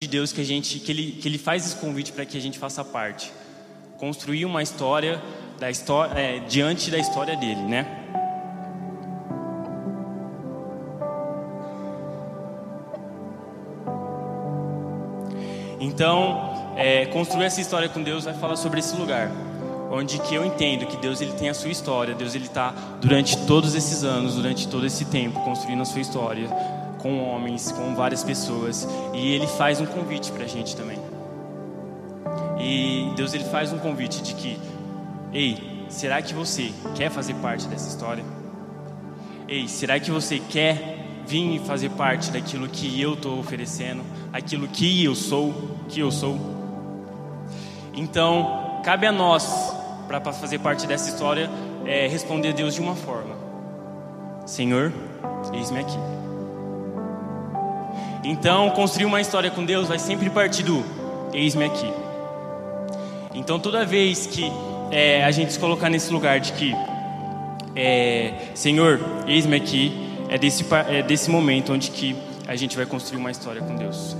de 0.00 0.08
Deus 0.08 0.32
que 0.32 0.40
a 0.40 0.44
gente 0.44 0.78
que 0.78 0.92
ele 0.92 1.12
que 1.12 1.28
ele 1.28 1.38
faz 1.38 1.66
esse 1.66 1.76
convite 1.76 2.12
para 2.12 2.24
que 2.24 2.38
a 2.38 2.40
gente 2.40 2.58
faça 2.58 2.82
parte, 2.84 3.30
construir 3.98 4.44
uma 4.46 4.62
história 4.62 5.22
da 5.58 5.70
história 5.70 6.18
é, 6.18 6.38
diante 6.40 6.90
da 6.90 6.98
história 6.98 7.36
dele, 7.36 7.62
né? 7.62 8.00
Então, 15.80 16.72
é, 16.76 17.06
construir 17.06 17.44
essa 17.44 17.60
história 17.60 17.88
com 17.88 18.02
Deus 18.02 18.24
vai 18.24 18.34
falar 18.34 18.56
sobre 18.56 18.80
esse 18.80 18.96
lugar, 18.96 19.30
onde 19.94 20.18
que 20.18 20.34
eu 20.34 20.44
entendo 20.44 20.86
que 20.86 20.96
Deus 20.96 21.20
ele 21.20 21.32
tem 21.32 21.48
a 21.48 21.54
sua 21.54 21.70
história, 21.70 22.14
Deus 22.14 22.34
ele 22.34 22.46
está 22.46 22.74
durante 23.00 23.36
todos 23.46 23.76
esses 23.76 24.02
anos, 24.02 24.34
durante 24.34 24.66
todo 24.66 24.84
esse 24.84 25.04
tempo 25.04 25.40
construindo 25.40 25.82
a 25.82 25.84
sua 25.84 26.00
história 26.00 26.48
com 26.98 27.22
homens, 27.22 27.70
com 27.70 27.94
várias 27.94 28.24
pessoas, 28.24 28.88
e 29.12 29.34
ele 29.34 29.46
faz 29.46 29.80
um 29.80 29.86
convite 29.86 30.32
para 30.32 30.44
a 30.44 30.48
gente 30.48 30.74
também. 30.74 30.98
E 32.58 33.12
Deus 33.14 33.34
ele 33.34 33.44
faz 33.44 33.72
um 33.72 33.78
convite 33.78 34.22
de 34.22 34.34
que, 34.34 34.58
ei, 35.32 35.86
será 35.88 36.20
que 36.22 36.34
você 36.34 36.72
quer 36.94 37.10
fazer 37.10 37.34
parte 37.34 37.68
dessa 37.68 37.88
história? 37.88 38.24
Ei, 39.46 39.68
será 39.68 40.00
que 40.00 40.10
você 40.10 40.38
quer 40.38 41.22
vir 41.26 41.60
fazer 41.60 41.90
parte 41.90 42.30
daquilo 42.30 42.66
que 42.68 43.00
eu 43.00 43.14
estou 43.14 43.38
oferecendo, 43.38 44.02
aquilo 44.32 44.66
que 44.66 45.04
eu 45.04 45.14
sou, 45.14 45.54
que 45.88 46.00
eu 46.00 46.10
sou? 46.10 46.36
Então, 47.92 48.80
cabe 48.82 49.06
a 49.06 49.12
nós, 49.12 49.83
para 50.06 50.20
fazer 50.32 50.58
parte 50.58 50.86
dessa 50.86 51.08
história, 51.08 51.50
é, 51.86 52.06
responder 52.06 52.50
a 52.50 52.52
Deus 52.52 52.74
de 52.74 52.80
uma 52.80 52.94
forma: 52.94 53.36
Senhor, 54.46 54.92
eis-me 55.52 55.80
aqui. 55.80 55.98
Então, 58.24 58.70
construir 58.70 59.04
uma 59.04 59.20
história 59.20 59.50
com 59.50 59.64
Deus 59.64 59.88
vai 59.88 59.98
sempre 59.98 60.30
partir 60.30 60.62
do 60.62 60.84
eis-me 61.32 61.64
aqui. 61.64 61.92
Então, 63.34 63.58
toda 63.58 63.84
vez 63.84 64.26
que 64.26 64.50
é, 64.90 65.24
a 65.24 65.30
gente 65.30 65.52
se 65.52 65.58
colocar 65.58 65.90
nesse 65.90 66.12
lugar 66.12 66.40
de 66.40 66.52
que, 66.52 66.74
é, 67.76 68.32
Senhor, 68.54 69.00
eis-me 69.26 69.56
aqui, 69.56 69.92
é 70.28 70.38
desse, 70.38 70.64
é 70.88 71.02
desse 71.02 71.30
momento 71.30 71.72
onde 71.72 71.90
que 71.90 72.16
a 72.46 72.56
gente 72.56 72.76
vai 72.76 72.86
construir 72.86 73.18
uma 73.18 73.30
história 73.30 73.60
com 73.60 73.74
Deus. 73.76 74.16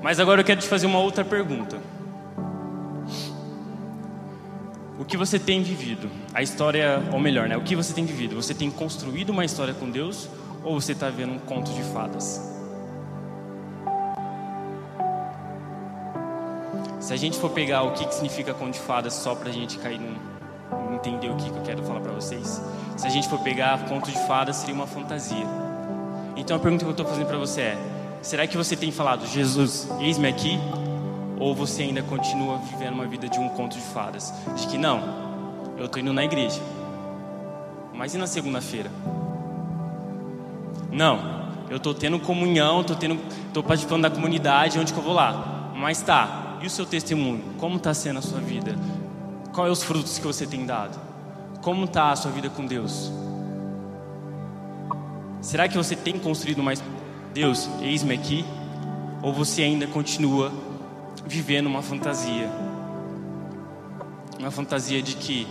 Mas 0.00 0.18
agora 0.18 0.40
eu 0.40 0.44
quero 0.44 0.60
te 0.60 0.66
fazer 0.66 0.86
uma 0.86 0.98
outra 0.98 1.24
pergunta. 1.24 1.78
O 4.98 5.04
que 5.04 5.16
você 5.16 5.38
tem 5.38 5.62
vivido? 5.62 6.10
A 6.34 6.42
história, 6.42 7.02
ou 7.12 7.18
melhor, 7.18 7.48
né? 7.48 7.56
O 7.56 7.62
que 7.62 7.74
você 7.74 7.94
tem 7.94 8.04
vivido? 8.04 8.36
Você 8.36 8.54
tem 8.54 8.70
construído 8.70 9.30
uma 9.30 9.44
história 9.44 9.72
com 9.72 9.90
Deus 9.90 10.28
ou 10.62 10.80
você 10.80 10.92
está 10.92 11.08
vendo 11.08 11.32
um 11.32 11.38
conto 11.38 11.72
de 11.72 11.82
fadas? 11.82 12.52
Se 17.00 17.12
a 17.12 17.16
gente 17.16 17.38
for 17.38 17.50
pegar 17.50 17.82
o 17.82 17.92
que, 17.92 18.06
que 18.06 18.14
significa 18.14 18.54
conto 18.54 18.74
de 18.74 18.80
fadas 18.80 19.14
só 19.14 19.34
para 19.34 19.48
a 19.48 19.52
gente 19.52 19.78
cair 19.78 19.98
num, 19.98 20.14
entender 20.94 21.30
o 21.30 21.36
que, 21.36 21.50
que 21.50 21.56
eu 21.56 21.62
quero 21.62 21.82
falar 21.82 22.00
para 22.00 22.12
vocês, 22.12 22.62
se 22.96 23.06
a 23.06 23.10
gente 23.10 23.28
for 23.28 23.40
pegar 23.40 23.86
conto 23.88 24.10
de 24.10 24.26
fadas 24.26 24.56
seria 24.56 24.74
uma 24.74 24.86
fantasia. 24.86 25.46
Então 26.36 26.56
a 26.56 26.60
pergunta 26.60 26.84
que 26.84 26.88
eu 26.88 26.92
estou 26.92 27.06
fazendo 27.06 27.26
para 27.26 27.38
você 27.38 27.60
é: 27.62 27.78
será 28.22 28.46
que 28.46 28.56
você 28.56 28.76
tem 28.76 28.92
falado 28.92 29.26
Jesus, 29.26 29.88
eis-me 30.00 30.28
aqui? 30.28 30.58
Ou 31.38 31.54
você 31.54 31.82
ainda 31.82 32.02
continua 32.02 32.58
vivendo 32.58 32.94
uma 32.94 33.06
vida 33.06 33.28
de 33.28 33.38
um 33.38 33.48
conto 33.50 33.76
de 33.76 33.82
fadas? 33.82 34.32
De 34.56 34.66
que 34.66 34.78
não, 34.78 35.00
eu 35.76 35.86
estou 35.86 36.00
indo 36.00 36.12
na 36.12 36.24
igreja, 36.24 36.60
mas 37.92 38.14
e 38.14 38.18
na 38.18 38.26
segunda-feira? 38.26 38.90
Não, 40.90 41.42
eu 41.70 41.78
estou 41.78 41.94
tendo 41.94 42.18
comunhão, 42.20 42.82
estou 42.82 42.96
tendo, 42.96 43.18
tô 43.52 43.62
participando 43.62 44.02
da 44.02 44.10
comunidade, 44.10 44.78
onde 44.78 44.92
que 44.92 44.98
eu 44.98 45.02
vou 45.02 45.14
lá? 45.14 45.72
Mas 45.74 46.02
tá, 46.02 46.58
e 46.60 46.66
o 46.66 46.70
seu 46.70 46.86
testemunho? 46.86 47.42
Como 47.58 47.76
está 47.76 47.94
sendo 47.94 48.18
a 48.18 48.22
sua 48.22 48.40
vida? 48.40 48.76
Quais 49.52 49.68
é 49.68 49.72
os 49.72 49.82
frutos 49.82 50.18
que 50.18 50.26
você 50.26 50.46
tem 50.46 50.64
dado? 50.64 50.98
Como 51.60 51.84
está 51.84 52.10
a 52.10 52.16
sua 52.16 52.30
vida 52.30 52.48
com 52.50 52.66
Deus? 52.66 53.10
Será 55.40 55.66
que 55.68 55.76
você 55.76 55.96
tem 55.96 56.18
construído 56.18 56.62
mais 56.62 56.82
Deus, 57.34 57.68
eis-me 57.80 58.14
aqui? 58.14 58.44
Ou 59.22 59.32
você 59.32 59.62
ainda 59.62 59.86
continua 59.86 60.52
vivendo 61.26 61.66
uma 61.66 61.82
fantasia? 61.82 62.50
Uma 64.38 64.50
fantasia 64.50 65.02
de 65.02 65.16
que 65.16 65.46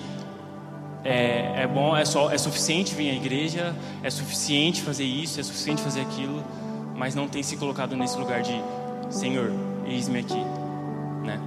é, 1.04 1.64
é 1.64 1.68
bom, 1.68 1.96
é, 1.96 2.06
só, 2.06 2.32
é 2.32 2.38
suficiente 2.38 2.94
vir 2.94 3.10
à 3.10 3.14
igreja, 3.14 3.76
é 4.04 4.10
suficiente 4.10 4.82
fazer 4.82 5.04
isso, 5.04 5.40
é 5.40 5.44
suficiente 5.44 5.82
fazer 5.82 6.02
aquilo, 6.02 6.44
mas 6.96 7.16
não 7.16 7.28
tem 7.28 7.42
se 7.42 7.58
colocado 7.58 7.96
nesse 7.96 8.18
lugar 8.18 8.42
de 8.42 8.62
Senhor, 9.10 9.52
eis-me 9.86 10.20
aqui, 10.20 10.44
né? 11.24 11.40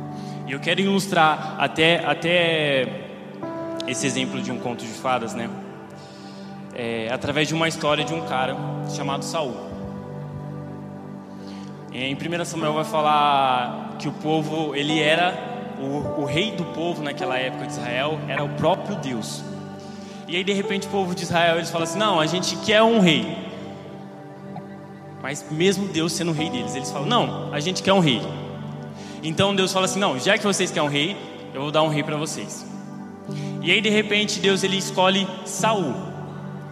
E 0.46 0.52
eu 0.52 0.60
quero 0.60 0.80
ilustrar 0.80 1.56
até, 1.58 2.04
até 2.04 3.06
esse 3.86 4.06
exemplo 4.06 4.42
de 4.42 4.50
um 4.50 4.58
conto 4.58 4.84
de 4.84 4.92
fadas, 4.92 5.34
né? 5.34 5.48
É, 6.74 7.08
através 7.12 7.46
de 7.46 7.54
uma 7.54 7.68
história 7.68 8.04
de 8.04 8.12
um 8.12 8.26
cara 8.26 8.56
chamado 8.94 9.24
Saul. 9.24 9.54
Em 11.92 12.12
1 12.14 12.44
Samuel 12.44 12.74
vai 12.74 12.84
falar 12.84 13.83
que 13.99 14.09
o 14.09 14.12
povo, 14.12 14.75
ele 14.75 15.00
era 15.00 15.55
o, 15.78 16.22
o 16.22 16.25
rei 16.25 16.53
do 16.53 16.65
povo 16.65 17.03
naquela 17.03 17.38
época 17.38 17.66
de 17.66 17.72
Israel 17.72 18.19
era 18.28 18.43
o 18.43 18.49
próprio 18.50 18.97
Deus. 18.97 19.43
E 20.27 20.37
aí 20.37 20.44
de 20.44 20.53
repente 20.53 20.87
o 20.87 20.91
povo 20.91 21.15
de 21.15 21.22
Israel 21.22 21.56
eles 21.56 21.71
falam 21.71 21.84
assim: 21.84 21.99
não, 21.99 22.21
a 22.21 22.27
gente 22.27 22.56
quer 22.56 22.82
um 22.82 23.00
rei. 23.00 23.37
Mas 25.22 25.44
mesmo 25.50 25.88
Deus 25.88 26.12
sendo 26.12 26.31
o 26.31 26.34
rei 26.34 26.50
deles, 26.50 26.75
eles 26.75 26.91
falam: 26.91 27.06
não, 27.06 27.53
a 27.53 27.60
gente 27.60 27.82
quer 27.82 27.93
um 27.93 28.00
rei. 28.00 28.21
Então 29.22 29.55
Deus 29.55 29.72
fala 29.72 29.87
assim: 29.87 29.99
não, 29.99 30.19
já 30.19 30.38
que 30.38 30.44
vocês 30.44 30.71
querem 30.71 30.88
um 30.88 30.93
rei, 30.93 31.16
eu 31.53 31.62
vou 31.62 31.71
dar 31.71 31.82
um 31.82 31.88
rei 31.88 32.03
para 32.03 32.16
vocês. 32.16 32.66
E 33.62 33.71
aí 33.71 33.81
de 33.81 33.88
repente 33.88 34.41
Deus 34.41 34.62
ele 34.62 34.76
escolhe 34.76 35.26
Saul 35.44 35.94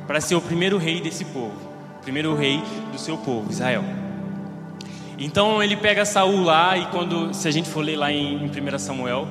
para 0.06 0.21
ser 0.21 0.34
o 0.34 0.41
primeiro 0.41 0.77
rei 0.77 1.00
desse 1.00 1.25
povo, 1.25 1.56
o 1.99 2.03
primeiro 2.03 2.34
rei 2.34 2.62
do 2.91 2.99
seu 2.99 3.16
povo, 3.16 3.50
Israel. 3.50 4.01
Então 5.18 5.62
ele 5.62 5.76
pega 5.76 6.04
Saul 6.04 6.42
lá 6.42 6.76
e 6.76 6.86
quando, 6.86 7.32
se 7.34 7.46
a 7.46 7.50
gente 7.50 7.68
for 7.68 7.84
ler 7.84 7.96
lá 7.96 8.10
em, 8.10 8.44
em 8.44 8.74
1 8.74 8.78
Samuel, 8.78 9.28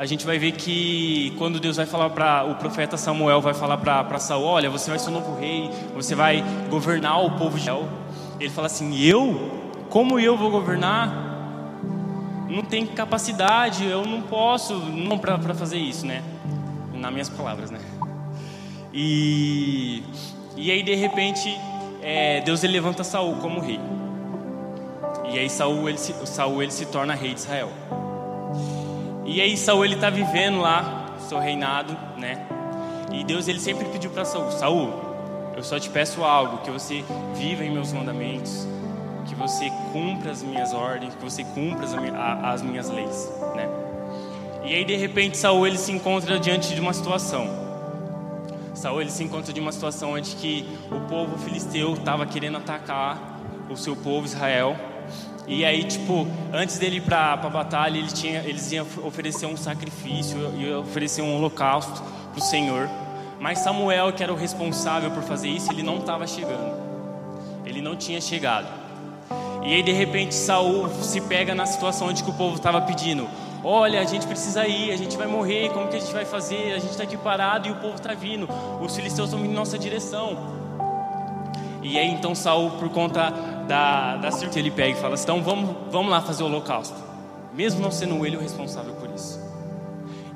a 0.00 0.06
gente 0.06 0.24
vai 0.24 0.38
ver 0.38 0.52
que 0.52 1.34
quando 1.36 1.60
Deus 1.60 1.76
vai 1.76 1.84
falar 1.84 2.08
para 2.08 2.44
o 2.44 2.54
profeta 2.54 2.96
Samuel 2.96 3.40
vai 3.42 3.52
falar 3.52 3.76
para 3.76 4.18
Saul, 4.18 4.44
olha, 4.44 4.70
você 4.70 4.88
vai 4.88 4.98
ser 4.98 5.10
o 5.10 5.12
novo 5.12 5.38
rei, 5.38 5.68
você 5.94 6.14
vai 6.14 6.42
governar 6.70 7.22
o 7.22 7.32
povo 7.32 7.56
de 7.56 7.62
Israel. 7.62 7.86
Ele 8.40 8.48
fala 8.48 8.66
assim: 8.66 8.98
eu? 8.98 9.60
Como 9.90 10.18
eu 10.18 10.38
vou 10.38 10.50
governar? 10.50 11.28
Não 12.48 12.62
tem 12.62 12.86
capacidade, 12.86 13.84
eu 13.84 14.04
não 14.06 14.22
posso, 14.22 14.74
não 14.74 15.18
para 15.18 15.38
fazer 15.54 15.76
isso, 15.76 16.06
né? 16.06 16.22
Nas 16.94 17.12
minhas 17.12 17.28
palavras, 17.28 17.70
né? 17.70 17.78
E 18.92 20.02
e 20.56 20.70
aí 20.70 20.82
de 20.82 20.94
repente 20.94 21.54
é, 22.02 22.40
Deus 22.40 22.64
ele 22.64 22.72
levanta 22.72 23.04
Saul 23.04 23.36
como 23.36 23.60
rei. 23.60 23.78
E 25.32 25.38
aí 25.38 25.48
Saul 25.48 25.88
ele 25.88 25.98
se, 25.98 26.14
Saul 26.26 26.62
ele 26.62 26.72
se 26.72 26.86
torna 26.86 27.14
rei 27.14 27.32
de 27.34 27.40
Israel. 27.40 27.70
E 29.24 29.40
aí 29.40 29.56
Saul 29.56 29.84
ele 29.84 29.94
está 29.94 30.10
vivendo 30.10 30.58
lá 30.58 31.14
seu 31.28 31.38
reinado, 31.38 31.96
né? 32.18 32.44
E 33.12 33.22
Deus 33.22 33.46
ele 33.46 33.60
sempre 33.60 33.84
pediu 33.86 34.10
para 34.10 34.24
Saul, 34.24 34.50
Saul, 34.50 34.92
eu 35.56 35.62
só 35.62 35.78
te 35.78 35.88
peço 35.88 36.24
algo, 36.24 36.58
que 36.58 36.70
você 36.70 37.04
viva 37.34 37.64
em 37.64 37.70
meus 37.70 37.92
mandamentos, 37.92 38.66
que 39.26 39.34
você 39.36 39.70
cumpra 39.92 40.32
as 40.32 40.42
minhas 40.42 40.72
ordens, 40.72 41.14
que 41.14 41.22
você 41.22 41.44
cumpra 41.44 41.84
as, 41.84 41.94
as 42.54 42.62
minhas 42.62 42.88
leis, 42.88 43.32
né? 43.54 43.68
E 44.64 44.74
aí 44.74 44.84
de 44.84 44.96
repente 44.96 45.38
Saul 45.38 45.64
ele 45.66 45.78
se 45.78 45.92
encontra 45.92 46.40
diante 46.40 46.74
de 46.74 46.80
uma 46.80 46.92
situação. 46.92 47.48
Saul 48.74 49.00
ele 49.00 49.10
se 49.10 49.22
encontra 49.22 49.52
de 49.52 49.60
uma 49.60 49.70
situação 49.70 50.14
onde 50.14 50.34
que 50.34 50.68
o 50.90 51.00
povo 51.08 51.38
filisteu 51.38 51.94
estava 51.94 52.26
querendo 52.26 52.56
atacar 52.56 53.38
o 53.68 53.76
seu 53.76 53.94
povo 53.94 54.26
Israel 54.26 54.76
e 55.52 55.64
aí, 55.64 55.82
tipo, 55.82 56.28
antes 56.52 56.78
dele 56.78 56.98
ir 56.98 57.00
para 57.00 57.32
a 57.32 57.36
batalha, 57.36 57.98
ele 57.98 58.06
tinha, 58.06 58.38
eles 58.44 58.70
iam 58.70 58.86
oferecer 59.02 59.46
um 59.46 59.56
sacrifício, 59.56 60.38
iam 60.56 60.80
oferecer 60.80 61.22
um 61.22 61.36
holocausto 61.36 62.00
para 62.30 62.38
o 62.38 62.40
Senhor. 62.40 62.88
Mas 63.40 63.58
Samuel, 63.58 64.12
que 64.12 64.22
era 64.22 64.32
o 64.32 64.36
responsável 64.36 65.10
por 65.10 65.24
fazer 65.24 65.48
isso, 65.48 65.72
ele 65.72 65.82
não 65.82 65.98
estava 65.98 66.24
chegando. 66.24 66.72
Ele 67.66 67.82
não 67.82 67.96
tinha 67.96 68.20
chegado. 68.20 68.68
E 69.64 69.74
aí, 69.74 69.82
de 69.82 69.90
repente, 69.90 70.36
Saul 70.36 70.88
se 71.02 71.20
pega 71.22 71.52
na 71.52 71.66
situação 71.66 72.06
onde 72.06 72.22
o 72.22 72.32
povo 72.32 72.54
estava 72.54 72.80
pedindo: 72.82 73.28
Olha, 73.64 74.00
a 74.00 74.04
gente 74.04 74.28
precisa 74.28 74.68
ir, 74.68 74.92
a 74.92 74.96
gente 74.96 75.16
vai 75.16 75.26
morrer, 75.26 75.70
como 75.70 75.88
que 75.88 75.96
a 75.96 76.00
gente 76.00 76.12
vai 76.12 76.24
fazer? 76.24 76.74
A 76.74 76.78
gente 76.78 76.92
está 76.92 77.02
aqui 77.02 77.16
parado 77.16 77.66
e 77.66 77.72
o 77.72 77.76
povo 77.76 77.96
está 77.96 78.14
vindo. 78.14 78.48
Os 78.80 78.94
filisteus 78.94 79.30
estão 79.30 79.42
vindo 79.42 79.50
em 79.50 79.56
nossa 79.56 79.76
direção. 79.76 80.59
E 81.82 81.98
aí 81.98 82.08
então 82.08 82.34
Saul, 82.34 82.70
por 82.72 82.88
conta 82.90 83.30
da, 83.66 84.16
da 84.16 84.30
certeza, 84.30 84.58
ele 84.58 84.70
pega 84.70 84.98
e 84.98 85.00
fala 85.00 85.14
assim, 85.14 85.24
então 85.24 85.42
vamos, 85.42 85.76
vamos 85.90 86.10
lá 86.10 86.20
fazer 86.20 86.42
o 86.42 86.46
holocausto. 86.46 86.96
Mesmo 87.54 87.80
não 87.80 87.90
sendo 87.90 88.24
ele 88.24 88.36
o 88.36 88.40
responsável 88.40 88.94
por 88.94 89.10
isso. 89.10 89.40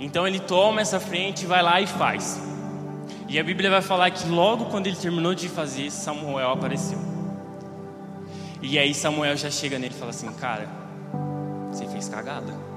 Então 0.01 0.27
ele 0.27 0.41
toma 0.41 0.81
essa 0.81 0.99
frente, 0.99 1.47
vai 1.47 1.63
lá 1.63 1.81
e 1.81 1.87
faz. 1.87 2.41
E 3.29 3.39
a 3.39 3.45
Bíblia 3.45 3.71
vai 3.71 3.83
falar 3.83 4.11
que 4.11 4.29
logo 4.29 4.67
quando 4.67 4.87
ele 4.87 4.97
terminou 4.97 5.35
de 5.35 5.49
fazer, 5.49 5.91
Samuel 5.91 6.51
apareceu. 6.51 6.99
E 8.61 8.79
aí 8.79 8.95
Samuel 8.95 9.37
já 9.37 9.51
chega 9.51 9.79
nele 9.79 9.95
e 9.95 9.99
fala 9.99 10.11
assim: 10.11 10.33
Cara, 10.35 10.69
você 11.71 11.87
fez 11.87 12.09
cagada. 12.09 12.74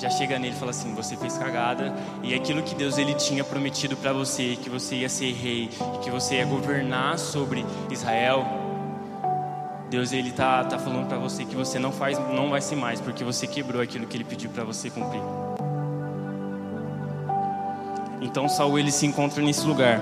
Já 0.00 0.08
chega 0.08 0.38
nele 0.38 0.54
e 0.56 0.58
fala 0.58 0.70
assim: 0.70 0.94
Você 0.94 1.14
fez 1.14 1.36
cagada. 1.36 1.94
E 2.22 2.34
aquilo 2.34 2.62
que 2.62 2.74
Deus 2.74 2.96
ele 2.96 3.12
tinha 3.12 3.44
prometido 3.44 3.96
para 3.96 4.14
você, 4.14 4.56
que 4.56 4.70
você 4.70 4.96
ia 4.96 5.08
ser 5.10 5.32
rei, 5.34 5.68
que 6.02 6.10
você 6.10 6.36
ia 6.36 6.46
governar 6.46 7.18
sobre 7.18 7.66
Israel. 7.90 8.46
Deus 9.90 10.12
ele 10.12 10.30
tá, 10.30 10.64
tá 10.64 10.78
falando 10.78 11.06
para 11.06 11.18
você 11.18 11.44
que 11.44 11.54
você 11.54 11.78
não 11.78 11.92
faz, 11.92 12.16
não 12.32 12.48
vai 12.48 12.60
ser 12.60 12.76
mais, 12.76 13.00
porque 13.00 13.24
você 13.24 13.46
quebrou 13.46 13.82
aquilo 13.82 14.06
que 14.06 14.16
ele 14.16 14.24
pediu 14.24 14.48
para 14.48 14.64
você 14.64 14.88
cumprir. 14.88 15.20
Então 18.22 18.48
Saul 18.48 18.78
ele 18.78 18.92
se 18.92 19.04
encontra 19.04 19.42
nesse 19.42 19.66
lugar. 19.66 20.00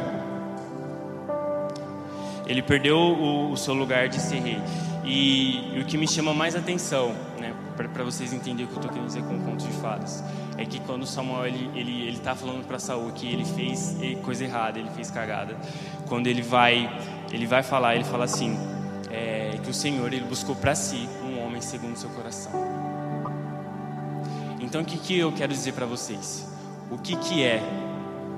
Ele 2.47 2.63
perdeu 2.63 2.97
o, 2.97 3.53
o 3.53 3.57
seu 3.57 3.75
lugar 3.75 4.09
de 4.09 4.21
ser 4.21 4.41
rei. 4.41 4.61
E, 5.05 5.77
e, 5.77 5.81
o 5.81 5.85
que 5.87 5.97
me 5.97 6.07
chama 6.07 6.35
mais 6.35 6.55
atenção, 6.55 7.15
né, 7.39 7.55
para 7.87 8.03
vocês 8.03 8.33
entenderem 8.33 8.65
o 8.65 8.69
que 8.69 8.75
eu 8.75 8.79
estou 8.79 8.91
querendo 8.91 9.07
dizer 9.07 9.23
com 9.23 9.37
o 9.37 9.41
conto 9.41 9.65
de 9.65 9.73
fadas, 9.75 10.25
é 10.57 10.65
que 10.65 10.81
quando 10.81 11.07
Samuel 11.07 11.47
ele 11.47 11.71
ele 11.75 12.09
ele 12.09 12.19
tá 12.19 12.35
falando 12.35 12.67
para 12.67 12.79
Saul 12.79 13.13
que 13.13 13.31
ele 13.31 13.45
fez 13.45 13.97
coisa 14.25 14.45
errada, 14.45 14.79
ele 14.79 14.91
fez 14.91 15.11
cagada. 15.11 15.57
Quando 16.09 16.27
ele 16.27 16.43
vai 16.43 16.91
ele 17.31 17.47
vai 17.47 17.63
falar, 17.63 17.95
ele 17.95 18.05
fala 18.05 18.25
assim, 18.25 18.59
é, 19.11 19.59
que 19.63 19.71
o 19.71 19.75
Senhor 19.75 20.13
ele 20.13 20.25
buscou 20.25 20.57
para 20.57 20.75
si 20.75 21.09
um 21.23 21.45
homem 21.45 21.61
segundo 21.61 21.97
seu 21.97 22.11
coração. 22.11 22.51
Então 24.61 24.81
o 24.81 24.85
que 24.85 24.99
que 24.99 25.19
eu 25.19 25.31
quero 25.31 25.53
dizer 25.53 25.75
para 25.75 25.87
vocês? 25.87 26.47
O 26.91 26.99
que 26.99 27.15
que 27.17 27.45
é 27.45 27.63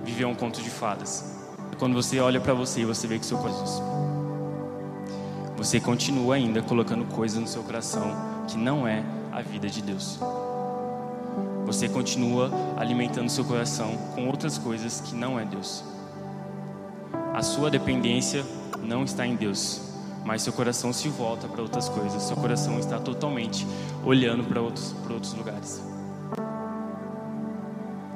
viver 0.05 0.25
um 0.25 0.35
conto 0.35 0.63
de 0.63 0.71
fadas. 0.71 1.39
Quando 1.79 1.95
você 1.95 2.21
olha 2.21 2.41
para 2.41 2.53
você 2.53 2.81
e 2.81 2.85
você 2.85 3.07
vê 3.07 3.19
que 3.19 3.25
seu 3.25 3.39
coração, 3.39 3.83
você 5.57 5.81
continua 5.81 6.35
ainda 6.35 6.63
colocando 6.63 7.05
coisas 7.07 7.41
no 7.41 7.47
seu 7.47 7.63
coração 7.63 8.45
que 8.47 8.57
não 8.57 8.87
é 8.87 9.03
a 9.33 9.43
vida 9.43 9.69
de 9.69 9.83
Deus. 9.83 10.19
Você 11.67 11.89
continua 11.89 12.51
alimentando 12.77 13.31
seu 13.31 13.45
coração 13.45 13.97
com 14.15 14.27
outras 14.27 14.59
coisas 14.59 15.01
que 15.01 15.15
não 15.15 15.39
é 15.39 15.45
Deus. 15.45 15.85
A 17.33 17.43
sua 17.43 17.71
dependência 17.71 18.45
não 18.83 19.05
está 19.05 19.25
em 19.25 19.37
Deus, 19.37 19.81
mas 20.25 20.43
seu 20.43 20.53
coração 20.53 20.93
se 20.93 21.09
volta 21.09 21.47
para 21.47 21.63
outras 21.63 21.89
coisas. 21.89 22.23
Seu 22.25 22.37
coração 22.37 22.79
está 22.79 22.99
totalmente 22.99 23.67
olhando 24.05 24.45
para 24.45 24.61
outros, 24.61 24.95
outros 25.09 25.33
lugares. 25.35 25.83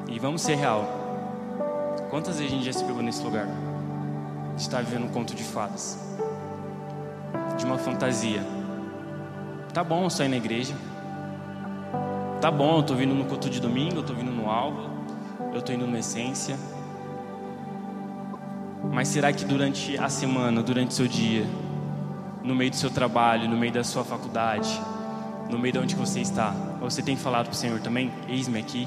E 0.08 0.18
vamos 0.18 0.42
ser 0.42 0.56
real. 0.56 0.84
Quantas 2.10 2.36
vezes 2.36 2.52
a 2.52 2.56
gente 2.56 2.66
já 2.66 2.72
se 2.72 2.84
pegou 2.84 3.02
nesse 3.02 3.22
lugar? 3.22 3.46
De 4.56 4.62
estar 4.62 4.82
vivendo 4.82 5.04
um 5.04 5.10
conto 5.10 5.34
de 5.34 5.42
fadas, 5.42 5.98
de 7.56 7.64
uma 7.64 7.78
fantasia. 7.78 8.44
Tá 9.72 9.82
bom 9.82 10.08
sair 10.10 10.28
na 10.28 10.36
igreja. 10.36 10.74
Tá 12.44 12.50
bom, 12.50 12.76
eu 12.76 12.82
tô 12.82 12.94
vindo 12.94 13.14
no 13.14 13.24
culto 13.24 13.48
de 13.48 13.58
domingo, 13.58 14.00
eu 14.00 14.02
tô 14.02 14.12
vindo 14.12 14.30
no 14.30 14.50
alvo, 14.50 14.90
eu 15.54 15.62
tô 15.62 15.72
indo 15.72 15.86
na 15.86 16.00
essência. 16.00 16.58
Mas 18.92 19.08
será 19.08 19.32
que 19.32 19.46
durante 19.46 19.96
a 19.96 20.10
semana, 20.10 20.62
durante 20.62 20.90
o 20.90 20.92
seu 20.92 21.08
dia, 21.08 21.46
no 22.42 22.54
meio 22.54 22.70
do 22.70 22.76
seu 22.76 22.90
trabalho, 22.90 23.48
no 23.48 23.56
meio 23.56 23.72
da 23.72 23.82
sua 23.82 24.04
faculdade, 24.04 24.78
no 25.50 25.58
meio 25.58 25.72
de 25.72 25.78
onde 25.78 25.94
você 25.94 26.20
está, 26.20 26.50
você 26.78 27.00
tem 27.00 27.16
falado 27.16 27.46
para 27.46 27.54
o 27.54 27.56
Senhor 27.56 27.80
também? 27.80 28.12
Eis-me 28.28 28.58
aqui. 28.58 28.86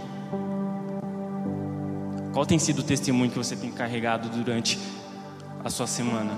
Qual 2.34 2.46
tem 2.46 2.60
sido 2.60 2.82
o 2.82 2.84
testemunho 2.84 3.32
que 3.32 3.40
você 3.40 3.56
tem 3.56 3.72
carregado 3.72 4.30
durante 4.30 4.78
a 5.66 5.70
sua 5.72 5.88
semana? 5.88 6.34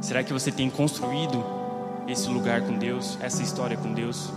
Será 0.00 0.24
que 0.24 0.32
você 0.32 0.50
tem 0.50 0.70
construído 0.70 1.44
esse 2.08 2.30
lugar 2.30 2.62
com 2.62 2.78
Deus, 2.78 3.18
essa 3.20 3.42
história 3.42 3.76
com 3.76 3.92
Deus? 3.92 4.32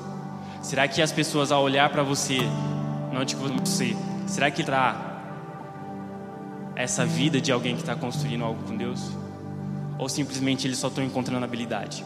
Será 0.67 0.85
que 0.85 1.01
as 1.01 1.13
pessoas 1.13 1.49
ao 1.49 1.63
olhar 1.63 1.89
para 1.89 2.03
você, 2.03 2.39
onde 3.17 3.37
você, 3.37 3.95
será 4.27 4.51
que 4.51 4.61
terá 4.61 5.21
essa 6.75 7.05
vida 7.05 7.39
de 7.39 7.53
alguém 7.53 7.73
que 7.73 7.79
está 7.79 7.95
construindo 7.95 8.43
algo 8.43 8.61
com 8.65 8.75
Deus? 8.75 9.09
Ou 9.97 10.09
simplesmente 10.09 10.67
eles 10.67 10.77
só 10.77 10.89
estão 10.89 11.05
encontrando 11.05 11.45
habilidade? 11.45 12.03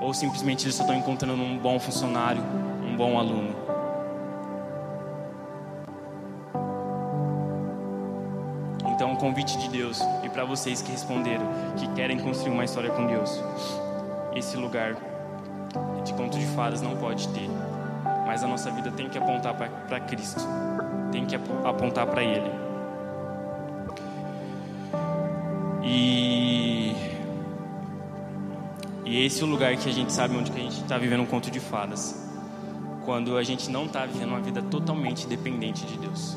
Ou 0.00 0.14
simplesmente 0.14 0.66
eles 0.66 0.76
só 0.76 0.84
estão 0.84 0.96
encontrando 0.96 1.42
um 1.42 1.58
bom 1.58 1.80
funcionário, 1.80 2.44
um 2.86 2.96
bom 2.96 3.18
aluno? 3.18 3.66
convite 9.18 9.58
de 9.58 9.68
Deus 9.68 10.00
e 10.22 10.28
para 10.28 10.44
vocês 10.44 10.80
que 10.80 10.92
responderam, 10.92 11.44
que 11.76 11.88
querem 11.88 12.20
construir 12.20 12.52
uma 12.52 12.64
história 12.64 12.88
com 12.90 13.04
Deus. 13.04 13.42
Esse 14.32 14.56
lugar 14.56 14.94
de 16.08 16.14
conto 16.14 16.38
de 16.38 16.46
fadas 16.46 16.82
não 16.82 16.96
pode 16.96 17.28
ter, 17.28 17.48
mas 18.26 18.42
a 18.42 18.48
nossa 18.48 18.70
vida 18.70 18.90
tem 18.90 19.08
que 19.08 19.16
apontar 19.16 19.54
para 19.54 20.00
Cristo, 20.00 20.40
tem 21.12 21.24
que 21.24 21.36
apontar 21.36 22.06
para 22.06 22.22
Ele. 22.22 22.50
E 25.82 26.96
e 29.04 29.24
esse 29.24 29.40
é 29.40 29.44
o 29.46 29.48
lugar 29.48 29.74
que 29.76 29.88
a 29.88 29.92
gente 29.92 30.12
sabe 30.12 30.36
onde 30.36 30.50
que 30.50 30.58
a 30.58 30.62
gente 30.62 30.82
está 30.82 30.98
vivendo 30.98 31.22
um 31.22 31.26
conto 31.26 31.50
de 31.50 31.60
fadas, 31.60 32.28
quando 33.04 33.36
a 33.36 33.42
gente 33.42 33.70
não 33.70 33.86
está 33.86 34.04
vivendo 34.04 34.30
uma 34.30 34.40
vida 34.40 34.60
totalmente 34.62 35.26
dependente 35.26 35.86
de 35.86 35.96
Deus 35.96 36.36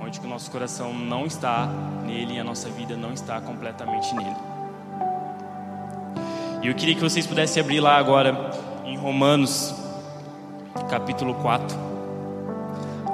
onde 0.00 0.20
que 0.20 0.26
o 0.26 0.28
nosso 0.28 0.50
coração 0.50 0.92
não 0.92 1.24
está 1.24 1.66
nele 2.04 2.34
e 2.34 2.38
a 2.38 2.44
nossa 2.44 2.68
vida 2.68 2.96
não 2.96 3.12
está 3.12 3.40
completamente 3.40 4.14
nele. 4.14 4.36
E 6.62 6.66
eu 6.66 6.74
queria 6.74 6.94
que 6.94 7.00
vocês 7.00 7.26
pudessem 7.26 7.62
abrir 7.62 7.80
lá 7.80 7.96
agora 7.96 8.50
em 8.92 8.96
Romanos, 8.96 9.74
capítulo 10.90 11.34
4, 11.36 11.78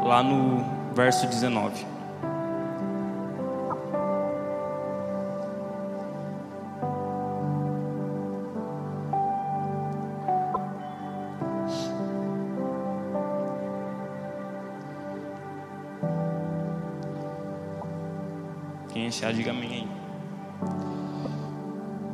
lá 0.05 0.23
no 0.23 0.65
verso 0.93 1.27
19. 1.29 1.87
achar, 19.07 19.33
diga 19.33 19.53
amém 19.53 19.73
aí. 19.73 19.89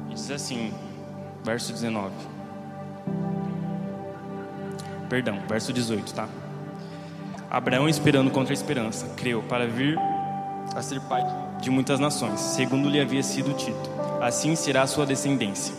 Diz 0.08 0.30
assim, 0.30 0.72
verso 1.44 1.72
19. 1.72 2.33
Perdão, 5.08 5.38
verso 5.48 5.72
18, 5.72 6.14
tá? 6.14 6.28
Abraão, 7.50 7.88
esperando 7.88 8.30
contra 8.30 8.52
a 8.52 8.54
esperança, 8.54 9.06
creu 9.16 9.42
para 9.42 9.66
vir 9.66 9.98
a 10.74 10.82
ser 10.82 11.00
pai 11.02 11.22
de 11.60 11.70
muitas 11.70 12.00
nações, 12.00 12.40
segundo 12.40 12.88
lhe 12.88 13.00
havia 13.00 13.22
sido 13.22 13.54
dito. 13.54 13.90
Assim 14.20 14.56
será 14.56 14.86
sua 14.86 15.06
descendência. 15.06 15.74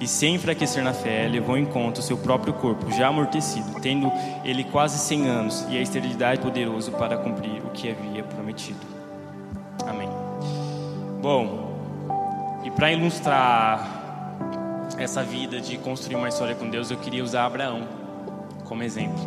E 0.00 0.06
sem 0.06 0.36
enfraquecer 0.36 0.82
na 0.82 0.92
fé, 0.92 1.26
levou 1.28 1.58
em 1.58 1.66
conta 1.66 2.00
o 2.00 2.02
seu 2.02 2.16
próprio 2.16 2.52
corpo, 2.54 2.90
já 2.92 3.08
amortecido, 3.08 3.80
tendo 3.80 4.12
ele 4.44 4.62
quase 4.64 4.96
cem 4.98 5.28
anos, 5.28 5.66
e 5.68 5.76
a 5.76 5.82
esterilidade 5.82 6.40
poderoso 6.40 6.92
para 6.92 7.18
cumprir 7.18 7.60
o 7.64 7.70
que 7.70 7.90
havia 7.90 8.22
prometido. 8.22 8.78
Amém. 9.86 10.08
Bom, 11.20 11.76
e 12.64 12.70
para 12.70 12.92
ilustrar 12.92 13.98
essa 14.96 15.22
vida 15.22 15.60
de 15.60 15.76
construir 15.78 16.16
uma 16.16 16.28
história 16.28 16.54
com 16.54 16.70
Deus, 16.70 16.90
eu 16.90 16.96
queria 16.96 17.22
usar 17.22 17.44
Abraão 17.44 18.07
como 18.68 18.82
exemplo. 18.82 19.18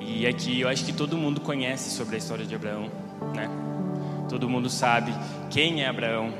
E 0.00 0.26
aqui 0.26 0.60
eu 0.60 0.68
acho 0.68 0.84
que 0.84 0.92
todo 0.92 1.16
mundo 1.16 1.40
conhece 1.40 1.90
sobre 1.90 2.14
a 2.16 2.18
história 2.18 2.44
de 2.44 2.54
Abraão, 2.54 2.90
né? 3.34 3.48
Todo 4.28 4.48
mundo 4.48 4.68
sabe 4.68 5.12
quem 5.50 5.82
é 5.82 5.88
Abraão. 5.88 6.32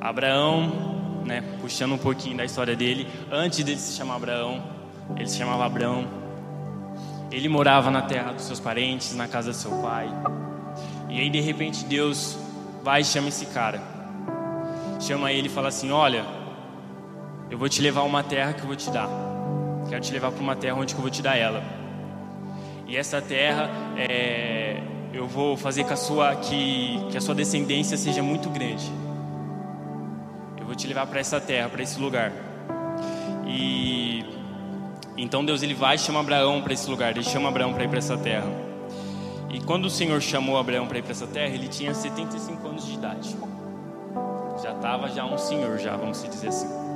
Abraão, 0.00 1.22
né, 1.24 1.42
puxando 1.60 1.92
um 1.92 1.98
pouquinho 1.98 2.36
da 2.36 2.44
história 2.44 2.74
dele, 2.74 3.08
antes 3.30 3.64
de 3.64 3.76
se 3.76 3.96
chamar 3.96 4.16
Abraão, 4.16 4.62
ele 5.16 5.28
se 5.28 5.38
chamava 5.38 5.64
Abraão. 5.64 6.06
Ele 7.30 7.48
morava 7.48 7.90
na 7.90 8.02
terra 8.02 8.32
dos 8.32 8.44
seus 8.44 8.58
parentes, 8.58 9.14
na 9.14 9.28
casa 9.28 9.50
do 9.50 9.56
seu 9.56 9.70
pai. 9.82 10.08
E 11.08 11.20
aí 11.20 11.30
de 11.30 11.40
repente 11.40 11.84
Deus 11.84 12.38
vai 12.82 13.02
e 13.02 13.04
chama 13.04 13.28
esse 13.28 13.46
cara. 13.46 13.80
Chama 15.00 15.30
ele 15.30 15.46
e 15.46 15.50
fala 15.50 15.68
assim: 15.68 15.90
Olha, 15.90 16.24
eu 17.50 17.58
vou 17.58 17.68
te 17.68 17.80
levar 17.80 18.00
a 18.00 18.04
uma 18.04 18.22
terra 18.22 18.52
que 18.52 18.60
eu 18.60 18.66
vou 18.66 18.76
te 18.76 18.90
dar. 18.90 19.27
Quero 19.88 20.00
te 20.00 20.12
levar 20.12 20.30
para 20.30 20.42
uma 20.42 20.54
terra 20.54 20.76
onde 20.76 20.94
eu 20.94 21.00
vou 21.00 21.10
te 21.10 21.22
dar 21.22 21.36
ela. 21.36 21.62
E 22.86 22.96
essa 22.96 23.20
terra, 23.20 23.70
é, 23.96 24.80
eu 25.12 25.26
vou 25.26 25.56
fazer 25.56 25.84
que 25.84 25.92
a, 25.92 25.96
sua, 25.96 26.36
que, 26.36 26.98
que 27.10 27.16
a 27.16 27.20
sua 27.20 27.34
descendência 27.34 27.96
seja 27.96 28.22
muito 28.22 28.50
grande. 28.50 28.90
Eu 30.58 30.66
vou 30.66 30.74
te 30.74 30.86
levar 30.86 31.06
para 31.06 31.20
essa 31.20 31.40
terra, 31.40 31.68
para 31.68 31.82
esse 31.82 31.98
lugar. 31.98 32.32
E 33.46 34.24
então 35.16 35.44
Deus 35.44 35.62
ele 35.62 35.74
vai 35.74 35.96
e 35.96 35.98
chama 35.98 36.20
Abraão 36.20 36.62
para 36.62 36.72
esse 36.72 36.88
lugar. 36.88 37.10
Ele 37.10 37.24
chama 37.24 37.48
Abraão 37.48 37.72
para 37.72 37.84
ir 37.84 37.88
para 37.88 37.98
essa 37.98 38.16
terra. 38.16 38.48
E 39.50 39.60
quando 39.60 39.86
o 39.86 39.90
Senhor 39.90 40.20
chamou 40.20 40.58
Abraão 40.58 40.86
para 40.86 40.98
ir 40.98 41.02
para 41.02 41.12
essa 41.12 41.26
terra, 41.26 41.54
ele 41.54 41.68
tinha 41.68 41.94
75 41.94 42.68
anos 42.68 42.86
de 42.86 42.94
idade. 42.94 43.36
Já 44.62 44.72
estava 44.72 45.08
já 45.08 45.24
um 45.24 45.38
senhor, 45.38 45.78
já 45.78 45.96
vamos 45.96 46.22
dizer 46.22 46.48
assim. 46.48 46.87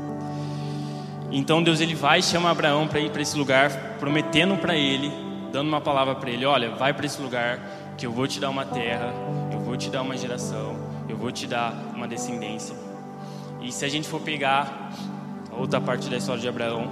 Então 1.35 1.63
Deus 1.63 1.81
ele 1.81 1.95
vai 1.95 2.19
e 2.19 2.23
chama 2.23 2.51
Abraão 2.51 2.87
para 2.87 3.01
ir 3.01 3.11
para 3.11 3.23
esse 3.23 3.39
lugar, 3.39 3.71
prometendo 3.99 4.55
para 4.59 4.77
ele, 4.77 5.11
dando 5.51 5.69
uma 5.69 5.81
palavra 5.81 6.15
para 6.15 6.31
ele, 6.31 6.45
olha, 6.45 6.73
vai 6.73 6.93
para 6.93 7.07
esse 7.07 7.21
lugar 7.23 7.59
que 7.97 8.05
eu 8.05 8.13
vou 8.13 8.29
te 8.29 8.39
dar 8.39 8.51
uma 8.51 8.67
terra, 8.67 9.15
eu 9.51 9.59
vou 9.59 9.75
te 9.75 9.89
dar 9.89 10.03
uma 10.03 10.15
geração, 10.15 10.77
eu 11.09 11.17
vou 11.17 11.33
te 11.33 11.47
dar 11.47 11.73
uma 11.95 12.07
descendência. 12.07 12.77
E 13.63 13.73
se 13.73 13.83
a 13.83 13.89
gente 13.89 14.07
for 14.07 14.21
pegar 14.21 14.93
a 15.51 15.57
outra 15.59 15.81
parte 15.81 16.11
da 16.11 16.19
história 16.19 16.43
de 16.43 16.49
Abraão, 16.49 16.91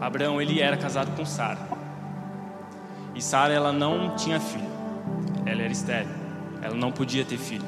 Abraão 0.00 0.40
ele 0.40 0.60
era 0.60 0.76
casado 0.76 1.16
com 1.16 1.26
Sara. 1.26 1.58
E 3.12 3.20
Sara 3.20 3.52
ela 3.52 3.72
não 3.72 4.14
tinha 4.14 4.38
filho. 4.38 4.70
Ela 5.44 5.62
era 5.62 5.72
estéril. 5.72 6.10
Ela 6.62 6.76
não 6.76 6.92
podia 6.92 7.24
ter 7.24 7.38
filho. 7.38 7.66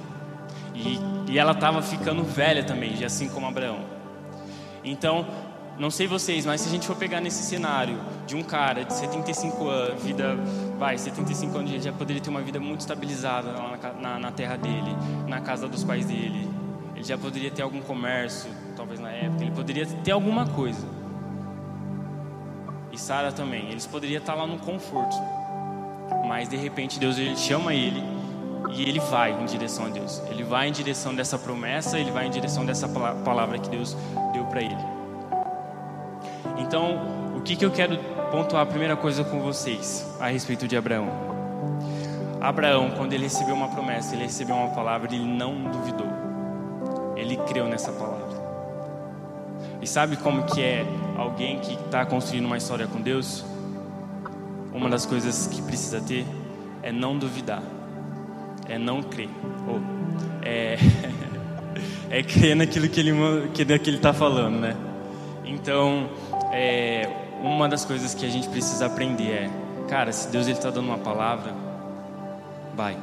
E, 0.73 1.01
e 1.29 1.39
ela 1.39 1.53
estava 1.53 1.83
ficando 1.83 2.23
velha 2.23 2.63
também, 2.63 3.05
assim 3.05 3.29
como 3.29 3.47
Abraão. 3.47 3.81
Então, 4.85 5.27
não 5.79 5.91
sei 5.91 6.07
vocês, 6.07 6.45
mas 6.45 6.61
se 6.61 6.69
a 6.69 6.71
gente 6.71 6.87
for 6.87 6.97
pegar 6.97 7.21
nesse 7.21 7.43
cenário 7.43 7.99
de 8.27 8.37
um 8.37 8.43
cara 8.43 8.85
de 8.85 8.93
75 8.93 9.67
anos, 9.69 10.03
vida, 10.03 10.37
vai, 10.79 10.99
75 10.99 11.59
anos, 11.59 11.71
ele 11.71 11.81
já 11.81 11.93
poderia 11.93 12.21
ter 12.21 12.31
uma 12.31 12.43
vida 12.43 12.61
muito 12.61 12.81
estabilizada 12.81 13.51
lá 13.53 13.79
na, 14.01 14.19
na, 14.19 14.31
terra 14.31 14.57
dele, 14.57 14.95
na 15.27 15.41
casa 15.41 15.67
dos 15.67 15.83
pais 15.83 16.07
dele. 16.07 16.49
Ele 16.95 17.05
já 17.05 17.17
poderia 17.17 17.51
ter 17.51 17.63
algum 17.63 17.81
comércio, 17.81 18.51
talvez 18.77 19.01
na 19.01 19.11
época, 19.11 19.43
ele 19.43 19.51
poderia 19.51 19.87
ter 19.87 20.11
alguma 20.11 20.47
coisa. 20.47 20.87
E 22.93 22.99
Sara 22.99 23.33
também, 23.33 23.71
eles 23.71 23.87
poderiam 23.87 24.21
estar 24.21 24.35
lá 24.35 24.47
no 24.47 24.59
conforto. 24.59 25.17
Mas 26.29 26.49
de 26.49 26.57
repente 26.57 27.01
Deus 27.01 27.19
ele 27.19 27.37
chama 27.37 27.75
ele 27.75 28.03
e 28.71 28.83
ele 28.83 29.01
vai 29.01 29.33
em 29.33 29.47
direção 29.47 29.87
a 29.87 29.89
Deus. 29.89 30.23
Ele 30.31 30.45
vai 30.45 30.69
em 30.69 30.73
direção 30.73 31.15
dessa 31.15 31.39
promessa, 31.39 31.99
ele 31.99 32.11
vai 32.11 32.27
em 32.27 32.31
direção 32.31 32.65
dessa 32.65 32.87
palavra 32.89 33.59
que 33.59 33.71
Deus 33.71 33.97
deu 34.33 34.45
para 34.45 34.61
ele. 34.61 35.02
Então, 36.63 37.35
o 37.37 37.41
que, 37.41 37.57
que 37.57 37.65
eu 37.65 37.71
quero 37.73 37.99
pontuar 38.31 38.63
a 38.63 38.67
primeira 38.67 38.97
coisa 38.97 39.25
com 39.25 39.41
vocês 39.41 40.07
a 40.21 40.29
respeito 40.29 40.69
de 40.69 40.77
Abraão? 40.77 41.09
Abraão, 42.41 42.93
quando 42.97 43.13
ele 43.13 43.25
recebeu 43.25 43.55
uma 43.55 43.69
promessa, 43.69 44.15
ele 44.15 44.23
recebeu 44.25 44.55
uma 44.55 44.69
palavra, 44.69 45.13
ele 45.13 45.25
não 45.25 45.65
duvidou. 45.65 46.07
Ele 47.17 47.37
creu 47.37 47.67
nessa 47.67 47.91
palavra. 47.93 48.41
E 49.81 49.87
sabe 49.87 50.17
como 50.17 50.45
que 50.45 50.63
é 50.63 50.87
alguém 51.17 51.59
que 51.59 51.75
está 51.75 52.07
construindo 52.07 52.47
uma 52.47 52.57
história 52.57 52.87
com 52.87 53.01
Deus? 53.01 53.45
Uma 54.73 54.89
das 54.89 55.05
coisas 55.05 55.49
que 55.49 55.61
precisa 55.63 56.01
ter 56.01 56.25
é 56.81 56.93
não 56.93 57.19
duvidar, 57.19 57.63
é 58.69 58.79
não 58.79 59.03
crer, 59.03 59.29
ou 59.67 59.81
é, 60.43 60.79
é 62.09 62.23
crer 62.23 62.55
naquilo 62.55 62.89
que 62.89 63.01
ele 63.01 63.13
que, 63.53 63.91
está 63.91 64.13
falando, 64.13 64.61
né? 64.61 64.77
Então, 65.45 66.09
é, 66.53 67.09
uma 67.43 67.69
das 67.69 67.85
coisas 67.85 68.15
que 68.15 68.27
a 68.27 68.29
gente 68.29 68.49
precisa 68.49 68.87
aprender 68.87 69.31
é, 69.31 69.51
cara, 69.89 70.13
se 70.13 70.29
Deus 70.29 70.47
ele 70.47 70.57
está 70.57 70.71
dando 70.71 70.87
uma 70.87 70.99
palavra, 70.99 71.53
vai. 72.75 72.97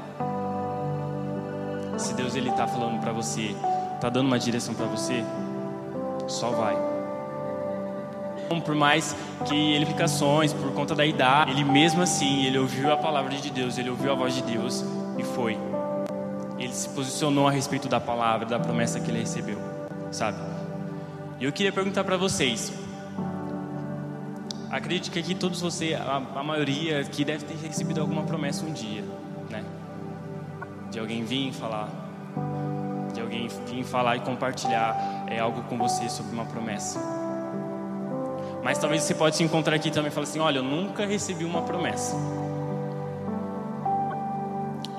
Se 1.98 2.14
Deus 2.14 2.36
ele 2.36 2.50
está 2.50 2.68
falando 2.68 3.02
para 3.02 3.12
você, 3.12 3.56
está 3.96 4.08
dando 4.10 4.28
uma 4.28 4.40
direção 4.40 4.74
para 4.74 4.86
você, 4.86 5.24
só 6.28 6.52
vai. 6.52 6.78
Por 8.66 8.76
mais 8.76 9.16
que 9.46 9.74
ele 9.74 9.84
implicações 9.84 10.54
por 10.54 10.72
conta 10.74 10.96
da 10.96 11.06
idade, 11.06 11.52
ele 11.52 11.64
mesmo 11.64 12.02
assim, 12.02 12.46
ele 12.46 12.58
ouviu 12.58 12.92
a 12.92 12.98
palavra 12.98 13.36
de 13.36 13.52
Deus, 13.52 13.78
ele 13.78 13.90
ouviu 13.90 14.12
a 14.12 14.16
voz 14.16 14.34
de 14.34 14.42
Deus 14.42 14.84
e 15.18 15.24
foi. 15.24 15.58
Ele 16.58 16.74
se 16.74 16.90
posicionou 16.90 17.48
a 17.48 17.52
respeito 17.52 17.88
da 17.88 18.00
palavra, 18.00 18.46
da 18.46 18.60
promessa 18.60 19.00
que 19.00 19.10
ele 19.12 19.20
recebeu, 19.20 19.58
sabe? 20.12 20.38
E 21.40 21.46
eu 21.46 21.52
queria 21.52 21.72
perguntar 21.72 22.04
para 22.04 22.18
vocês, 22.18 22.74
Acredito 24.72 25.10
que 25.12 25.18
aqui 25.18 25.34
todos 25.34 25.62
vocês, 25.62 26.00
a, 26.00 26.18
a 26.36 26.44
maioria 26.44 27.02
aqui 27.02 27.26
deve 27.26 27.44
ter 27.44 27.56
recebido 27.56 28.00
alguma 28.00 28.24
promessa 28.24 28.64
um 28.64 28.72
dia, 28.72 29.04
né? 29.50 29.64
De 30.92 31.00
alguém 31.00 31.24
vir 31.24 31.52
falar, 31.52 31.90
de 33.12 33.20
alguém 33.20 33.48
vir 33.48 33.84
falar 33.84 34.18
e 34.18 34.20
compartilhar 34.20 35.26
é, 35.28 35.40
algo 35.40 35.64
com 35.64 35.78
você 35.78 36.08
sobre 36.08 36.34
uma 36.34 36.46
promessa. 36.46 37.00
Mas 38.64 38.78
talvez 38.78 39.04
você 39.04 39.16
pode 39.16 39.36
se 39.36 39.44
encontrar 39.44 39.76
aqui 39.76 39.90
também 39.90 40.12
e 40.12 40.14
falar 40.14 40.28
assim, 40.28 40.40
olha, 40.40 40.60
eu 40.60 40.64
nunca 40.64 41.04
recebi 41.04 41.46
uma 41.46 41.64
promessa. 41.64 42.16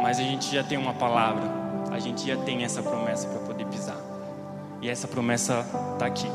Mas 0.00 0.18
a 0.18 0.22
gente 0.22 0.52
já 0.52 0.64
tem 0.64 0.78
uma 0.78 0.94
palavra, 0.94 1.44
a 1.92 1.98
gente 2.00 2.26
já 2.26 2.36
tem 2.38 2.64
essa 2.64 2.82
promessa 2.82 3.28
para 3.28 3.38
poder 3.40 3.66
pisar. 3.66 3.98
E 4.82 4.88
essa 4.88 5.06
promessa 5.06 5.64
está 5.92 6.06
aqui. 6.06 6.26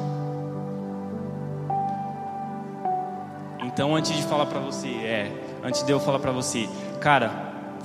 Então, 3.75 3.93
antes 3.93 4.15
de 4.15 4.23
falar 4.23 4.45
para 4.45 4.61
você, 4.61 4.87
é, 4.87 5.29
antes 5.61 5.83
de 5.83 5.91
eu 5.91 5.99
falar 5.99 6.19
para 6.19 6.31
você, 6.31 6.69
cara, 7.01 7.29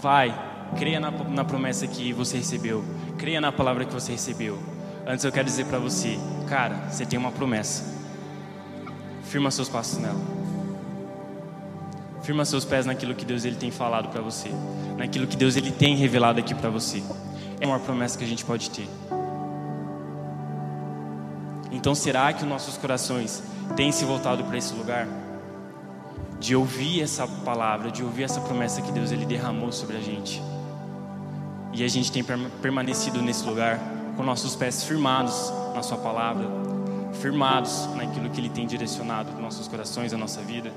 vai, 0.00 0.32
creia 0.78 1.00
na, 1.00 1.10
na 1.10 1.44
promessa 1.44 1.84
que 1.84 2.12
você 2.12 2.36
recebeu, 2.36 2.84
creia 3.18 3.40
na 3.40 3.50
palavra 3.50 3.84
que 3.84 3.92
você 3.92 4.12
recebeu. 4.12 4.56
Antes 5.04 5.24
eu 5.24 5.32
quero 5.32 5.46
dizer 5.46 5.66
para 5.66 5.80
você, 5.80 6.16
cara, 6.48 6.76
você 6.88 7.04
tem 7.04 7.18
uma 7.18 7.32
promessa. 7.32 7.82
Firma 9.24 9.50
seus 9.50 9.68
passos 9.68 9.98
nela. 9.98 10.20
Firma 12.22 12.44
seus 12.44 12.64
pés 12.64 12.86
naquilo 12.86 13.12
que 13.12 13.24
Deus 13.24 13.44
ele 13.44 13.56
tem 13.56 13.72
falado 13.72 14.10
para 14.10 14.22
você, 14.22 14.48
naquilo 14.96 15.26
que 15.26 15.36
Deus 15.36 15.56
ele 15.56 15.72
tem 15.72 15.96
revelado 15.96 16.38
aqui 16.38 16.54
para 16.54 16.70
você. 16.70 17.02
É 17.60 17.66
uma 17.66 17.80
promessa 17.80 18.16
que 18.16 18.22
a 18.22 18.28
gente 18.28 18.44
pode 18.44 18.70
ter. 18.70 18.88
Então, 21.72 21.96
será 21.96 22.32
que 22.32 22.44
os 22.44 22.48
nossos 22.48 22.76
corações 22.76 23.42
têm 23.74 23.90
se 23.90 24.04
voltado 24.04 24.44
para 24.44 24.56
esse 24.56 24.72
lugar? 24.72 25.08
De 26.40 26.56
ouvir 26.56 27.02
essa 27.02 27.28
palavra, 27.28 27.90
de 27.90 28.02
ouvir 28.02 28.22
essa 28.22 28.40
promessa 28.40 28.80
que 28.80 28.90
Deus 28.90 29.12
ele 29.12 29.26
derramou 29.26 29.70
sobre 29.70 29.98
a 29.98 30.00
gente. 30.00 30.42
E 31.72 31.84
a 31.84 31.88
gente 31.88 32.10
tem 32.10 32.24
permanecido 32.62 33.20
nesse 33.20 33.44
lugar 33.44 33.78
com 34.16 34.22
nossos 34.22 34.56
pés 34.56 34.82
firmados 34.82 35.52
na 35.74 35.82
sua 35.82 35.98
palavra, 35.98 36.48
firmados 37.20 37.86
naquilo 37.94 38.30
que 38.30 38.40
ele 38.40 38.48
tem 38.48 38.66
direcionado 38.66 39.38
nossos 39.40 39.68
corações, 39.68 40.14
a 40.14 40.16
nossa 40.16 40.40
vida. 40.40 40.72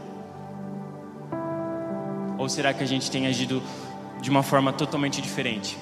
Ou 2.37 2.49
será 2.49 2.73
que 2.73 2.83
a 2.83 2.87
gente 2.87 3.09
tem 3.09 3.25
agido 3.25 3.63
de 4.21 4.29
uma 4.29 4.43
forma 4.43 4.73
totalmente 4.73 5.21
diferente? 5.21 5.77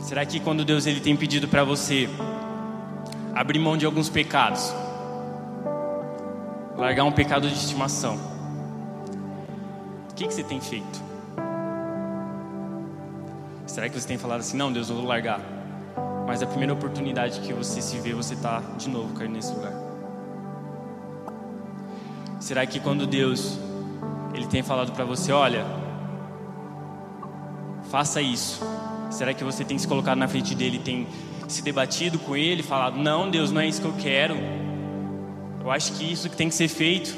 Será 0.00 0.26
que 0.26 0.38
quando 0.38 0.64
Deus 0.66 0.84
ele 0.84 1.00
tem 1.00 1.16
pedido 1.16 1.48
para 1.48 1.64
você 1.64 2.10
abrir 3.34 3.58
mão 3.58 3.76
de 3.78 3.86
alguns 3.86 4.10
pecados, 4.10 4.74
largar 6.76 7.04
um 7.04 7.12
pecado 7.12 7.48
de 7.48 7.54
estimação, 7.54 8.18
o 10.10 10.14
que, 10.14 10.26
que 10.26 10.34
você 10.34 10.42
tem 10.42 10.60
feito? 10.60 11.02
Será 13.66 13.88
que 13.88 13.98
você 13.98 14.06
tem 14.06 14.18
falado 14.18 14.40
assim, 14.40 14.56
não, 14.56 14.72
Deus, 14.72 14.90
eu 14.90 14.96
vou 14.96 15.06
largar? 15.06 15.40
Mas 16.26 16.42
a 16.42 16.46
primeira 16.46 16.72
oportunidade 16.72 17.40
que 17.40 17.52
você 17.52 17.80
se 17.80 17.98
vê, 17.98 18.12
você 18.12 18.34
está 18.34 18.60
de 18.76 18.88
novo 18.88 19.14
caindo 19.14 19.32
nesse 19.32 19.52
lugar. 19.54 19.72
Será 22.38 22.66
que 22.66 22.78
quando 22.80 23.06
Deus 23.06 23.58
ele 24.34 24.46
tem 24.46 24.62
falado 24.62 24.92
para 24.92 25.04
você, 25.04 25.32
olha, 25.32 25.64
faça 27.90 28.20
isso. 28.20 28.62
Será 29.10 29.34
que 29.34 29.44
você 29.44 29.64
tem 29.64 29.78
se 29.78 29.86
colocado 29.86 30.18
na 30.18 30.28
frente 30.28 30.54
dele, 30.54 30.78
tem 30.78 31.06
se 31.48 31.62
debatido 31.62 32.18
com 32.18 32.36
ele, 32.36 32.62
falado, 32.62 32.96
não, 32.98 33.30
Deus, 33.30 33.50
não 33.50 33.60
é 33.60 33.68
isso 33.68 33.80
que 33.80 33.86
eu 33.86 33.94
quero. 33.94 34.61
Eu 35.62 35.70
acho 35.70 35.92
que 35.92 36.12
isso 36.12 36.28
que 36.28 36.36
tem 36.36 36.48
que 36.48 36.54
ser 36.56 36.66
feito, 36.66 37.16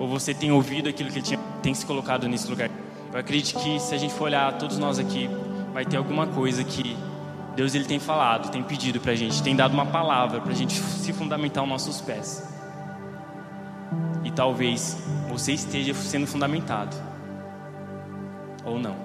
ou 0.00 0.08
você 0.08 0.34
tem 0.34 0.50
ouvido 0.50 0.88
aquilo 0.88 1.10
que 1.10 1.22
tinha, 1.22 1.38
tem 1.62 1.72
se 1.72 1.86
colocado 1.86 2.28
nesse 2.28 2.48
lugar. 2.48 2.68
Eu 3.12 3.20
acredito 3.20 3.56
que 3.60 3.78
se 3.78 3.94
a 3.94 3.98
gente 3.98 4.12
for 4.12 4.24
olhar 4.24 4.58
todos 4.58 4.78
nós 4.78 4.98
aqui, 4.98 5.30
vai 5.72 5.84
ter 5.84 5.96
alguma 5.96 6.26
coisa 6.26 6.64
que 6.64 6.96
Deus 7.54 7.72
ele 7.72 7.84
tem 7.84 8.00
falado, 8.00 8.50
tem 8.50 8.64
pedido 8.64 8.98
para 8.98 9.12
a 9.12 9.14
gente, 9.14 9.40
tem 9.44 9.54
dado 9.54 9.72
uma 9.74 9.86
palavra 9.86 10.40
para 10.40 10.50
a 10.50 10.54
gente 10.56 10.74
se 10.74 11.12
fundamentar 11.12 11.62
os 11.62 11.68
nossos 11.70 12.00
pés. 12.00 12.42
E 14.24 14.30
talvez 14.32 14.98
você 15.28 15.52
esteja 15.52 15.94
sendo 15.94 16.26
fundamentado, 16.26 16.96
ou 18.64 18.76
não. 18.76 18.96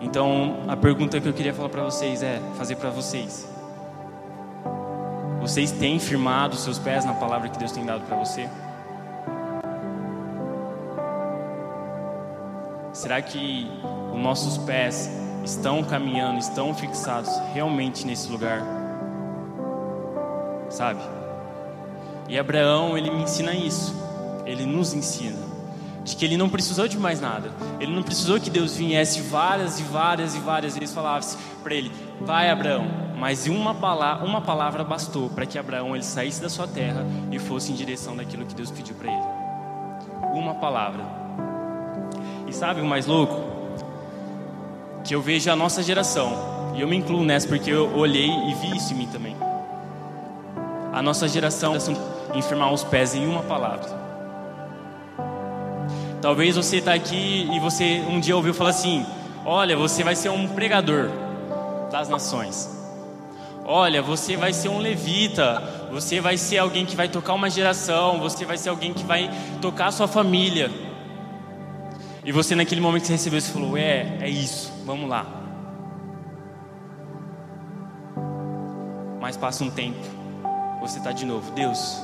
Então, 0.00 0.60
a 0.68 0.76
pergunta 0.76 1.20
que 1.20 1.28
eu 1.28 1.32
queria 1.32 1.52
falar 1.52 1.68
para 1.68 1.82
vocês 1.82 2.22
é, 2.22 2.40
fazer 2.56 2.76
para 2.76 2.90
vocês, 2.90 3.55
vocês 5.46 5.70
têm 5.70 6.00
firmado 6.00 6.56
seus 6.56 6.76
pés 6.76 7.04
na 7.04 7.14
palavra 7.14 7.48
que 7.48 7.56
Deus 7.56 7.70
tem 7.70 7.86
dado 7.86 8.04
para 8.04 8.16
você? 8.16 8.48
Será 12.92 13.22
que 13.22 13.70
os 14.12 14.20
nossos 14.20 14.58
pés 14.58 15.08
estão 15.44 15.84
caminhando, 15.84 16.40
estão 16.40 16.74
fixados 16.74 17.30
realmente 17.54 18.04
nesse 18.04 18.28
lugar? 18.28 18.60
Sabe? 20.68 21.00
E 22.28 22.36
Abraão, 22.36 22.98
ele 22.98 23.08
me 23.08 23.22
ensina 23.22 23.54
isso. 23.54 23.94
Ele 24.44 24.66
nos 24.66 24.94
ensina. 24.94 25.46
de 26.02 26.14
que 26.14 26.24
ele 26.24 26.36
não 26.36 26.48
precisou 26.48 26.86
de 26.86 26.96
mais 26.96 27.20
nada. 27.20 27.50
Ele 27.80 27.92
não 27.92 28.02
precisou 28.02 28.38
que 28.38 28.48
Deus 28.48 28.76
viesse 28.76 29.20
várias 29.22 29.80
e 29.80 29.82
várias 29.82 30.36
e 30.36 30.38
várias 30.38 30.78
vezes 30.78 30.94
falasse 30.94 31.36
para 31.64 31.74
ele: 31.74 31.90
"Vai, 32.20 32.48
Abraão". 32.48 33.05
Mas 33.16 33.46
uma 33.46 33.74
palavra, 33.74 34.26
uma 34.26 34.42
palavra 34.42 34.84
bastou 34.84 35.30
para 35.30 35.46
que 35.46 35.58
Abraão 35.58 35.94
ele 35.94 36.04
saísse 36.04 36.40
da 36.40 36.50
sua 36.50 36.68
terra 36.68 37.02
e 37.32 37.38
fosse 37.38 37.72
em 37.72 37.74
direção 37.74 38.14
daquilo 38.14 38.44
que 38.44 38.54
Deus 38.54 38.70
pediu 38.70 38.94
para 38.94 39.10
ele. 39.10 39.22
Uma 40.34 40.54
palavra. 40.56 41.02
E 42.46 42.52
sabe 42.52 42.82
o 42.82 42.84
mais 42.84 43.06
louco? 43.06 43.40
Que 45.02 45.14
eu 45.14 45.22
vejo 45.22 45.50
a 45.50 45.56
nossa 45.56 45.82
geração, 45.82 46.72
e 46.74 46.82
eu 46.82 46.88
me 46.88 46.96
incluo 46.96 47.24
nessa 47.24 47.48
porque 47.48 47.70
eu 47.70 47.96
olhei 47.96 48.28
e 48.28 48.54
vi 48.54 48.76
isso 48.76 48.92
em 48.92 48.96
mim 48.96 49.06
também. 49.06 49.34
A 50.92 51.00
nossa 51.00 51.26
geração 51.26 51.74
enfermar 52.34 52.70
os 52.70 52.84
pés 52.84 53.14
em 53.14 53.26
uma 53.26 53.42
palavra. 53.42 54.06
Talvez 56.20 56.56
você 56.56 56.78
está 56.78 56.92
aqui 56.92 57.48
e 57.50 57.58
você 57.60 58.04
um 58.08 58.20
dia 58.20 58.36
ouviu 58.36 58.52
falar 58.52 58.70
assim: 58.70 59.06
Olha, 59.44 59.76
você 59.76 60.04
vai 60.04 60.14
ser 60.14 60.28
um 60.28 60.48
pregador 60.48 61.08
das 61.90 62.08
nações. 62.08 62.75
Olha, 63.68 64.00
você 64.00 64.36
vai 64.36 64.52
ser 64.52 64.68
um 64.68 64.78
levita. 64.78 65.88
Você 65.90 66.20
vai 66.20 66.36
ser 66.36 66.58
alguém 66.58 66.86
que 66.86 66.94
vai 66.94 67.08
tocar 67.08 67.34
uma 67.34 67.50
geração. 67.50 68.20
Você 68.20 68.44
vai 68.44 68.56
ser 68.56 68.68
alguém 68.68 68.94
que 68.94 69.04
vai 69.04 69.28
tocar 69.60 69.88
a 69.88 69.92
sua 69.92 70.06
família. 70.06 70.70
E 72.24 72.30
você, 72.30 72.54
naquele 72.54 72.80
momento 72.80 73.02
que 73.02 73.06
você 73.08 73.14
recebeu, 73.14 73.40
você 73.40 73.52
falou: 73.52 73.76
É, 73.76 74.18
é 74.20 74.28
isso, 74.28 74.72
vamos 74.84 75.08
lá. 75.08 75.26
Mas 79.20 79.36
passa 79.36 79.64
um 79.64 79.70
tempo, 79.70 79.98
você 80.80 80.98
está 80.98 81.10
de 81.10 81.26
novo: 81.26 81.50
Deus, 81.50 82.00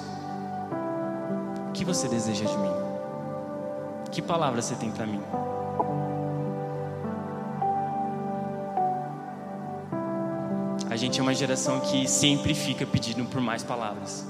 o 1.68 1.72
que 1.72 1.84
você 1.84 2.08
deseja 2.08 2.44
de 2.44 2.56
mim? 2.56 2.72
Que 4.10 4.20
palavra 4.20 4.60
você 4.60 4.74
tem 4.74 4.90
para 4.90 5.06
mim? 5.06 5.22
Gente 11.02 11.18
é 11.18 11.22
uma 11.22 11.34
geração 11.34 11.80
que 11.80 12.08
sempre 12.08 12.54
fica 12.54 12.86
pedindo 12.86 13.24
por 13.24 13.40
mais 13.40 13.64
palavras. 13.64 14.24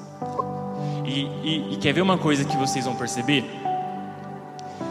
E, 1.05 1.21
e, 1.43 1.75
e 1.75 1.76
quer 1.76 1.93
ver 1.93 2.00
uma 2.00 2.17
coisa 2.17 2.47
que 2.47 2.57
vocês 2.57 2.87
vão 2.87 2.97
perceber? 2.97 3.45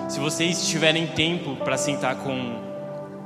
Se 0.08 0.20
vocês 0.20 0.68
tiverem 0.68 1.08
tempo 1.08 1.56
para 1.56 1.78
sentar 1.78 2.18
com, 2.18 2.62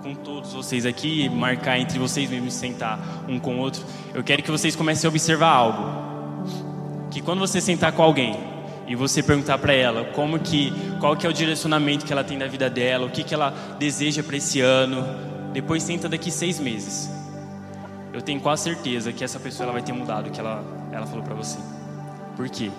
com 0.01 0.15
todos 0.15 0.53
vocês 0.53 0.85
aqui, 0.85 1.27
marcar 1.27 1.77
entre 1.79 1.99
vocês 1.99 2.29
mesmos, 2.29 2.53
sentar 2.53 3.25
um 3.27 3.37
com 3.39 3.57
o 3.57 3.59
outro, 3.59 3.83
eu 4.13 4.23
quero 4.23 4.41
que 4.41 4.49
vocês 4.49 4.73
comecem 4.73 5.05
a 5.05 5.09
observar 5.09 5.49
algo. 5.49 7.09
Que 7.11 7.21
quando 7.21 7.39
você 7.39 7.59
sentar 7.59 7.91
com 7.91 8.03
alguém, 8.03 8.37
e 8.87 8.95
você 8.95 9.23
perguntar 9.23 9.57
para 9.57 9.73
ela 9.73 10.05
como 10.13 10.37
que, 10.37 10.71
qual 10.99 11.17
que 11.17 11.25
é 11.25 11.29
o 11.29 11.33
direcionamento 11.33 12.05
que 12.05 12.13
ela 12.13 12.23
tem 12.23 12.37
da 12.37 12.47
vida 12.47 12.69
dela, 12.69 13.07
o 13.07 13.09
que 13.09 13.23
que 13.23 13.33
ela 13.33 13.49
deseja 13.79 14.21
para 14.21 14.37
esse 14.37 14.61
ano. 14.61 15.03
Depois 15.51 15.81
senta 15.81 16.07
daqui 16.07 16.29
seis 16.29 16.59
meses. 16.59 17.14
Eu 18.15 18.21
tenho 18.21 18.39
quase 18.39 18.63
certeza 18.63 19.11
que 19.11 19.25
essa 19.25 19.37
pessoa 19.37 19.65
ela 19.65 19.73
vai 19.73 19.81
ter 19.81 19.91
mudado 19.91 20.27
o 20.27 20.31
que 20.31 20.39
ela, 20.39 20.63
ela 20.89 21.05
falou 21.05 21.21
para 21.21 21.35
você. 21.35 21.59
Por 22.37 22.47
quê? 22.47 22.71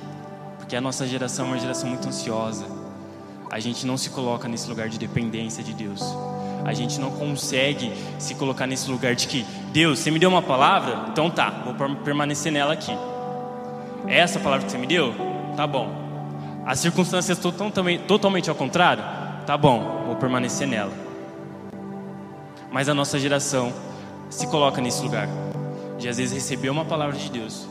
Porque 0.57 0.75
a 0.75 0.81
nossa 0.81 1.07
geração 1.07 1.45
é 1.45 1.49
uma 1.50 1.59
geração 1.59 1.90
muito 1.90 2.09
ansiosa. 2.09 2.64
A 3.50 3.61
gente 3.61 3.87
não 3.87 3.99
se 3.99 4.09
coloca 4.09 4.49
nesse 4.49 4.66
lugar 4.66 4.88
de 4.88 4.99
dependência 4.99 5.62
de 5.62 5.75
Deus. 5.75 6.00
A 6.64 6.73
gente 6.73 6.99
não 6.99 7.11
consegue 7.11 7.93
se 8.19 8.35
colocar 8.35 8.66
nesse 8.66 8.90
lugar 8.90 9.14
de 9.14 9.28
que 9.28 9.45
Deus, 9.75 9.99
você 9.99 10.11
me 10.11 10.19
deu 10.19 10.31
uma 10.31 10.40
palavra, 10.40 11.11
então 11.12 11.31
tá, 11.31 11.50
vou 11.50 11.75
permanecer 11.97 12.50
nela 12.50 12.73
aqui. 12.73 12.97
É 14.07 14.19
essa 14.19 14.40
palavra 14.40 14.64
que 14.64 14.73
você 14.73 14.78
me 14.78 14.87
deu? 14.87 15.14
Tá 15.55 15.66
bom. 15.66 15.93
As 16.64 16.78
circunstâncias 16.78 17.37
estão 17.37 17.71
totalmente 18.07 18.49
ao 18.49 18.57
contrário? 18.57 19.05
Tá 19.45 19.55
bom, 19.59 20.05
vou 20.07 20.16
permanecer 20.16 20.66
nela. 20.66 20.93
Mas 22.73 22.88
a 22.88 22.95
nossa 22.95 23.19
geração 23.19 23.71
se 24.28 24.47
coloca 24.47 24.80
nesse 24.80 25.02
lugar 25.02 25.28
de 25.99 26.09
às 26.09 26.18
vezes 26.18 26.35
receber 26.35 26.70
uma 26.70 26.85
palavra 26.85 27.16
de 27.16 27.31
Deus, 27.31 27.66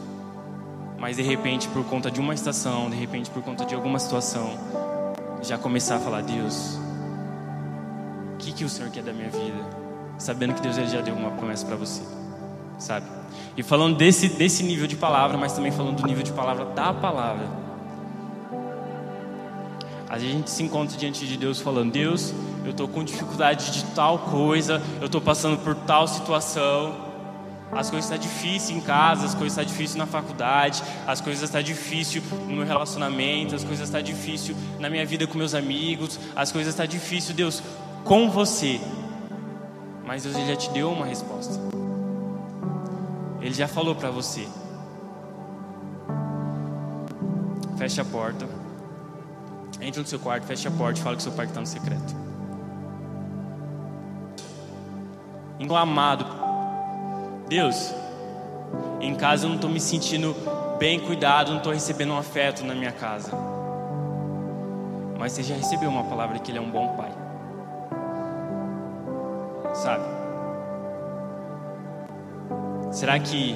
mas 0.97 1.17
de 1.17 1.21
repente 1.21 1.67
por 1.67 1.83
conta 1.85 2.09
de 2.09 2.19
uma 2.19 2.33
estação, 2.33 2.89
de 2.89 2.95
repente 2.95 3.29
por 3.29 3.43
conta 3.43 3.65
de 3.65 3.75
alguma 3.75 3.99
situação, 3.99 4.57
já 5.41 5.57
começar 5.57 5.97
a 5.97 5.99
falar: 5.99 6.21
Deus, 6.21 6.79
o 8.33 8.37
que, 8.37 8.51
que 8.51 8.63
o 8.63 8.69
Senhor 8.69 8.89
quer 8.91 9.03
da 9.03 9.13
minha 9.13 9.29
vida? 9.29 9.85
Sabendo 10.17 10.53
que 10.53 10.61
Deus 10.61 10.75
já 10.75 11.01
deu 11.01 11.13
uma 11.13 11.31
promessa 11.31 11.65
para 11.65 11.75
você, 11.75 12.01
sabe? 12.79 13.05
E 13.57 13.63
falando 13.63 13.97
desse, 13.97 14.29
desse 14.29 14.63
nível 14.63 14.87
de 14.87 14.95
palavra, 14.95 15.37
mas 15.37 15.53
também 15.53 15.71
falando 15.71 16.01
do 16.01 16.07
nível 16.07 16.23
de 16.23 16.31
palavra 16.31 16.65
da 16.65 16.93
palavra. 16.93 17.65
A 20.09 20.17
gente 20.17 20.49
se 20.49 20.63
encontra 20.63 20.97
diante 20.97 21.27
de 21.27 21.37
Deus 21.37 21.59
falando: 21.59 21.91
Deus, 21.91 22.33
eu 22.65 22.71
estou 22.71 22.87
com 22.87 23.03
dificuldade 23.03 23.71
de 23.71 23.85
tal 23.93 24.17
coisa, 24.17 24.81
eu 24.99 25.05
estou 25.05 25.21
passando 25.21 25.57
por 25.59 25.75
tal 25.75 26.07
situação. 26.07 27.05
As 27.71 27.89
coisas 27.89 28.09
estão 28.09 28.17
tá 28.17 28.23
difíceis 28.23 28.69
em 28.69 28.81
casa, 28.81 29.25
as 29.25 29.33
coisas 29.35 29.51
estão 29.51 29.63
tá 29.63 29.69
difíceis 29.69 29.95
na 29.95 30.05
faculdade, 30.05 30.81
as 31.05 31.21
coisas 31.21 31.43
estão 31.43 31.61
tá 31.61 31.65
difíceis 31.65 32.23
no 32.47 32.55
meu 32.55 32.65
relacionamento, 32.65 33.53
as 33.53 33.63
coisas 33.63 33.87
estão 33.87 34.01
difíceis 34.01 34.57
na 34.79 34.89
minha 34.89 35.05
vida 35.05 35.27
com 35.27 35.37
meus 35.37 35.53
amigos, 35.53 36.19
as 36.35 36.51
coisas 36.51 36.73
estão 36.73 36.87
difíceis, 36.87 37.35
Deus, 37.35 37.61
com 38.03 38.29
você. 38.29 38.81
Mas 40.05 40.23
Deus 40.23 40.35
já 40.35 40.55
te 40.55 40.69
deu 40.71 40.91
uma 40.91 41.05
resposta. 41.05 41.53
Ele 43.41 43.53
já 43.53 43.67
falou 43.67 43.93
para 43.93 44.09
você. 44.09 44.47
Feche 47.77 48.01
a 48.01 48.05
porta. 48.05 48.47
Entra 49.81 50.01
no 50.01 50.07
seu 50.07 50.19
quarto, 50.19 50.45
feche 50.47 50.67
a 50.67 50.71
porta 50.71 50.99
e 50.99 51.03
fala 51.03 51.15
com 51.15 51.21
seu 51.21 51.31
pai 51.31 51.45
que 51.45 51.51
está 51.51 51.61
no 51.61 51.67
secreto. 51.67 52.24
Então, 55.59 55.75
amado, 55.75 56.25
Deus, 57.47 57.93
em 58.99 59.15
casa 59.15 59.45
eu 59.45 59.49
não 59.49 59.55
estou 59.55 59.69
me 59.69 59.79
sentindo 59.79 60.35
bem 60.77 60.99
cuidado, 60.99 61.51
não 61.51 61.57
estou 61.57 61.71
recebendo 61.71 62.11
um 62.11 62.17
afeto 62.17 62.63
na 62.63 62.73
minha 62.75 62.91
casa. 62.91 63.31
Mas 65.17 65.31
você 65.31 65.43
já 65.43 65.55
recebeu 65.55 65.89
uma 65.89 66.03
palavra 66.03 66.39
que 66.39 66.51
Ele 66.51 66.57
é 66.57 66.61
um 66.61 66.69
bom 66.69 66.95
pai. 66.95 67.11
Sabe? 69.73 70.03
Será 72.91 73.19
que 73.19 73.55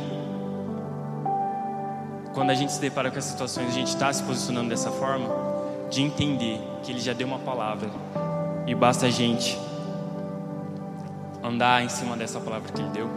quando 2.33 2.51
a 2.51 2.55
gente 2.55 2.71
se 2.71 2.79
depara 2.79 3.12
com 3.12 3.17
essas 3.17 3.31
situações, 3.31 3.67
a 3.67 3.71
gente 3.71 3.88
está 3.88 4.12
se 4.12 4.23
posicionando 4.23 4.69
dessa 4.69 4.91
forma? 4.91 5.49
de 5.89 6.01
entender 6.01 6.62
que 6.83 6.91
Ele 6.91 6.99
já 6.99 7.13
deu 7.13 7.27
uma 7.27 7.39
palavra 7.39 7.89
e 8.67 8.75
basta 8.75 9.07
a 9.07 9.09
gente 9.09 9.57
andar 11.43 11.84
em 11.84 11.89
cima 11.89 12.15
dessa 12.15 12.39
palavra 12.39 12.71
que 12.71 12.82
Ele 12.82 12.89
deu. 12.89 13.10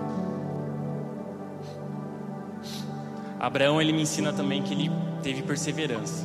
Abraão 3.42 3.82
ele 3.82 3.92
me 3.92 4.02
ensina 4.02 4.32
também 4.32 4.62
que 4.62 4.72
ele 4.72 4.88
teve 5.20 5.42
perseverança. 5.42 6.24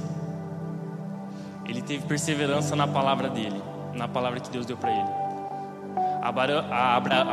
Ele 1.65 1.81
teve 1.81 2.05
perseverança 2.05 2.75
na 2.75 2.85
palavra 2.85 3.27
dele, 3.27 3.59
na 3.95 4.07
palavra 4.07 4.39
que 4.39 4.51
Deus 4.51 4.67
deu 4.67 4.77
para 4.77 4.91
ele. 4.91 5.09
Abarão, 6.21 6.63
Abra. 6.71 7.25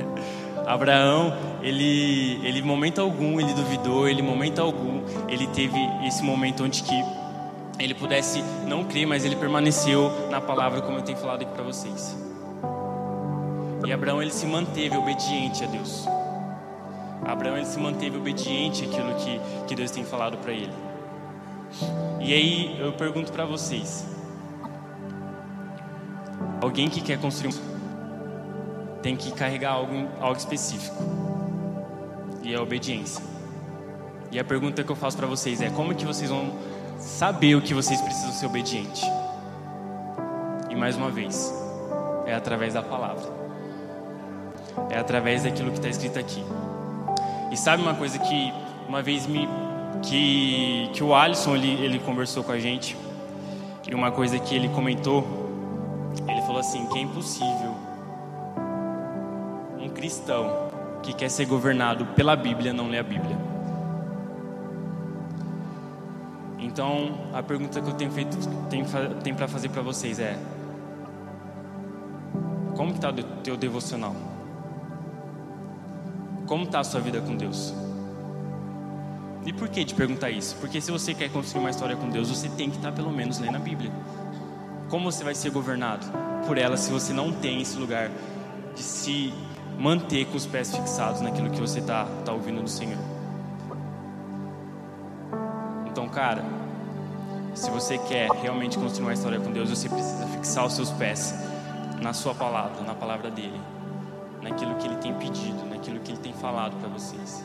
Abraão, 0.66 1.34
ele, 1.62 2.40
ele 2.46 2.62
momento 2.62 3.02
algum 3.02 3.38
ele 3.38 3.52
duvidou, 3.52 4.08
ele 4.08 4.22
momento 4.22 4.58
algum 4.58 5.02
ele 5.28 5.46
teve 5.48 5.78
esse 6.06 6.22
momento 6.22 6.64
onde 6.64 6.82
que 6.82 7.04
ele 7.78 7.92
pudesse 7.94 8.42
não 8.66 8.84
crer, 8.84 9.06
mas 9.06 9.22
ele 9.22 9.36
permaneceu 9.36 10.10
na 10.30 10.40
palavra, 10.40 10.80
como 10.80 10.96
eu 10.96 11.02
tenho 11.02 11.18
falado 11.18 11.42
aqui 11.42 11.52
para 11.52 11.62
vocês. 11.62 12.27
E 13.88 13.92
Abraão 13.92 14.20
ele 14.20 14.30
se 14.30 14.44
manteve 14.44 14.94
obediente 14.98 15.64
a 15.64 15.66
Deus. 15.66 16.06
Abraão 17.24 17.56
ele 17.56 17.64
se 17.64 17.78
manteve 17.78 18.18
obediente 18.18 18.84
àquilo 18.84 19.14
que, 19.14 19.40
que 19.66 19.74
Deus 19.74 19.90
tem 19.90 20.04
falado 20.04 20.36
para 20.36 20.52
ele. 20.52 20.74
E 22.20 22.34
aí 22.34 22.78
eu 22.78 22.92
pergunto 22.92 23.32
para 23.32 23.46
vocês: 23.46 24.06
alguém 26.60 26.90
que 26.90 27.00
quer 27.00 27.18
construir 27.18 27.54
um 27.54 29.00
tem 29.00 29.16
que 29.16 29.32
carregar 29.32 29.72
algo, 29.72 30.06
algo 30.20 30.36
específico, 30.36 31.02
e 32.42 32.52
é 32.52 32.58
a 32.58 32.62
obediência. 32.62 33.24
E 34.30 34.38
a 34.38 34.44
pergunta 34.44 34.84
que 34.84 34.92
eu 34.92 34.96
faço 34.96 35.16
para 35.16 35.26
vocês 35.26 35.62
é: 35.62 35.70
como 35.70 35.94
que 35.94 36.04
vocês 36.04 36.28
vão 36.28 36.52
saber 36.98 37.54
o 37.54 37.62
que 37.62 37.72
vocês 37.72 38.02
precisam 38.02 38.32
ser 38.32 38.44
obedientes. 38.44 39.02
E 40.68 40.76
mais 40.76 40.94
uma 40.94 41.10
vez, 41.10 41.50
é 42.26 42.34
através 42.34 42.74
da 42.74 42.82
palavra. 42.82 43.37
É 44.90 44.98
através 44.98 45.42
daquilo 45.42 45.70
que 45.70 45.78
está 45.78 45.88
escrito 45.88 46.18
aqui. 46.18 46.44
E 47.50 47.56
sabe 47.56 47.82
uma 47.82 47.94
coisa 47.94 48.18
que 48.18 48.52
uma 48.88 49.02
vez 49.02 49.26
me 49.26 49.48
que 50.02 50.90
que 50.92 51.02
o 51.02 51.14
Alisson 51.14 51.56
ele, 51.56 51.84
ele 51.84 51.98
conversou 51.98 52.44
com 52.44 52.52
a 52.52 52.58
gente 52.58 52.96
e 53.88 53.94
uma 53.94 54.10
coisa 54.10 54.38
que 54.38 54.54
ele 54.54 54.68
comentou, 54.68 55.24
ele 56.28 56.40
falou 56.42 56.58
assim 56.58 56.86
que 56.86 56.98
é 56.98 57.02
impossível 57.02 57.74
um 59.80 59.88
cristão 59.88 60.68
que 61.02 61.12
quer 61.12 61.30
ser 61.30 61.46
governado 61.46 62.04
pela 62.06 62.36
Bíblia 62.36 62.72
não 62.72 62.88
ler 62.88 62.98
a 62.98 63.02
Bíblia. 63.02 63.36
Então, 66.58 67.30
a 67.32 67.42
pergunta 67.42 67.80
que 67.80 67.88
eu 67.88 67.94
tenho 67.94 68.10
feito, 68.10 68.36
tenho, 68.68 68.84
tenho 69.22 69.36
para 69.36 69.48
fazer 69.48 69.68
para 69.70 69.80
vocês 69.80 70.18
é: 70.18 70.36
como 72.76 72.92
está 72.92 73.08
o 73.08 73.14
teu 73.42 73.56
devocional? 73.56 74.14
Como 76.48 76.64
está 76.64 76.80
a 76.80 76.84
sua 76.84 76.98
vida 76.98 77.20
com 77.20 77.36
Deus? 77.36 77.74
E 79.44 79.52
por 79.52 79.68
que 79.68 79.84
de 79.84 79.94
perguntar 79.94 80.30
isso? 80.30 80.56
Porque 80.56 80.80
se 80.80 80.90
você 80.90 81.12
quer 81.12 81.30
construir 81.30 81.60
uma 81.60 81.68
história 81.68 81.94
com 81.94 82.08
Deus, 82.08 82.30
você 82.30 82.48
tem 82.48 82.70
que 82.70 82.76
estar 82.76 82.88
tá 82.90 82.96
pelo 82.96 83.12
menos 83.12 83.38
lendo 83.38 83.56
a 83.56 83.58
Bíblia. 83.60 83.92
Como 84.88 85.12
você 85.12 85.22
vai 85.22 85.34
ser 85.34 85.50
governado 85.50 86.06
por 86.46 86.56
ela 86.56 86.78
se 86.78 86.90
você 86.90 87.12
não 87.12 87.30
tem 87.30 87.60
esse 87.60 87.76
lugar 87.76 88.10
de 88.74 88.82
se 88.82 89.34
manter 89.78 90.24
com 90.26 90.38
os 90.38 90.46
pés 90.46 90.74
fixados 90.74 91.20
naquilo 91.20 91.50
que 91.50 91.60
você 91.60 91.80
está 91.80 92.06
tá 92.24 92.32
ouvindo 92.32 92.62
do 92.62 92.70
Senhor? 92.70 92.98
Então, 95.86 96.08
cara, 96.08 96.42
se 97.54 97.70
você 97.70 97.98
quer 97.98 98.30
realmente 98.30 98.78
construir 98.78 99.04
uma 99.04 99.12
história 99.12 99.38
com 99.38 99.52
Deus, 99.52 99.68
você 99.68 99.86
precisa 99.86 100.26
fixar 100.28 100.64
os 100.64 100.72
seus 100.72 100.90
pés 100.92 101.34
na 102.00 102.14
Sua 102.14 102.34
palavra, 102.34 102.82
na 102.84 102.94
palavra 102.94 103.30
dele, 103.30 103.60
naquilo 104.42 104.76
que 104.76 104.86
Ele 104.86 104.96
tem 104.96 105.12
pedido, 105.12 105.67
naquilo 105.78 106.00
que 106.00 106.10
Ele 106.10 106.18
tem 106.18 106.32
falado 106.32 106.76
para 106.78 106.88
vocês. 106.88 107.42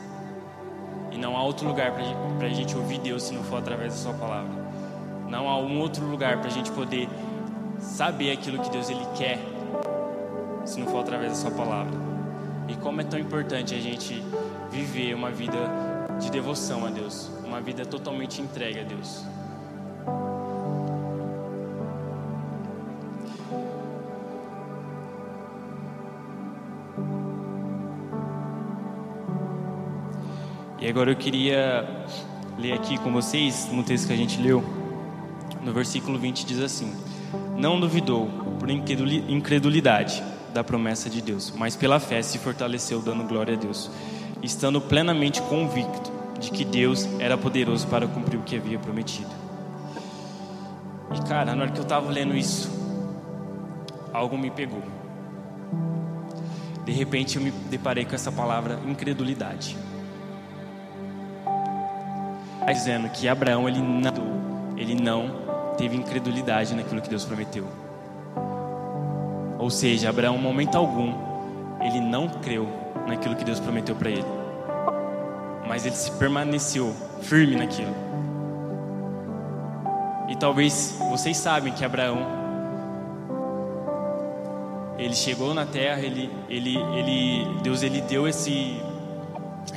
E 1.10 1.16
não 1.16 1.36
há 1.36 1.42
outro 1.42 1.66
lugar 1.66 1.92
para 1.92 2.46
a 2.46 2.50
gente 2.50 2.76
ouvir 2.76 2.98
Deus 2.98 3.22
se 3.22 3.32
não 3.32 3.44
for 3.44 3.58
através 3.58 3.92
da 3.94 3.98
Sua 3.98 4.12
palavra. 4.14 4.52
Não 5.28 5.48
há 5.48 5.56
um 5.56 5.78
outro 5.80 6.04
lugar 6.04 6.38
para 6.38 6.48
a 6.48 6.52
gente 6.52 6.70
poder 6.72 7.08
saber 7.78 8.32
aquilo 8.32 8.58
que 8.58 8.70
Deus 8.70 8.90
Ele 8.90 9.06
quer 9.16 9.38
se 10.64 10.80
não 10.80 10.86
for 10.88 11.00
através 11.00 11.30
da 11.30 11.36
Sua 11.36 11.50
palavra. 11.52 11.94
E 12.68 12.74
como 12.76 13.00
é 13.00 13.04
tão 13.04 13.18
importante 13.18 13.74
a 13.74 13.78
gente 13.78 14.22
viver 14.70 15.14
uma 15.14 15.30
vida 15.30 15.58
de 16.18 16.30
devoção 16.30 16.84
a 16.84 16.90
Deus, 16.90 17.30
uma 17.44 17.60
vida 17.60 17.86
totalmente 17.86 18.40
entregue 18.40 18.80
a 18.80 18.84
Deus. 18.84 19.24
E 30.84 30.88
agora 30.90 31.10
eu 31.10 31.16
queria 31.16 31.88
ler 32.58 32.74
aqui 32.74 32.98
com 32.98 33.10
vocês, 33.10 33.70
no 33.72 33.82
texto 33.82 34.06
que 34.06 34.12
a 34.12 34.16
gente 34.16 34.38
leu, 34.38 34.62
no 35.62 35.72
versículo 35.72 36.18
20 36.18 36.44
diz 36.44 36.60
assim: 36.60 36.92
Não 37.56 37.80
duvidou 37.80 38.28
por 38.60 38.68
incredulidade 38.68 40.22
da 40.52 40.62
promessa 40.62 41.08
de 41.08 41.22
Deus, 41.22 41.54
mas 41.56 41.74
pela 41.74 41.98
fé 41.98 42.20
se 42.20 42.38
fortaleceu, 42.38 43.00
dando 43.00 43.24
glória 43.24 43.54
a 43.54 43.56
Deus, 43.56 43.90
estando 44.42 44.78
plenamente 44.78 45.40
convicto 45.40 46.12
de 46.38 46.50
que 46.50 46.66
Deus 46.66 47.08
era 47.18 47.38
poderoso 47.38 47.86
para 47.86 48.06
cumprir 48.06 48.36
o 48.36 48.42
que 48.42 48.54
havia 48.54 48.78
prometido. 48.78 49.30
E 51.16 51.26
cara, 51.26 51.54
na 51.54 51.62
hora 51.62 51.72
que 51.72 51.78
eu 51.78 51.84
estava 51.84 52.12
lendo 52.12 52.36
isso, 52.36 52.70
algo 54.12 54.36
me 54.36 54.50
pegou. 54.50 54.82
De 56.84 56.92
repente 56.92 57.36
eu 57.36 57.42
me 57.42 57.50
deparei 57.70 58.04
com 58.04 58.14
essa 58.14 58.30
palavra 58.30 58.78
incredulidade. 58.86 59.78
Tá 62.64 62.72
dizendo 62.72 63.08
que 63.10 63.28
Abraão 63.28 63.68
ele 63.68 63.80
não, 63.80 64.74
ele 64.76 64.94
não 64.94 65.74
teve 65.76 65.96
incredulidade 65.96 66.74
naquilo 66.74 67.00
que 67.00 67.08
Deus 67.08 67.24
prometeu. 67.24 67.66
Ou 69.58 69.70
seja, 69.70 70.08
Abraão, 70.08 70.36
em 70.36 70.40
momento 70.40 70.76
algum, 70.76 71.14
ele 71.80 72.00
não 72.00 72.28
creu 72.28 72.68
naquilo 73.06 73.36
que 73.36 73.44
Deus 73.44 73.60
prometeu 73.60 73.94
para 73.94 74.10
ele 74.10 74.44
mas 75.66 75.86
ele 75.86 75.94
se 75.94 76.10
permaneceu 76.12 76.94
firme 77.22 77.56
naquilo. 77.56 77.94
E 80.28 80.36
talvez 80.36 80.96
vocês 81.10 81.36
sabem 81.36 81.72
que 81.72 81.84
Abraão 81.84 82.18
ele 84.98 85.14
chegou 85.14 85.52
na 85.52 85.66
terra, 85.66 86.00
ele, 86.00 86.30
ele, 86.48 86.76
ele, 86.76 87.60
Deus 87.62 87.82
ele 87.82 88.00
deu 88.02 88.28
esse, 88.28 88.80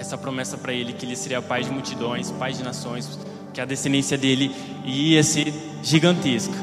essa 0.07 0.17
promessa 0.17 0.57
para 0.57 0.71
ele 0.71 0.93
que 0.93 1.05
ele 1.05 1.17
seria 1.17 1.41
pai 1.41 1.63
de 1.63 1.69
multidões, 1.69 2.31
pai 2.31 2.53
de 2.53 2.63
nações, 2.63 3.19
que 3.53 3.59
a 3.59 3.65
descendência 3.65 4.17
dele 4.17 4.55
ia 4.85 5.21
ser 5.21 5.53
gigantesca. 5.83 6.55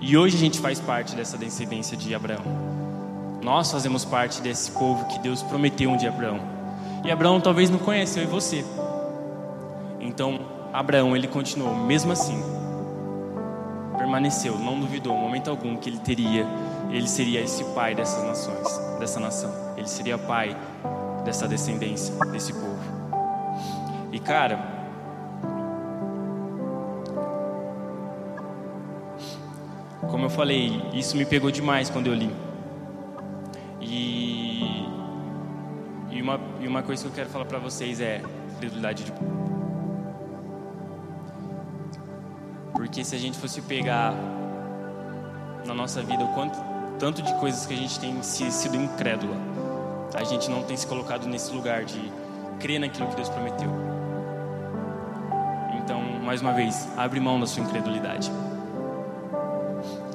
E 0.00 0.16
hoje 0.16 0.36
a 0.36 0.38
gente 0.38 0.60
faz 0.60 0.78
parte 0.78 1.16
dessa 1.16 1.36
descendência 1.36 1.96
de 1.96 2.14
Abraão. 2.14 2.44
Nós 3.42 3.72
fazemos 3.72 4.04
parte 4.04 4.40
desse 4.40 4.70
povo 4.70 5.04
que 5.06 5.18
Deus 5.18 5.42
prometeu 5.42 5.90
um 5.90 5.94
a 5.94 6.08
Abraão. 6.08 6.40
E 7.04 7.10
Abraão 7.10 7.40
talvez 7.40 7.68
não 7.68 7.78
conheceu 7.78 8.22
e 8.22 8.26
você. 8.26 8.64
Então, 9.98 10.40
Abraão, 10.72 11.16
ele 11.16 11.26
continuou, 11.26 11.74
mesmo 11.74 12.12
assim, 12.12 12.40
permaneceu, 13.98 14.56
não 14.58 14.78
duvidou, 14.78 15.12
em 15.12 15.20
momento 15.20 15.50
algum, 15.50 15.76
que 15.76 15.90
ele 15.90 15.98
teria, 15.98 16.46
ele 16.90 17.08
seria 17.08 17.40
esse 17.40 17.64
pai 17.74 17.94
dessas 17.96 18.22
nações, 18.24 18.98
dessa 19.00 19.18
nação. 19.18 19.52
Ele 19.76 19.88
seria 19.88 20.16
pai 20.16 20.56
dessa 21.24 21.48
descendência, 21.48 22.14
desse 22.26 22.52
povo. 22.52 22.78
E 24.12 24.18
cara, 24.20 24.58
como 30.10 30.26
eu 30.26 30.30
falei, 30.30 30.82
isso 30.92 31.16
me 31.16 31.24
pegou 31.24 31.50
demais 31.50 31.90
quando 31.90 32.06
eu 32.06 32.14
li. 32.14 32.44
uma, 36.24 36.40
e 36.58 36.66
uma 36.66 36.82
coisa 36.82 37.02
que 37.02 37.08
eu 37.08 37.12
quero 37.12 37.28
falar 37.28 37.44
para 37.44 37.58
vocês 37.58 38.00
é 38.00 38.22
credulidade 38.58 39.04
de 39.04 39.12
porque 42.72 43.04
se 43.04 43.14
a 43.14 43.18
gente 43.18 43.38
fosse 43.38 43.60
pegar 43.62 44.14
na 45.66 45.74
nossa 45.74 46.02
vida 46.02 46.24
o 46.24 46.28
quanto 46.34 46.58
tanto 46.98 47.22
de 47.22 47.32
coisas 47.34 47.66
que 47.66 47.74
a 47.74 47.76
gente 47.76 47.98
tem 48.00 48.22
sido 48.22 48.76
incrédula, 48.76 49.36
a 50.14 50.22
gente 50.24 50.48
não 50.48 50.62
tem 50.62 50.76
se 50.76 50.86
colocado 50.86 51.26
nesse 51.26 51.52
lugar 51.52 51.84
de 51.84 52.00
crer 52.60 52.78
naquilo 52.78 53.08
que 53.08 53.16
Deus 53.16 53.28
prometeu. 53.28 53.68
Então, 55.82 56.00
mais 56.22 56.40
uma 56.40 56.52
vez, 56.52 56.88
abre 56.96 57.20
mão 57.20 57.38
da 57.38 57.46
sua 57.46 57.62
incredulidade. 57.62 58.30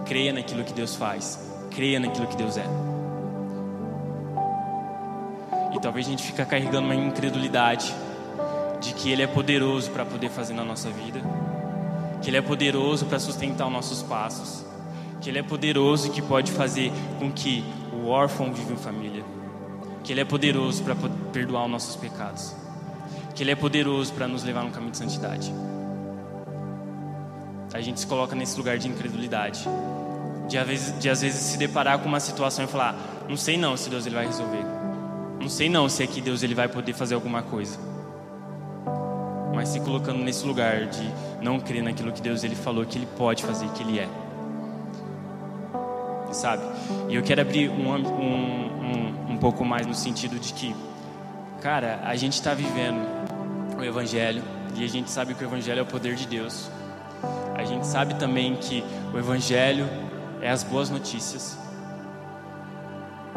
Creia 0.05 0.33
naquilo 0.33 0.63
que 0.63 0.73
Deus 0.73 0.95
faz. 0.95 1.39
Creia 1.69 1.99
naquilo 1.99 2.27
que 2.27 2.35
Deus 2.35 2.57
é. 2.57 2.65
E 5.75 5.79
talvez 5.79 6.07
a 6.07 6.09
gente 6.09 6.23
fica 6.23 6.45
carregando 6.45 6.87
uma 6.87 6.95
incredulidade 6.95 7.93
de 8.81 8.93
que 8.93 9.11
Ele 9.11 9.21
é 9.21 9.27
poderoso 9.27 9.91
para 9.91 10.05
poder 10.05 10.29
fazer 10.29 10.53
na 10.53 10.63
nossa 10.63 10.89
vida, 10.89 11.21
que 12.21 12.29
Ele 12.29 12.37
é 12.37 12.41
poderoso 12.41 13.05
para 13.05 13.19
sustentar 13.19 13.67
os 13.67 13.73
nossos 13.73 14.01
passos, 14.01 14.65
que 15.21 15.29
Ele 15.29 15.39
é 15.39 15.43
poderoso 15.43 16.07
e 16.07 16.09
que 16.09 16.21
pode 16.21 16.51
fazer 16.51 16.91
com 17.19 17.31
que 17.31 17.63
o 17.93 18.07
órfão 18.07 18.51
viva 18.51 18.73
em 18.73 18.77
família, 18.77 19.23
que 20.09 20.13
Ele 20.13 20.21
é 20.21 20.25
poderoso 20.25 20.81
para 20.83 20.95
perdoar 21.31 21.65
os 21.65 21.71
nossos 21.71 21.95
pecados, 21.95 22.55
que 23.35 23.43
Ele 23.43 23.51
é 23.51 23.55
poderoso 23.55 24.11
para 24.11 24.27
nos 24.27 24.43
levar 24.43 24.63
no 24.63 24.71
caminho 24.71 24.89
de 24.89 24.97
santidade. 24.97 25.53
A 27.71 27.79
gente 27.79 27.99
se 27.99 28.07
coloca 28.07 28.35
nesse 28.35 28.57
lugar 28.57 28.79
de 28.79 28.87
incredulidade, 28.87 29.69
de 30.47 30.57
às 30.57 30.67
vezes, 30.67 30.99
de 30.99 31.07
às 31.11 31.21
vezes 31.21 31.39
se 31.39 31.59
deparar 31.59 31.99
com 31.99 32.07
uma 32.07 32.19
situação 32.19 32.65
e 32.65 32.67
falar: 32.67 32.95
não 33.29 33.37
sei 33.37 33.55
não 33.55 33.77
se 33.77 33.87
Deus 33.87 34.07
ele 34.07 34.15
vai 34.15 34.25
resolver. 34.25 34.65
Não 35.39 35.47
sei 35.47 35.69
não 35.69 35.87
se 35.87 36.01
aqui 36.01 36.21
Deus 36.21 36.41
ele 36.41 36.55
vai 36.55 36.67
poder 36.67 36.93
fazer 36.93 37.13
alguma 37.13 37.43
coisa. 37.43 37.77
Mas 39.53 39.69
se 39.69 39.79
colocando 39.79 40.23
nesse 40.23 40.43
lugar 40.43 40.87
de 40.87 41.07
não 41.39 41.59
crer 41.59 41.83
naquilo 41.83 42.11
que 42.11 42.19
Deus 42.19 42.43
ele 42.43 42.55
falou 42.55 42.83
que 42.83 42.97
ele 42.97 43.07
pode 43.15 43.43
fazer, 43.43 43.69
que 43.73 43.83
ele 43.83 43.99
é. 43.99 44.09
Sabe? 46.31 46.63
E 47.09 47.13
eu 47.13 47.21
quero 47.21 47.41
abrir 47.41 47.69
um, 47.69 47.93
um, 47.93 48.69
um 48.91 49.08
pouco 49.39 49.63
mais 49.63 49.87
no 49.87 49.93
sentido 49.93 50.37
de 50.39 50.53
que, 50.53 50.75
cara, 51.61 52.01
a 52.03 52.15
gente 52.15 52.33
está 52.33 52.53
vivendo 52.53 53.01
o 53.77 53.83
Evangelho 53.83 54.43
e 54.75 54.83
a 54.83 54.87
gente 54.87 55.09
sabe 55.09 55.33
que 55.33 55.43
o 55.43 55.47
Evangelho 55.47 55.79
é 55.79 55.81
o 55.81 55.85
poder 55.85 56.15
de 56.15 56.27
Deus. 56.27 56.69
A 57.55 57.63
gente 57.63 57.87
sabe 57.87 58.15
também 58.15 58.55
que 58.55 58.83
o 59.13 59.17
Evangelho 59.17 59.87
é 60.41 60.49
as 60.49 60.63
boas 60.63 60.89
notícias. 60.89 61.57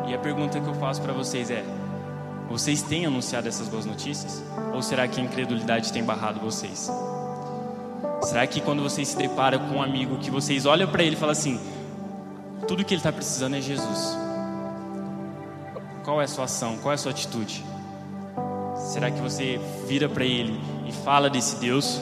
E 0.06 0.14
a 0.14 0.18
pergunta 0.18 0.60
que 0.60 0.66
eu 0.66 0.74
faço 0.74 1.00
para 1.00 1.12
vocês 1.12 1.50
é: 1.50 1.64
vocês 2.48 2.82
têm 2.82 3.06
anunciado 3.06 3.48
essas 3.48 3.68
boas 3.68 3.86
notícias? 3.86 4.42
Ou 4.74 4.82
será 4.82 5.06
que 5.06 5.20
a 5.20 5.24
incredulidade 5.24 5.92
tem 5.92 6.04
barrado 6.04 6.40
vocês? 6.40 6.90
Será 8.22 8.46
que 8.46 8.60
quando 8.60 8.82
vocês 8.82 9.08
se 9.08 9.16
deparam 9.16 9.58
com 9.58 9.76
um 9.76 9.82
amigo 9.82 10.18
que 10.18 10.30
vocês 10.30 10.66
olham 10.66 10.88
para 10.88 11.02
ele 11.02 11.16
e 11.16 11.18
falam 11.18 11.32
assim: 11.32 11.60
tudo 12.66 12.84
que 12.84 12.94
ele 12.94 13.00
está 13.00 13.12
precisando 13.12 13.56
é 13.56 13.60
Jesus? 13.60 14.16
Qual 16.04 16.20
é 16.20 16.24
a 16.24 16.28
sua 16.28 16.44
ação? 16.44 16.78
Qual 16.78 16.92
é 16.92 16.94
a 16.94 16.98
sua 16.98 17.12
atitude? 17.12 17.64
Será 18.76 19.10
que 19.10 19.20
você 19.20 19.60
vira 19.86 20.08
para 20.08 20.24
ele 20.24 20.60
e 20.86 20.92
fala 20.92 21.30
desse 21.30 21.56
Deus? 21.56 22.00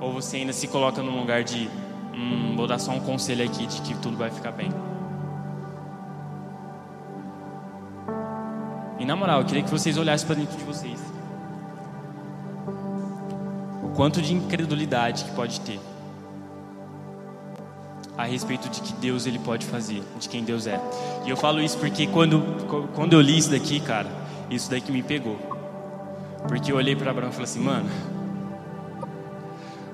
Ou 0.00 0.12
você 0.12 0.38
ainda 0.38 0.52
se 0.52 0.66
coloca 0.68 1.02
num 1.02 1.18
lugar 1.18 1.44
de, 1.44 1.70
hum, 2.14 2.54
vou 2.56 2.66
dar 2.66 2.78
só 2.78 2.92
um 2.92 3.00
conselho 3.00 3.44
aqui 3.44 3.66
de 3.66 3.80
que 3.82 3.94
tudo 3.96 4.16
vai 4.16 4.30
ficar 4.30 4.52
bem? 4.52 4.70
E 8.98 9.04
na 9.04 9.14
moral, 9.14 9.40
eu 9.40 9.46
queria 9.46 9.62
que 9.62 9.70
vocês 9.70 9.96
olhassem 9.96 10.26
para 10.26 10.36
dentro 10.36 10.56
de 10.56 10.64
vocês. 10.64 11.16
quanto 13.96 14.20
de 14.20 14.34
incredulidade 14.34 15.24
que 15.24 15.30
pode 15.30 15.58
ter 15.62 15.80
a 18.16 18.24
respeito 18.24 18.68
de 18.68 18.80
que 18.80 18.92
Deus 18.94 19.26
ele 19.26 19.38
pode 19.38 19.66
fazer, 19.66 20.02
de 20.18 20.28
quem 20.28 20.42
Deus 20.42 20.66
é. 20.66 20.80
E 21.24 21.30
eu 21.30 21.36
falo 21.36 21.60
isso 21.60 21.76
porque 21.78 22.06
quando, 22.06 22.40
quando 22.94 23.12
eu 23.12 23.20
li 23.20 23.36
isso 23.36 23.50
daqui, 23.50 23.78
cara, 23.78 24.08
isso 24.50 24.70
daqui 24.70 24.90
me 24.90 25.02
pegou. 25.02 25.36
Porque 26.48 26.72
eu 26.72 26.76
olhei 26.76 26.96
para 26.96 27.10
Abraão 27.10 27.30
e 27.30 27.32
falei 27.32 27.44
assim, 27.44 27.60
mano, 27.60 27.88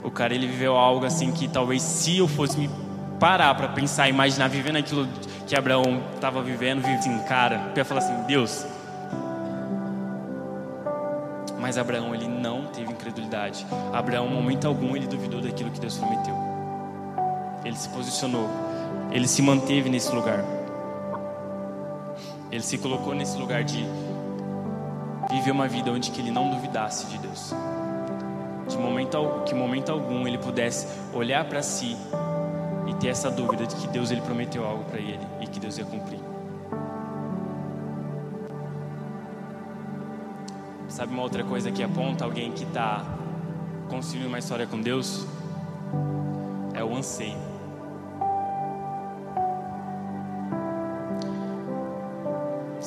o 0.05 0.11
cara 0.11 0.35
ele 0.35 0.47
viveu 0.47 0.77
algo 0.77 1.05
assim 1.05 1.33
que 1.33 1.49
talvez 1.49 1.83
se 1.83 2.19
eu 2.19 2.29
fosse 2.29 2.59
me 2.59 2.71
parar 3.19 3.55
para 3.55 3.69
pensar, 3.69 4.09
imaginar 4.09 4.49
vivendo 4.49 4.77
aquilo 4.77 5.09
que 5.47 5.57
Abraão 5.57 6.03
estava 6.15 6.43
vivendo, 6.43 6.83
vive 6.83 6.99
assim, 6.99 7.19
cara, 7.25 7.71
eu 7.75 7.79
ia 7.79 7.85
falar 7.85 8.01
assim, 8.01 8.23
Deus. 8.27 8.65
Mas 11.61 11.79
Abraão 11.79 12.15
ele 12.15 12.27
não 12.27 12.67
teve 12.67 12.93
incredulidade. 12.93 13.65
Abraão, 13.93 14.27
em 14.27 14.35
momento 14.35 14.67
algum, 14.67 14.97
ele 14.97 15.07
duvidou 15.07 15.41
daquilo 15.41 15.71
que 15.71 15.79
Deus 15.81 15.97
prometeu. 15.97 16.52
Ele 17.73 17.79
se 17.79 17.89
posicionou, 17.89 18.51
ele 19.11 19.27
se 19.27 19.41
manteve 19.41 19.89
nesse 19.89 20.15
lugar. 20.15 20.45
Ele 22.51 22.63
se 22.63 22.77
colocou 22.77 23.15
nesse 23.15 23.39
lugar 23.39 23.65
de 23.65 23.83
viver 25.31 25.53
uma 25.53 25.67
vida 25.67 25.91
onde 25.91 26.11
que 26.11 26.21
ele 26.21 26.31
não 26.31 26.51
duvidasse 26.51 27.07
de 27.07 27.17
Deus. 27.17 27.55
De 28.69 28.77
momento, 28.77 29.43
que 29.47 29.55
momento 29.55 29.91
algum 29.91 30.29
ele 30.29 30.37
pudesse 30.37 30.87
olhar 31.15 31.47
para 31.47 31.63
si 31.63 31.97
e 32.87 32.93
ter 32.97 33.09
essa 33.09 33.31
dúvida 33.31 33.67
de 33.67 33.75
que 33.75 33.89
Deus 33.89 34.11
ele 34.11 34.21
prometeu 34.21 34.67
algo 34.67 34.85
para 34.85 34.99
ele 34.99 35.27
e 35.41 35.47
que 35.47 35.59
Deus 35.59 35.79
ia 35.79 35.87
cumprir. 35.87 36.21
Sabe 40.89 41.15
uma 41.15 41.23
outra 41.23 41.43
coisa 41.43 41.71
que 41.71 41.83
aponta 41.83 42.23
alguém 42.27 42.53
que 42.53 42.65
está 42.65 43.03
construindo 43.89 44.27
uma 44.27 44.41
história 44.41 44.67
com 44.67 44.79
Deus? 44.79 45.27
É 46.75 46.85
o 46.85 46.95
anseio. 46.95 47.52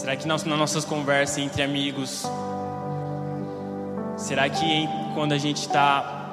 Será 0.05 0.15
que 0.15 0.27
nas, 0.27 0.43
nossas 0.43 0.85
conversas 0.85 1.39
entre 1.39 1.63
amigos, 1.63 2.27
será 4.15 4.47
que 4.47 4.87
quando 5.15 5.31
a 5.31 5.37
gente 5.39 5.61
está 5.61 6.29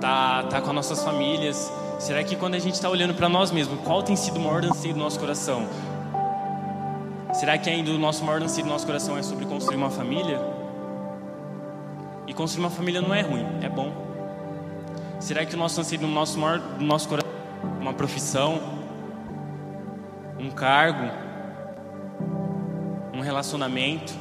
tá, 0.00 0.44
tá 0.44 0.60
com 0.60 0.68
as 0.68 0.74
nossas 0.76 1.02
famílias, 1.02 1.72
será 1.98 2.22
que 2.22 2.36
quando 2.36 2.54
a 2.54 2.60
gente 2.60 2.74
está 2.74 2.88
olhando 2.88 3.14
para 3.14 3.28
nós 3.28 3.50
mesmos, 3.50 3.80
qual 3.80 4.00
tem 4.00 4.14
sido 4.14 4.36
o 4.36 4.40
maior 4.40 4.64
anseio 4.64 4.94
do 4.94 5.00
nosso 5.00 5.18
coração? 5.18 5.68
Será 7.32 7.58
que 7.58 7.68
ainda 7.68 7.90
o 7.90 7.98
nosso 7.98 8.24
maior 8.24 8.40
anseio 8.40 8.64
do 8.64 8.70
nosso 8.70 8.86
coração 8.86 9.18
é 9.18 9.24
sobre 9.24 9.44
construir 9.44 9.76
uma 9.76 9.90
família? 9.90 10.40
E 12.28 12.32
construir 12.32 12.62
uma 12.62 12.70
família 12.70 13.00
não 13.00 13.12
é 13.12 13.22
ruim, 13.22 13.44
é 13.60 13.68
bom. 13.68 13.92
Será 15.18 15.44
que 15.44 15.56
o 15.56 15.58
nosso 15.58 15.80
anseio 15.80 16.00
do 16.00 16.06
nosso 16.06 16.38
maior, 16.38 16.60
do 16.60 16.84
nosso 16.84 17.08
coração, 17.08 17.32
uma 17.80 17.92
profissão, 17.92 18.60
um 20.38 20.48
cargo, 20.48 21.25
relacionamento? 23.26 24.14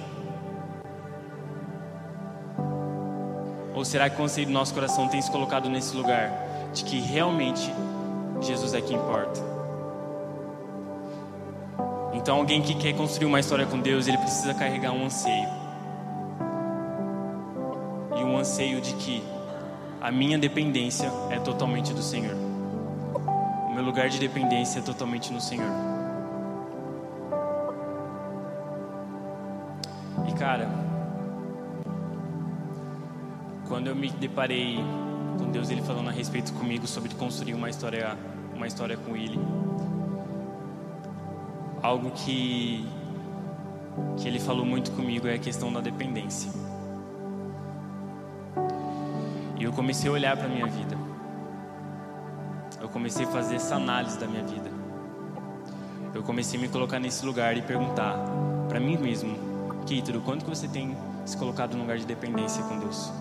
Ou 3.73 3.85
será 3.85 4.09
que 4.09 4.15
o 4.15 4.17
conselho 4.17 4.47
do 4.47 4.53
nosso 4.53 4.73
coração 4.73 5.07
tem 5.07 5.21
se 5.21 5.29
colocado 5.31 5.69
nesse 5.69 5.95
lugar 5.95 6.31
de 6.73 6.83
que 6.83 6.99
realmente 6.99 7.71
Jesus 8.41 8.73
é 8.73 8.81
que 8.81 8.93
importa? 8.93 9.39
Então, 12.13 12.37
alguém 12.37 12.61
que 12.61 12.73
quer 12.73 12.93
construir 12.93 13.27
uma 13.27 13.39
história 13.39 13.67
com 13.67 13.79
Deus, 13.79 14.07
ele 14.07 14.17
precisa 14.17 14.53
carregar 14.53 14.91
um 14.91 15.05
anseio. 15.05 15.47
E 18.17 18.23
um 18.23 18.37
anseio 18.37 18.81
de 18.81 18.93
que 18.95 19.23
a 20.01 20.11
minha 20.11 20.37
dependência 20.37 21.11
é 21.29 21.37
totalmente 21.37 21.93
do 21.93 22.01
Senhor. 22.01 22.35
O 23.69 23.73
meu 23.75 23.83
lugar 23.83 24.09
de 24.09 24.17
dependência 24.17 24.79
é 24.79 24.81
totalmente 24.81 25.31
no 25.31 25.39
Senhor. 25.39 25.94
Cara, 30.35 30.67
quando 33.67 33.87
eu 33.87 33.95
me 33.95 34.09
deparei 34.09 34.77
com 35.37 35.51
Deus 35.51 35.69
ele 35.69 35.81
falando 35.81 36.09
a 36.09 36.11
respeito 36.11 36.53
comigo 36.53 36.85
sobre 36.85 37.13
construir 37.15 37.53
uma 37.53 37.69
história, 37.69 38.17
uma 38.53 38.67
história 38.67 38.97
com 38.97 39.15
Ele, 39.15 39.39
algo 41.81 42.11
que 42.11 42.85
que 44.17 44.27
Ele 44.27 44.39
falou 44.39 44.65
muito 44.65 44.91
comigo 44.91 45.27
é 45.27 45.35
a 45.35 45.39
questão 45.39 45.71
da 45.71 45.79
dependência. 45.79 46.51
E 49.57 49.63
eu 49.63 49.71
comecei 49.71 50.09
a 50.09 50.13
olhar 50.13 50.35
para 50.35 50.49
minha 50.49 50.67
vida. 50.67 50.97
Eu 52.81 52.89
comecei 52.89 53.25
a 53.25 53.29
fazer 53.29 53.55
essa 53.55 53.75
análise 53.75 54.19
da 54.19 54.27
minha 54.27 54.43
vida. 54.43 54.69
Eu 56.13 56.23
comecei 56.23 56.59
a 56.59 56.61
me 56.61 56.67
colocar 56.67 56.99
nesse 56.99 57.25
lugar 57.25 57.55
e 57.55 57.61
perguntar 57.61 58.17
para 58.67 58.81
mim 58.81 58.97
mesmo 58.97 59.44
Keitro, 59.85 60.19
quando 60.21 60.43
que 60.43 60.49
você 60.49 60.67
tem 60.67 60.97
se 61.25 61.37
colocado 61.37 61.75
num 61.75 61.81
lugar 61.81 61.97
de 61.97 62.05
dependência 62.05 62.63
com 62.63 62.79
Deus? 62.79 63.11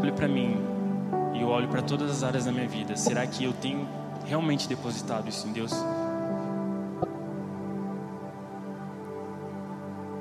Olhe 0.00 0.10
para 0.10 0.26
mim 0.26 0.56
e 1.34 1.40
eu 1.40 1.48
olho 1.48 1.68
para 1.68 1.82
todas 1.82 2.10
as 2.10 2.22
áreas 2.24 2.44
da 2.44 2.52
minha 2.52 2.66
vida. 2.66 2.96
Será 2.96 3.24
que 3.26 3.44
eu 3.44 3.52
tenho 3.52 3.86
realmente 4.26 4.68
depositado 4.68 5.28
isso 5.28 5.46
em 5.46 5.52
Deus? 5.52 5.72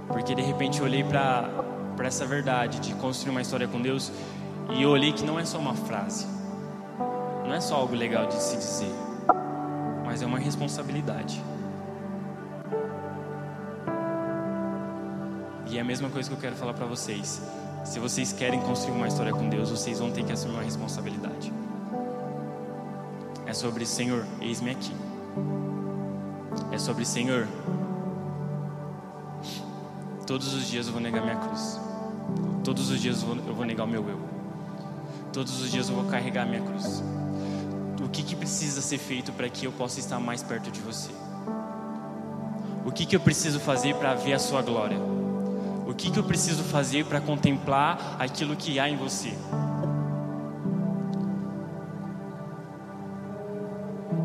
Porque 0.08 0.36
de 0.36 0.41
repente 0.41 0.80
eu 0.80 0.86
olhei 0.86 1.04
para 1.04 1.50
para 1.96 2.08
essa 2.08 2.26
verdade 2.26 2.80
de 2.80 2.94
construir 2.96 3.32
uma 3.32 3.41
história 3.41 3.67
com 3.67 3.82
Deus 3.82 4.12
e 4.72 4.82
eu 4.82 4.89
olhei 4.89 5.12
que 5.12 5.24
não 5.24 5.39
é 5.39 5.46
só 5.46 5.58
uma 5.60 5.76
frase. 5.76 6.26
Não 7.46 7.54
é 7.54 7.60
só 7.60 7.76
algo 7.76 7.96
legal 7.96 8.28
de 8.28 8.41
se 8.41 8.56
dizer, 8.56 8.94
mas 10.06 10.22
é 10.22 10.26
uma 10.26 10.39
responsabilidade. 10.39 11.41
E 15.72 15.78
é 15.78 15.82
a 15.82 15.86
mesma 15.86 16.10
coisa 16.10 16.30
que 16.30 16.36
eu 16.36 16.40
quero 16.40 16.54
falar 16.58 16.74
para 16.74 16.86
vocês. 16.86 17.42
Se 17.86 17.98
vocês 17.98 18.34
querem 18.34 18.60
construir 18.60 18.92
uma 18.92 19.08
história 19.08 19.32
com 19.32 19.48
Deus, 19.48 19.70
vocês 19.70 20.00
vão 20.00 20.12
ter 20.12 20.26
que 20.26 20.34
assumir 20.34 20.56
uma 20.56 20.64
responsabilidade. 20.64 21.52
É 23.46 23.54
sobre 23.54 23.86
Senhor, 23.86 24.26
eis-me 24.42 24.72
aqui. 24.72 24.94
É 26.74 26.78
sobre 26.78 27.06
Senhor. 27.06 27.48
Todos 30.28 30.54
os 30.54 30.68
dias 30.68 30.88
eu 30.88 30.92
vou 30.92 31.02
negar 31.02 31.24
minha 31.24 31.38
cruz. 31.38 31.80
Todos 32.66 32.90
os 32.90 33.02
dias 33.02 33.24
eu 33.24 33.56
vou, 33.56 33.66
negar 33.66 33.86
o 33.86 33.88
meu 33.88 34.06
eu. 34.10 34.20
Todos 35.32 35.62
os 35.62 35.72
dias 35.72 35.88
eu 35.88 35.96
vou 35.96 36.04
carregar 36.04 36.46
minha 36.46 36.62
cruz. 36.62 37.02
O 38.04 38.10
que, 38.10 38.24
que 38.24 38.36
precisa 38.36 38.82
ser 38.82 38.98
feito 38.98 39.32
para 39.32 39.48
que 39.48 39.68
eu 39.68 39.72
possa 39.72 40.02
estar 40.02 40.20
mais 40.20 40.44
perto 40.44 40.70
de 40.70 40.82
você? 40.82 41.12
O 42.86 42.92
que, 42.92 43.06
que 43.06 43.16
eu 43.16 43.22
preciso 43.22 43.58
fazer 43.58 43.96
para 43.96 44.14
ver 44.16 44.34
a 44.34 44.40
sua 44.40 44.62
glória? 44.62 45.21
O 45.88 45.94
que, 45.94 46.10
que 46.12 46.17
eu 46.17 46.24
preciso 46.24 46.63
fazer 46.63 47.06
para 47.06 47.20
contemplar 47.20 48.15
aquilo 48.20 48.56
que 48.56 48.80
há 48.80 48.89
em 48.89 48.96
você? 48.96 49.34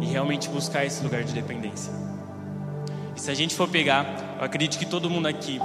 E 0.00 0.06
realmente 0.06 0.48
buscar 0.48 0.84
esse 0.84 1.02
lugar 1.02 1.24
de 1.24 1.32
dependência. 1.32 1.92
E 3.16 3.20
se 3.20 3.30
a 3.30 3.34
gente 3.34 3.54
for 3.54 3.68
pegar, 3.68 4.36
eu 4.38 4.44
acredito 4.44 4.78
que 4.78 4.84
todo 4.84 5.08
mundo 5.08 5.26
aqui, 5.26 5.58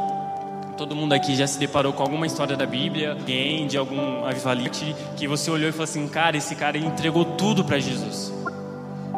todo 0.78 0.96
mundo 0.96 1.14
aqui 1.14 1.36
já 1.36 1.46
se 1.46 1.60
deparou 1.60 1.92
com 1.94 2.02
alguma 2.02 2.26
história 2.26 2.56
da 2.56 2.66
Bíblia, 2.66 3.12
alguém 3.12 3.68
de 3.68 3.78
algum 3.78 4.26
avivalite, 4.26 4.96
que 5.18 5.28
você 5.28 5.52
olhou 5.52 5.70
e 5.70 5.72
falou 5.72 5.84
assim: 5.84 6.08
cara, 6.08 6.38
esse 6.38 6.56
cara 6.56 6.78
entregou 6.78 7.26
tudo 7.26 7.64
para 7.64 7.78
Jesus. 7.80 8.34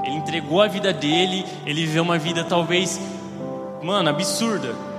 Ele 0.03 0.15
entregou 0.15 0.61
a 0.61 0.67
vida 0.67 0.91
dele, 0.91 1.45
ele 1.65 1.85
viveu 1.85 2.03
uma 2.03 2.17
vida 2.17 2.43
talvez, 2.43 2.99
mano, 3.81 4.09
absurda 4.09 4.92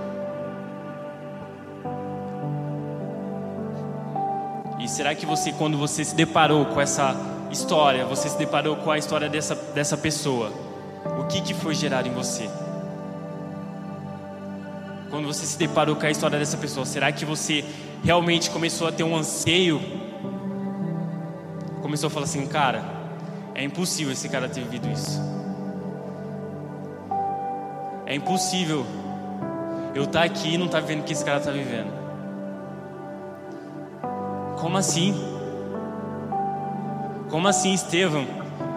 será 4.94 5.12
que 5.12 5.26
você, 5.26 5.50
quando 5.50 5.76
você 5.76 6.04
se 6.04 6.14
deparou 6.14 6.66
com 6.66 6.80
essa 6.80 7.16
história, 7.50 8.07
você 8.07 8.28
se 8.28 8.38
deparou 8.38 8.76
com 8.76 8.92
a 8.92 8.96
história 8.96 9.28
dessa, 9.28 9.57
dessa 9.74 9.96
pessoa, 9.96 10.52
o 11.18 11.24
que, 11.24 11.40
que 11.40 11.52
foi 11.52 11.74
gerado 11.74 12.07
em 12.07 12.12
você? 12.12 12.48
Quando 15.11 15.26
você 15.26 15.44
se 15.46 15.59
deparou 15.59 15.96
com 15.96 16.07
a 16.07 16.11
história 16.11 16.38
dessa 16.38 16.57
pessoa, 16.57 16.87
será 16.87 17.11
que 17.11 17.24
você 17.24 17.64
realmente 18.04 18.50
começou 18.50 18.87
a 18.87 18.92
ter 18.92 19.02
um 19.02 19.16
anseio? 19.16 19.83
Começou 21.83 22.07
a 22.07 22.11
falar 22.11 22.26
assim, 22.26 22.46
cara, 22.46 22.85
é 23.52 23.64
impossível 23.64 24.12
esse 24.12 24.28
cara 24.28 24.48
ter 24.48 24.61
vivido 24.61 24.88
isso. 24.88 25.20
É 28.07 28.14
impossível 28.14 28.87
eu 29.92 30.04
estar 30.04 30.20
tá 30.20 30.24
aqui 30.24 30.54
e 30.54 30.59
não 30.59 30.66
estar 30.66 30.80
tá 30.80 30.87
vendo 30.87 31.00
o 31.00 31.02
que 31.02 31.12
esse 31.12 31.24
cara 31.24 31.38
está 31.38 31.50
vivendo. 31.50 32.03
Como 34.64 34.79
assim? 34.79 35.14
Como 37.29 37.46
assim, 37.46 37.74
Estevão, 37.74 38.27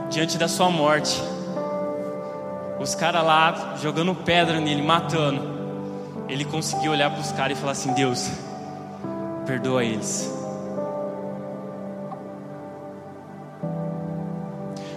diante 0.09 0.37
da 0.37 0.49
sua 0.49 0.69
morte? 0.69 1.17
Os 2.77 2.93
caras 2.93 3.23
lá 3.23 3.77
jogando 3.81 4.13
pedra 4.13 4.59
nele, 4.59 4.81
matando. 4.81 5.41
Ele 6.27 6.43
conseguiu 6.43 6.91
olhar 6.91 7.09
para 7.09 7.21
os 7.21 7.31
caras 7.31 7.57
e 7.57 7.61
falar 7.61 7.71
assim: 7.71 7.93
Deus, 7.93 8.29
perdoa 9.45 9.81
eles. 9.81 10.29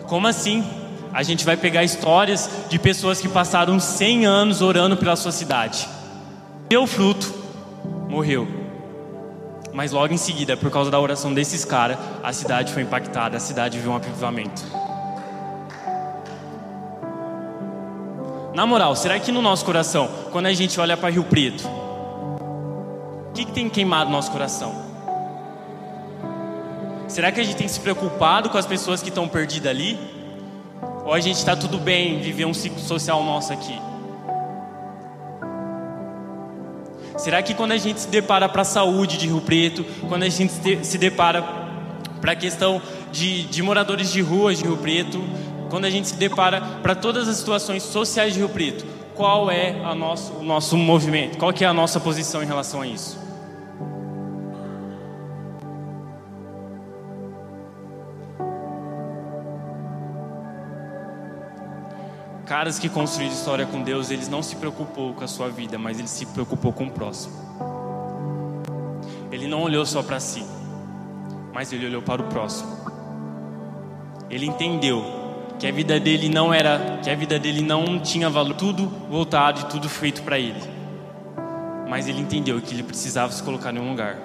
Como 0.08 0.26
assim? 0.26 0.68
A 1.12 1.22
gente 1.22 1.44
vai 1.44 1.56
pegar 1.56 1.84
histórias 1.84 2.50
de 2.68 2.80
pessoas 2.80 3.20
que 3.20 3.28
passaram 3.28 3.78
100 3.78 4.26
anos 4.26 4.60
orando 4.60 4.96
pela 4.96 5.14
sua 5.14 5.30
cidade. 5.30 5.88
Deu 6.68 6.84
fruto, 6.84 7.32
morreu. 8.08 8.59
Mas 9.80 9.92
logo 9.92 10.12
em 10.12 10.18
seguida, 10.18 10.58
por 10.58 10.70
causa 10.70 10.90
da 10.90 11.00
oração 11.00 11.32
desses 11.32 11.64
caras, 11.64 11.96
a 12.22 12.34
cidade 12.34 12.70
foi 12.70 12.82
impactada, 12.82 13.38
a 13.38 13.40
cidade 13.40 13.78
viu 13.78 13.92
um 13.92 13.96
avivamento. 13.96 14.62
Na 18.54 18.66
moral, 18.66 18.94
será 18.94 19.18
que 19.18 19.32
no 19.32 19.40
nosso 19.40 19.64
coração, 19.64 20.06
quando 20.32 20.44
a 20.44 20.52
gente 20.52 20.78
olha 20.78 20.98
para 20.98 21.08
Rio 21.08 21.24
Preto, 21.24 21.66
o 21.66 23.32
que, 23.32 23.46
que 23.46 23.52
tem 23.52 23.70
queimado 23.70 24.10
no 24.10 24.16
nosso 24.16 24.30
coração? 24.30 24.84
Será 27.08 27.32
que 27.32 27.40
a 27.40 27.42
gente 27.42 27.56
tem 27.56 27.66
se 27.66 27.80
preocupado 27.80 28.50
com 28.50 28.58
as 28.58 28.66
pessoas 28.66 29.00
que 29.00 29.08
estão 29.08 29.26
perdidas 29.26 29.70
ali? 29.70 29.98
Ou 31.06 31.14
a 31.14 31.20
gente 31.20 31.36
está 31.36 31.56
tudo 31.56 31.78
bem 31.78 32.20
viver 32.20 32.44
um 32.44 32.52
ciclo 32.52 32.80
social 32.80 33.24
nosso 33.24 33.50
aqui? 33.50 33.89
Será 37.20 37.42
que 37.42 37.52
quando 37.52 37.72
a 37.72 37.76
gente 37.76 38.00
se 38.00 38.08
depara 38.08 38.48
para 38.48 38.62
a 38.62 38.64
saúde 38.64 39.18
de 39.18 39.26
Rio 39.26 39.42
Preto, 39.42 39.84
quando 40.08 40.22
a 40.22 40.28
gente 40.30 40.54
se 40.82 40.96
depara 40.96 41.42
para 42.18 42.32
a 42.32 42.36
questão 42.36 42.80
de, 43.12 43.42
de 43.42 43.62
moradores 43.62 44.10
de 44.10 44.22
ruas 44.22 44.56
de 44.56 44.64
Rio 44.64 44.78
Preto, 44.78 45.22
quando 45.68 45.84
a 45.84 45.90
gente 45.90 46.08
se 46.08 46.16
depara 46.16 46.62
para 46.82 46.94
todas 46.94 47.28
as 47.28 47.36
situações 47.36 47.82
sociais 47.82 48.32
de 48.32 48.38
Rio 48.38 48.48
Preto, 48.48 48.86
qual 49.14 49.50
é 49.50 49.72
nosso, 49.94 50.32
o 50.32 50.42
nosso 50.42 50.78
movimento? 50.78 51.36
Qual 51.36 51.52
que 51.52 51.62
é 51.62 51.68
a 51.68 51.74
nossa 51.74 52.00
posição 52.00 52.42
em 52.42 52.46
relação 52.46 52.80
a 52.80 52.86
isso? 52.86 53.18
Caras 62.60 62.78
que 62.78 62.90
construíram 62.90 63.32
história 63.32 63.64
com 63.64 63.80
Deus, 63.80 64.10
eles 64.10 64.28
não 64.28 64.42
se 64.42 64.54
preocupou 64.54 65.14
com 65.14 65.24
a 65.24 65.26
sua 65.26 65.48
vida, 65.48 65.78
mas 65.78 65.98
ele 65.98 66.06
se 66.06 66.26
preocupou 66.26 66.74
com 66.74 66.84
o 66.84 66.90
próximo. 66.90 67.32
Ele 69.32 69.48
não 69.48 69.62
olhou 69.62 69.86
só 69.86 70.02
para 70.02 70.20
si, 70.20 70.44
mas 71.54 71.72
ele 71.72 71.86
olhou 71.86 72.02
para 72.02 72.20
o 72.20 72.26
próximo. 72.26 72.68
Ele 74.28 74.44
entendeu 74.44 75.02
que 75.58 75.66
a 75.66 75.72
vida 75.72 75.98
dele 75.98 76.28
não 76.28 76.52
era, 76.52 76.98
que 77.02 77.08
a 77.08 77.14
vida 77.14 77.38
dele 77.38 77.62
não 77.62 77.98
tinha 77.98 78.28
valor, 78.28 78.52
tudo 78.52 78.92
voltado 79.08 79.62
e 79.62 79.64
tudo 79.64 79.88
feito 79.88 80.22
para 80.22 80.38
ele. 80.38 80.60
Mas 81.88 82.08
ele 82.08 82.20
entendeu 82.20 82.60
que 82.60 82.74
ele 82.74 82.82
precisava 82.82 83.32
se 83.32 83.42
colocar 83.42 83.74
em 83.74 83.78
um 83.78 83.88
lugar 83.88 84.18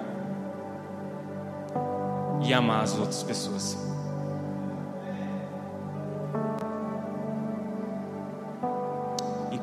e 2.42 2.52
amar 2.52 2.82
as 2.82 2.98
outras 2.98 3.22
pessoas. 3.22 3.95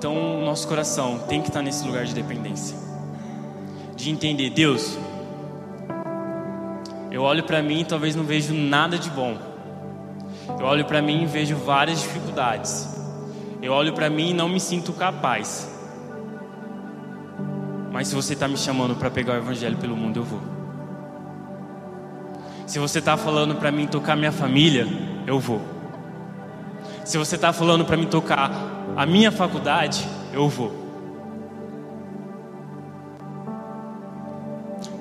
Então, 0.04 0.42
nosso 0.42 0.68
coração 0.68 1.18
tem 1.30 1.42
que 1.42 1.48
estar 1.48 1.62
nesse 1.62 1.88
lugar 1.88 2.04
de 2.04 2.14
dependência, 2.14 2.76
de 3.96 4.10
entender, 4.10 4.50
Deus, 4.50 4.98
eu 7.10 7.22
olho 7.22 7.42
para 7.46 7.64
mim 7.64 7.80
e 7.80 7.86
talvez 7.86 8.14
não 8.14 8.26
vejo 8.26 8.54
nada 8.54 9.00
de 9.00 9.10
bom. 9.10 9.38
Eu 10.60 10.66
olho 10.66 10.84
para 10.84 11.02
mim 11.02 11.24
e 11.24 11.26
vejo 11.26 11.56
várias 11.56 12.02
dificuldades. 12.02 12.86
Eu 13.62 13.72
olho 13.72 13.94
para 13.94 14.10
mim 14.10 14.32
e 14.32 14.34
não 14.34 14.50
me 14.50 14.60
sinto 14.60 14.92
capaz. 14.92 15.74
Mas 17.90 18.10
se 18.10 18.16
você 18.16 18.34
está 18.34 18.46
me 18.46 18.58
chamando 18.58 18.98
para 18.98 19.10
pegar 19.10 19.36
o 19.36 19.38
evangelho 19.38 19.78
pelo 19.78 19.96
mundo, 19.96 20.20
eu 20.20 20.24
vou. 20.26 20.42
Se 22.68 22.78
você 22.78 23.00
está 23.00 23.16
falando 23.16 23.56
para 23.56 23.72
mim 23.72 23.88
tocar 23.88 24.18
minha 24.18 24.34
família, 24.34 24.86
eu 25.26 25.40
vou. 25.40 25.62
Se 27.06 27.18
você 27.18 27.38
está 27.38 27.54
falando 27.54 27.86
para 27.86 27.96
mim 27.96 28.08
tocar 28.08 28.83
a 28.96 29.06
minha 29.06 29.32
faculdade, 29.32 30.08
eu 30.32 30.48
vou. 30.48 30.72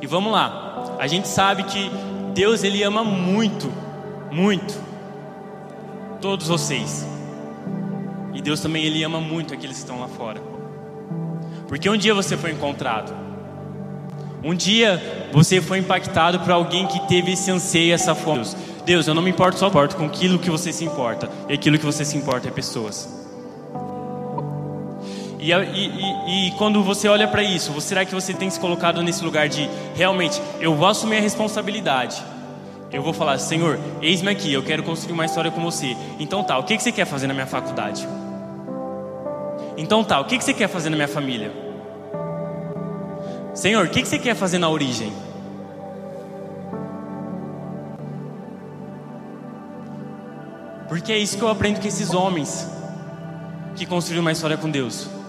E 0.00 0.06
vamos 0.06 0.32
lá. 0.32 0.96
A 0.98 1.06
gente 1.06 1.28
sabe 1.28 1.62
que 1.64 1.90
Deus 2.34 2.64
ele 2.64 2.82
ama 2.82 3.04
muito, 3.04 3.72
muito 4.30 4.74
todos 6.20 6.48
vocês. 6.48 7.06
E 8.32 8.40
Deus 8.40 8.60
também 8.60 8.84
ele 8.84 9.02
ama 9.02 9.20
muito 9.20 9.52
aqueles 9.52 9.76
que 9.76 9.82
estão 9.82 10.00
lá 10.00 10.08
fora. 10.08 10.40
Porque 11.68 11.88
um 11.88 11.96
dia 11.96 12.14
você 12.14 12.36
foi 12.36 12.52
encontrado. 12.52 13.12
Um 14.42 14.54
dia 14.54 15.30
você 15.32 15.60
foi 15.60 15.78
impactado 15.78 16.40
por 16.40 16.50
alguém 16.50 16.86
que 16.86 17.06
teve 17.06 17.32
esse 17.32 17.50
anseio, 17.50 17.94
essa 17.94 18.14
fome. 18.14 18.44
Deus, 18.84 19.06
eu 19.06 19.14
não 19.14 19.22
me 19.22 19.30
importo 19.30 19.58
só 19.58 19.68
importo 19.68 19.96
com 19.96 20.06
aquilo 20.06 20.38
que 20.38 20.50
você 20.50 20.72
se 20.72 20.84
importa. 20.84 21.30
E 21.48 21.52
aquilo 21.52 21.78
que 21.78 21.84
você 21.84 22.04
se 22.04 22.16
importa 22.16 22.48
é 22.48 22.50
pessoas. 22.50 23.21
E, 25.42 25.50
e, 25.50 26.46
e, 26.46 26.50
quando 26.52 26.84
você 26.84 27.08
olha 27.08 27.26
para 27.26 27.42
isso, 27.42 27.78
será 27.80 28.04
que 28.04 28.14
você 28.14 28.32
tem 28.32 28.48
se 28.48 28.60
colocado 28.60 29.02
nesse 29.02 29.24
lugar 29.24 29.48
de 29.48 29.68
realmente, 29.92 30.40
eu 30.60 30.72
vou 30.76 30.86
assumir 30.86 31.16
a 31.16 31.20
responsabilidade? 31.20 32.22
Eu 32.92 33.02
vou 33.02 33.12
falar, 33.12 33.36
Senhor, 33.38 33.76
eis-me 34.00 34.30
aqui, 34.30 34.52
eu 34.52 34.62
quero 34.62 34.84
construir 34.84 35.14
uma 35.14 35.24
história 35.24 35.50
com 35.50 35.60
você. 35.60 35.96
Então 36.20 36.44
tá, 36.44 36.56
o 36.58 36.62
que, 36.62 36.76
que 36.76 36.82
você 36.82 36.92
quer 36.92 37.06
fazer 37.06 37.26
na 37.26 37.34
minha 37.34 37.46
faculdade? 37.46 38.06
Então 39.76 40.04
tá, 40.04 40.20
o 40.20 40.26
que, 40.26 40.38
que 40.38 40.44
você 40.44 40.54
quer 40.54 40.68
fazer 40.68 40.90
na 40.90 40.96
minha 40.96 41.08
família? 41.08 41.50
Senhor, 43.52 43.84
o 43.86 43.90
que, 43.90 44.00
que 44.00 44.08
você 44.08 44.20
quer 44.20 44.36
fazer 44.36 44.58
na 44.58 44.68
origem? 44.68 45.12
Porque 50.88 51.12
é 51.12 51.18
isso 51.18 51.36
que 51.36 51.42
eu 51.42 51.48
aprendo 51.48 51.80
com 51.80 51.88
esses 51.88 52.14
homens 52.14 52.70
que 53.74 53.84
construíram 53.84 54.22
uma 54.22 54.30
história 54.30 54.56
com 54.56 54.70
Deus. 54.70 55.21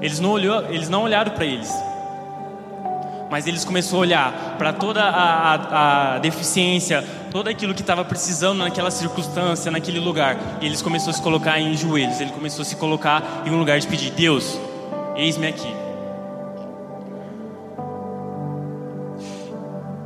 Eles 0.00 0.18
não, 0.18 0.30
olhou, 0.30 0.64
eles 0.70 0.88
não 0.88 1.02
olharam 1.02 1.32
para 1.32 1.44
eles, 1.44 1.70
mas 3.30 3.46
eles 3.46 3.64
começaram 3.64 3.98
a 3.98 4.00
olhar 4.00 4.56
para 4.56 4.72
toda 4.72 5.02
a, 5.02 5.54
a, 5.54 6.14
a, 6.14 6.18
deficiência, 6.18 7.04
todo 7.30 7.48
aquilo 7.48 7.74
que 7.74 7.82
estava 7.82 8.04
precisando 8.04 8.58
naquela 8.58 8.90
circunstância, 8.90 9.70
naquele 9.70 10.00
lugar. 10.00 10.36
E 10.60 10.66
eles 10.66 10.80
começaram 10.80 11.12
a 11.12 11.14
se 11.14 11.22
colocar 11.22 11.60
em 11.60 11.76
joelhos, 11.76 12.20
ele 12.20 12.32
começou 12.32 12.62
a 12.62 12.64
se 12.64 12.76
colocar 12.76 13.42
em 13.46 13.50
um 13.50 13.58
lugar 13.58 13.78
de 13.78 13.86
pedir: 13.86 14.10
Deus, 14.10 14.58
eis-me 15.16 15.46
aqui. 15.46 15.72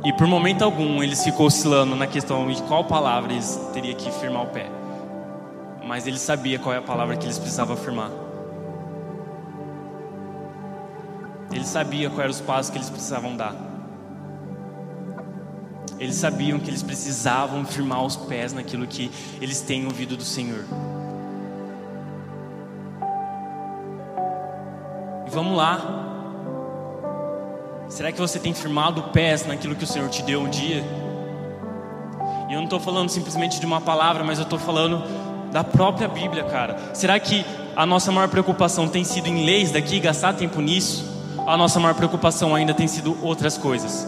E 0.03 0.13
por 0.13 0.27
momento 0.27 0.61
algum 0.61 1.01
eles 1.01 1.23
ficou 1.23 1.47
oscilando 1.47 1.95
na 1.95 2.05
questão 2.05 2.47
de 2.47 2.61
qual 2.63 2.83
palavra 2.83 3.33
eles 3.33 3.59
teriam 3.73 3.95
que 3.95 4.11
firmar 4.11 4.43
o 4.43 4.47
pé. 4.47 4.67
Mas 5.83 6.05
ele 6.05 6.19
sabia 6.19 6.59
qual 6.59 6.75
é 6.75 6.77
a 6.77 6.81
palavra 6.81 7.15
que 7.17 7.25
eles 7.25 7.39
precisavam 7.39 7.73
afirmar. 7.73 8.24
Eles 11.51 11.67
sabiam 11.67 12.11
quais 12.11 12.21
eram 12.21 12.31
os 12.31 12.41
passos 12.41 12.69
que 12.69 12.77
eles 12.77 12.89
precisavam 12.89 13.35
dar. 13.35 13.55
Eles 15.97 16.15
sabiam 16.15 16.59
que 16.59 16.69
eles 16.69 16.83
precisavam 16.83 17.63
firmar 17.65 18.03
os 18.03 18.15
pés 18.15 18.51
naquilo 18.51 18.85
que 18.85 19.09
eles 19.41 19.61
têm 19.61 19.85
ouvido 19.85 20.17
do 20.17 20.23
Senhor. 20.23 20.65
E 25.25 25.29
vamos 25.29 25.55
lá. 25.55 26.03
Será 27.87 28.11
que 28.11 28.19
você 28.19 28.39
tem 28.39 28.53
firmado 28.53 29.03
pés 29.03 29.45
naquilo 29.45 29.75
que 29.75 29.85
o 29.85 29.87
Senhor 29.87 30.09
te 30.09 30.21
deu 30.23 30.41
um 30.41 30.49
dia? 30.49 30.83
E 32.49 32.53
eu 32.53 32.57
não 32.57 32.65
estou 32.65 32.79
falando 32.79 33.09
simplesmente 33.09 33.59
de 33.59 33.65
uma 33.65 33.79
palavra, 33.79 34.23
mas 34.23 34.37
eu 34.37 34.43
estou 34.43 34.59
falando 34.59 35.01
da 35.51 35.63
própria 35.63 36.09
Bíblia, 36.09 36.43
cara. 36.43 36.77
Será 36.93 37.17
que 37.19 37.45
a 37.73 37.85
nossa 37.85 38.11
maior 38.11 38.27
preocupação 38.27 38.89
tem 38.89 39.05
sido 39.05 39.27
em 39.27 39.45
leis 39.45 39.71
daqui, 39.71 39.99
gastar 40.01 40.33
tempo 40.33 40.59
nisso? 40.59 41.14
A 41.45 41.55
nossa 41.55 41.79
maior 41.79 41.93
preocupação 41.95 42.55
ainda 42.55 42.73
tem 42.73 42.87
sido 42.87 43.17
outras 43.23 43.57
coisas. 43.57 44.07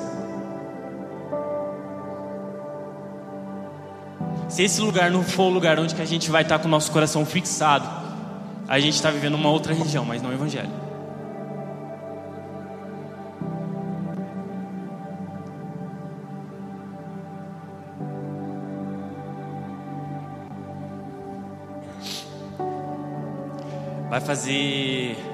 Se 4.50 4.64
esse 4.64 4.82
lugar 4.82 5.12
não 5.12 5.24
for 5.24 5.44
o 5.44 5.50
lugar 5.50 5.80
onde 5.80 5.94
que 5.94 6.02
a 6.02 6.06
gente 6.06 6.32
vai 6.32 6.42
estar 6.42 6.58
com 6.58 6.68
o 6.68 6.72
nosso 6.72 6.92
coração 6.92 7.26
fixado, 7.26 7.88
a 8.68 8.80
gente 8.80 8.96
está 8.96 9.12
vivendo 9.12 9.36
uma 9.36 9.50
outra 9.50 9.74
religião, 9.74 10.04
mas 10.04 10.22
não 10.22 10.32
o 10.32 10.34
Evangelho. 10.34 10.88
Vai 24.10 24.22
fazer 24.22 25.27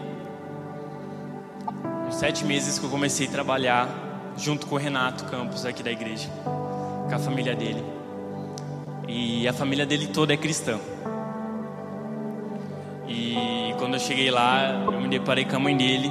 sete 2.23 2.45
meses 2.45 2.79
que 2.79 2.85
eu 2.85 2.89
comecei 2.89 3.27
a 3.27 3.29
trabalhar 3.29 4.33
junto 4.37 4.65
com 4.65 4.75
o 4.75 4.77
Renato 4.77 5.25
Campos 5.25 5.65
aqui 5.65 5.83
da 5.83 5.91
igreja, 5.91 6.29
com 6.45 7.13
a 7.13 7.19
família 7.19 7.53
dele. 7.53 7.83
E 9.09 9.45
a 9.45 9.51
família 9.51 9.85
dele 9.85 10.07
toda 10.07 10.33
é 10.33 10.37
cristã. 10.37 10.79
E 13.09 13.75
quando 13.77 13.95
eu 13.95 13.99
cheguei 13.99 14.31
lá, 14.31 14.85
eu 14.85 15.01
me 15.01 15.09
deparei 15.09 15.43
com 15.43 15.57
a 15.57 15.59
mãe 15.59 15.75
dele. 15.75 16.09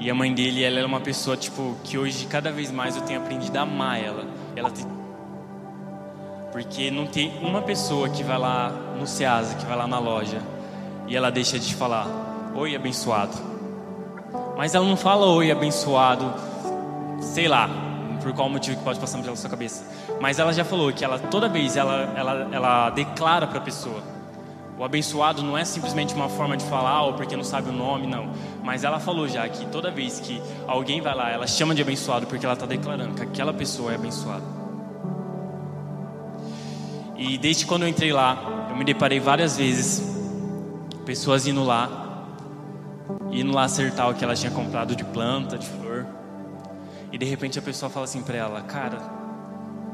E 0.00 0.10
a 0.10 0.14
mãe 0.16 0.34
dele, 0.34 0.64
ela 0.64 0.80
é 0.80 0.84
uma 0.84 1.00
pessoa 1.00 1.36
tipo 1.36 1.76
que 1.84 1.96
hoje 1.96 2.26
cada 2.26 2.50
vez 2.50 2.72
mais 2.72 2.96
eu 2.96 3.02
tenho 3.02 3.20
aprendido 3.20 3.56
a 3.56 3.60
amar 3.60 4.02
ela. 4.02 4.24
Ela 4.56 4.68
tem... 4.68 4.84
Porque 6.50 6.90
não 6.90 7.06
tem 7.06 7.38
uma 7.40 7.62
pessoa 7.62 8.08
que 8.08 8.24
vai 8.24 8.36
lá 8.36 8.68
no 8.98 9.06
Ceasa, 9.06 9.54
que 9.54 9.64
vai 9.64 9.76
lá 9.76 9.86
na 9.86 10.00
loja, 10.00 10.42
e 11.06 11.16
ela 11.16 11.30
deixa 11.30 11.56
de 11.56 11.72
falar: 11.72 12.08
Oi, 12.56 12.74
abençoado. 12.74 13.51
Mas 14.62 14.76
ela 14.76 14.86
não 14.86 14.96
fala 14.96 15.26
Oi, 15.26 15.50
abençoado, 15.50 16.32
sei 17.20 17.48
lá, 17.48 17.68
por 18.22 18.32
qual 18.32 18.48
motivo 18.48 18.76
que 18.76 18.84
pode 18.84 19.00
passar 19.00 19.20
pela 19.20 19.34
sua 19.34 19.50
cabeça. 19.50 19.84
Mas 20.20 20.38
ela 20.38 20.52
já 20.52 20.64
falou 20.64 20.92
que 20.92 21.04
ela 21.04 21.18
toda 21.18 21.48
vez 21.48 21.76
ela, 21.76 22.14
ela, 22.16 22.48
ela 22.52 22.90
declara 22.90 23.44
para 23.48 23.58
a 23.58 23.60
pessoa: 23.60 24.00
o 24.78 24.84
abençoado 24.84 25.42
não 25.42 25.58
é 25.58 25.64
simplesmente 25.64 26.14
uma 26.14 26.28
forma 26.28 26.56
de 26.56 26.64
falar 26.66 27.02
ou 27.02 27.14
porque 27.14 27.34
não 27.34 27.42
sabe 27.42 27.70
o 27.70 27.72
nome, 27.72 28.06
não. 28.06 28.30
Mas 28.62 28.84
ela 28.84 29.00
falou 29.00 29.26
já 29.26 29.48
que 29.48 29.66
toda 29.66 29.90
vez 29.90 30.20
que 30.20 30.40
alguém 30.68 31.00
vai 31.00 31.16
lá, 31.16 31.28
ela 31.28 31.48
chama 31.48 31.74
de 31.74 31.82
abençoado 31.82 32.28
porque 32.28 32.46
ela 32.46 32.54
está 32.54 32.64
declarando 32.64 33.16
que 33.16 33.22
aquela 33.22 33.52
pessoa 33.52 33.90
é 33.90 33.96
abençoada. 33.96 34.44
E 37.16 37.36
desde 37.36 37.66
quando 37.66 37.82
eu 37.82 37.88
entrei 37.88 38.12
lá, 38.12 38.68
eu 38.70 38.76
me 38.76 38.84
deparei 38.84 39.18
várias 39.18 39.56
vezes 39.56 40.08
pessoas 41.04 41.48
indo 41.48 41.64
lá, 41.64 42.01
indo 43.32 43.52
lá 43.52 43.64
acertar 43.64 44.10
o 44.10 44.14
que 44.14 44.22
ela 44.22 44.34
tinha 44.34 44.52
comprado 44.52 44.94
de 44.94 45.04
planta, 45.04 45.56
de 45.56 45.66
flor. 45.66 46.06
E 47.10 47.18
de 47.18 47.24
repente 47.24 47.58
a 47.58 47.62
pessoa 47.62 47.90
fala 47.90 48.04
assim 48.04 48.22
para 48.22 48.36
ela: 48.36 48.60
Cara, 48.62 48.98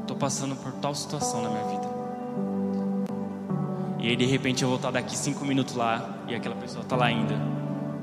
tô 0.05 0.15
passando 0.15 0.55
por 0.55 0.73
tal 0.73 0.93
situação 0.93 1.41
na 1.41 1.49
minha 1.49 1.63
vida. 1.63 1.99
E 3.99 4.07
aí 4.09 4.15
de 4.15 4.25
repente 4.25 4.63
eu 4.63 4.69
vou 4.69 4.77
estar 4.77 4.91
daqui 4.91 5.17
cinco 5.17 5.45
minutos 5.45 5.75
lá 5.75 6.17
e 6.27 6.35
aquela 6.35 6.55
pessoa 6.55 6.83
está 6.83 6.95
lá 6.95 7.05
ainda. 7.05 7.35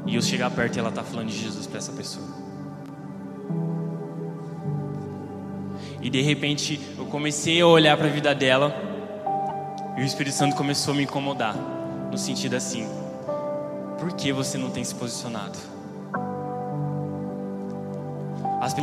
E 0.07 0.14
eu 0.14 0.22
chegar 0.22 0.51
perto 0.51 0.76
e 0.76 0.78
ela 0.78 0.89
está 0.89 1.03
falando 1.03 1.28
de 1.28 1.37
Jesus 1.37 1.66
para 1.66 1.78
essa 1.78 1.93
pessoa. 1.93 2.26
E 6.01 6.09
de 6.09 6.22
repente 6.22 6.80
eu 6.97 7.07
comecei 7.07 7.61
a 7.61 7.66
olhar 7.66 7.97
para 7.97 8.07
a 8.07 8.11
vida 8.11 8.34
dela 8.34 8.74
e 9.97 10.03
o 10.03 10.05
Espírito 10.05 10.34
Santo 10.34 10.55
começou 10.55 10.95
a 10.95 10.97
me 10.97 11.03
incomodar. 11.03 11.57
No 12.11 12.18
sentido 12.18 12.55
assim: 12.55 12.87
por 13.99 14.12
que 14.12 14.32
você 14.32 14.59
não 14.59 14.70
tem 14.70 14.84
se 14.84 14.94
posicionado? 14.94 15.59
As, 18.61 18.74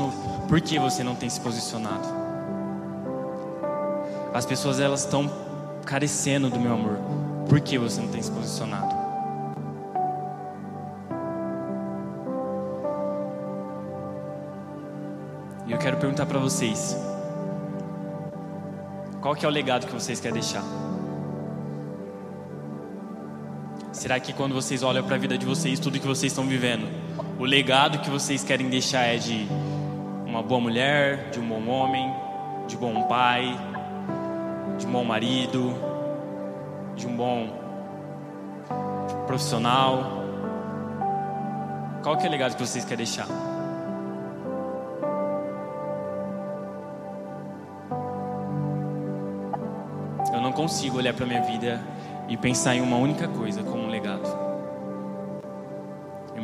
por 0.48 0.62
que 0.62 0.80
você 0.80 1.04
não 1.04 1.16
tem 1.16 1.30
se 1.30 1.40
posicionado? 1.40 2.08
As 4.34 4.46
pessoas 4.46 4.80
elas 4.80 5.02
estão 5.02 5.32
carecendo 5.86 6.50
do 6.50 6.60
meu 6.60 6.74
amor. 6.74 6.98
Por 7.48 7.60
que 7.60 7.78
você 7.78 8.02
não 8.02 8.08
tem 8.08 8.22
se 8.22 8.32
posicionado? 8.32 8.96
E 15.68 15.72
eu 15.72 15.78
quero 15.78 15.98
perguntar 15.98 16.26
para 16.26 16.40
vocês: 16.40 16.98
qual 19.22 19.36
que 19.36 19.46
é 19.46 19.48
o 19.48 19.52
legado 19.52 19.86
que 19.86 19.94
vocês 19.94 20.20
querem 20.20 20.40
deixar? 20.40 20.64
Será 24.04 24.20
que 24.20 24.34
quando 24.34 24.54
vocês 24.54 24.84
olham 24.84 25.02
para 25.02 25.16
a 25.16 25.18
vida 25.18 25.38
de 25.38 25.46
vocês, 25.46 25.80
tudo 25.80 25.98
que 25.98 26.06
vocês 26.06 26.30
estão 26.30 26.46
vivendo, 26.46 26.90
o 27.40 27.46
legado 27.46 28.00
que 28.00 28.10
vocês 28.10 28.44
querem 28.44 28.70
deixar 28.70 29.04
é 29.04 29.16
de 29.16 29.48
uma 30.26 30.44
boa 30.44 30.60
mulher, 30.60 31.30
de 31.30 31.40
um 31.40 31.48
bom 31.48 31.66
homem, 31.70 32.14
de 32.68 32.76
bom 32.76 33.04
pai, 33.04 33.58
de 34.78 34.86
um 34.86 34.92
bom 34.92 35.06
marido, 35.06 35.74
de 36.98 37.08
um 37.08 37.16
bom 37.16 37.48
profissional? 39.26 40.22
Qual 42.04 42.18
que 42.18 42.26
é 42.26 42.28
o 42.28 42.32
legado 42.32 42.58
que 42.58 42.68
vocês 42.68 42.84
querem 42.84 43.06
deixar? 43.06 43.28
Eu 50.34 50.42
não 50.42 50.52
consigo 50.52 50.98
olhar 50.98 51.14
para 51.14 51.26
minha 51.26 51.42
vida 51.42 51.82
e 52.28 52.38
pensar 52.38 52.76
em 52.76 52.82
uma 52.82 52.98
única 52.98 53.28
coisa 53.28 53.64
como 53.64 53.83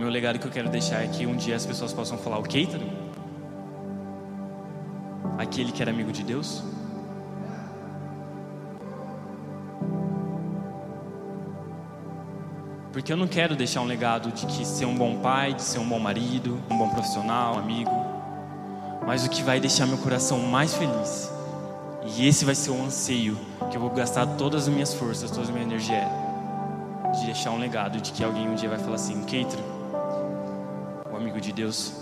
meu 0.10 0.14
legado 0.16 0.40
que 0.40 0.48
eu 0.48 0.52
quero 0.52 0.70
deixar 0.70 1.04
é 1.04 1.08
que 1.08 1.28
um 1.28 1.36
dia 1.36 1.56
as 1.56 1.68
pessoas 1.68 1.94
possam 1.94 2.18
falar 2.18 2.40
o 2.40 2.42
Keita, 2.42 2.80
aquele 5.38 5.72
que 5.72 5.84
era 5.84 5.92
amigo 5.92 6.12
de 6.12 6.24
Deus. 6.24 6.64
Porque 12.92 13.14
eu 13.14 13.18
não 13.18 13.28
quero 13.28 13.56
deixar 13.56 13.82
um 13.82 13.86
legado 13.86 14.32
de 14.32 14.48
que 14.48 14.66
ser 14.66 14.86
um 14.86 14.98
bom 14.98 15.20
pai, 15.20 15.54
de 15.54 15.62
ser 15.62 15.78
um 15.78 15.88
bom 15.88 16.00
marido, 16.00 16.60
um 16.72 16.78
bom 16.80 16.90
profissional, 16.90 17.58
um 17.58 17.60
amigo. 17.60 17.92
Mas 19.06 19.24
o 19.28 19.30
que 19.30 19.44
vai 19.44 19.60
deixar 19.60 19.86
meu 19.86 20.00
coração 20.00 20.40
mais 20.40 20.74
feliz, 20.74 21.32
e 22.18 22.28
esse 22.28 22.44
vai 22.46 22.56
ser 22.56 22.72
o 22.72 22.84
anseio 22.84 23.38
que 23.70 23.78
eu 23.78 23.82
vou 23.82 23.92
gastar 23.92 24.26
todas 24.26 24.64
as 24.64 24.70
minhas 24.70 24.92
forças, 24.92 25.30
toda 25.30 25.48
a 25.48 25.52
minha 25.52 25.66
energia, 25.66 26.08
de 27.14 27.28
deixar 27.28 27.52
um 27.52 27.60
legado 27.60 28.02
de 28.02 28.12
que 28.12 28.24
alguém 28.24 28.50
um 28.50 28.56
dia 28.56 28.70
vai 28.70 28.80
falar 28.80 28.96
assim: 28.96 29.24
Keitro, 29.24 29.69
amigo 31.40 31.42
de 31.42 31.54
Deus. 31.54 31.94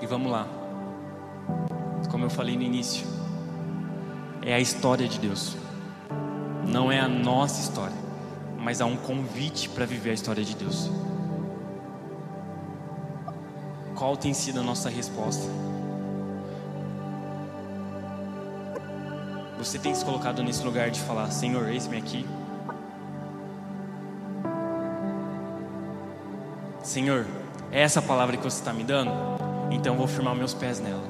E 0.00 0.06
vamos 0.06 0.32
lá 0.32 0.48
como 2.10 2.24
eu 2.24 2.30
falei 2.30 2.56
no 2.56 2.62
início, 2.62 3.06
é 4.42 4.54
a 4.54 4.58
história 4.58 5.06
de 5.06 5.18
Deus. 5.18 5.56
Não 6.66 6.90
é 6.90 6.98
a 6.98 7.08
nossa 7.08 7.60
história, 7.60 7.96
mas 8.58 8.80
há 8.80 8.86
um 8.86 8.96
convite 8.96 9.68
para 9.68 9.84
viver 9.84 10.10
a 10.10 10.14
história 10.14 10.42
de 10.42 10.56
Deus. 10.56 10.90
Qual 13.94 14.16
tem 14.16 14.32
sido 14.32 14.60
a 14.60 14.62
nossa 14.62 14.88
resposta? 14.88 15.44
Você 19.58 19.76
tem 19.76 19.92
se 19.92 20.04
colocado 20.04 20.42
nesse 20.42 20.62
lugar 20.62 20.90
de 20.90 21.00
falar: 21.00 21.30
Senhor, 21.32 21.68
eis-me 21.68 21.98
aqui. 21.98 22.24
Senhor, 26.82 27.26
é 27.72 27.82
essa 27.82 28.00
palavra 28.00 28.36
que 28.36 28.42
você 28.42 28.60
está 28.60 28.72
me 28.72 28.84
dando? 28.84 29.10
Então 29.70 29.92
eu 29.94 29.98
vou 29.98 30.06
firmar 30.06 30.34
meus 30.34 30.54
pés 30.54 30.80
nela. 30.80 31.02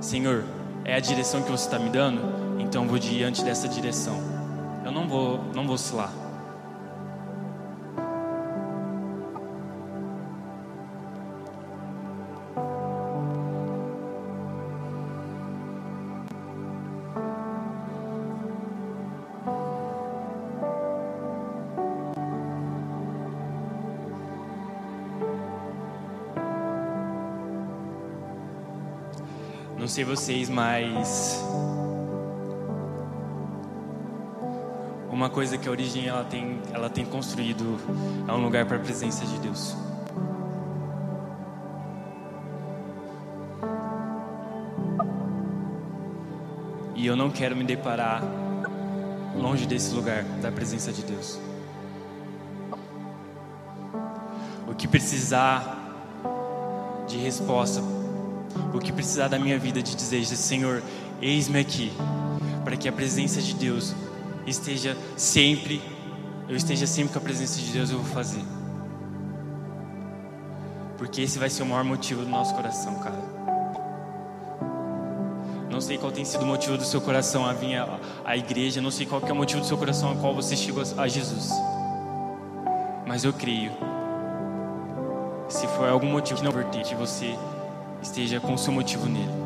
Senhor, 0.00 0.44
é 0.84 0.96
a 0.96 1.00
direção 1.00 1.42
que 1.42 1.50
você 1.50 1.64
está 1.64 1.78
me 1.78 1.88
dando, 1.88 2.60
então 2.60 2.82
eu 2.82 2.88
vou 2.88 2.98
diante 2.98 3.44
dessa 3.44 3.68
direção. 3.68 4.18
Eu 4.84 4.90
não 4.90 5.06
vou, 5.06 5.38
não 5.54 5.64
vou 5.64 5.74
oscilar. 5.74 6.21
Sei 30.02 30.04
vocês, 30.04 30.48
mas 30.48 31.40
uma 35.10 35.30
coisa 35.30 35.56
que 35.56 35.68
a 35.68 35.70
origem 35.70 36.06
ela 36.06 36.24
tem, 36.24 36.60
ela 36.72 36.90
tem 36.90 37.04
construído 37.04 37.78
é 38.26 38.32
um 38.32 38.42
lugar 38.42 38.66
para 38.66 38.78
a 38.78 38.80
presença 38.80 39.24
de 39.24 39.38
Deus. 39.38 39.76
E 46.96 47.06
eu 47.06 47.16
não 47.16 47.30
quero 47.30 47.54
me 47.56 47.64
deparar 47.64 48.22
longe 49.36 49.66
desse 49.66 49.94
lugar 49.94 50.24
da 50.40 50.50
presença 50.50 50.92
de 50.92 51.02
Deus. 51.02 51.38
O 54.66 54.74
que 54.74 54.88
precisar 54.88 55.78
de 57.06 57.18
resposta 57.18 58.01
o 58.72 58.78
que 58.78 58.92
precisar 58.92 59.28
da 59.28 59.38
minha 59.38 59.58
vida 59.58 59.82
de 59.82 59.94
dizer, 59.94 60.24
Senhor, 60.24 60.82
eis-me 61.20 61.58
aqui, 61.58 61.92
para 62.64 62.76
que 62.76 62.88
a 62.88 62.92
presença 62.92 63.40
de 63.40 63.54
Deus 63.54 63.94
esteja 64.46 64.96
sempre, 65.16 65.80
eu 66.48 66.56
esteja 66.56 66.86
sempre 66.86 67.12
com 67.12 67.18
a 67.18 67.22
presença 67.22 67.60
de 67.60 67.70
Deus, 67.70 67.90
eu 67.90 67.98
vou 67.98 68.12
fazer. 68.12 68.42
Porque 70.98 71.22
esse 71.22 71.38
vai 71.38 71.50
ser 71.50 71.62
o 71.62 71.66
maior 71.66 71.84
motivo 71.84 72.22
do 72.22 72.28
nosso 72.28 72.54
coração, 72.54 72.94
cara. 73.00 73.32
Não 75.70 75.80
sei 75.80 75.96
qual 75.96 76.12
tem 76.12 76.24
sido 76.24 76.42
o 76.42 76.46
motivo 76.46 76.76
do 76.76 76.84
seu 76.84 77.00
coração 77.00 77.46
a 77.46 77.52
vir 77.52 77.76
à 78.24 78.36
igreja, 78.36 78.80
não 78.80 78.90
sei 78.90 79.06
qual 79.06 79.22
é 79.26 79.32
o 79.32 79.34
motivo 79.34 79.62
do 79.62 79.66
seu 79.66 79.78
coração 79.78 80.12
a 80.12 80.16
qual 80.16 80.34
você 80.34 80.54
chegou 80.54 80.82
a 80.98 81.08
Jesus. 81.08 81.50
Mas 83.06 83.24
eu 83.24 83.32
creio. 83.32 83.72
Se 85.48 85.66
for 85.68 85.88
algum 85.88 86.08
motivo 86.08 86.38
que 86.38 86.44
não 86.44 86.52
verter 86.52 86.82
de 86.82 86.94
você 86.94 87.36
esteja 88.02 88.40
com 88.40 88.54
o 88.54 88.58
seu 88.58 88.72
motivo 88.72 89.06
nele. 89.06 89.42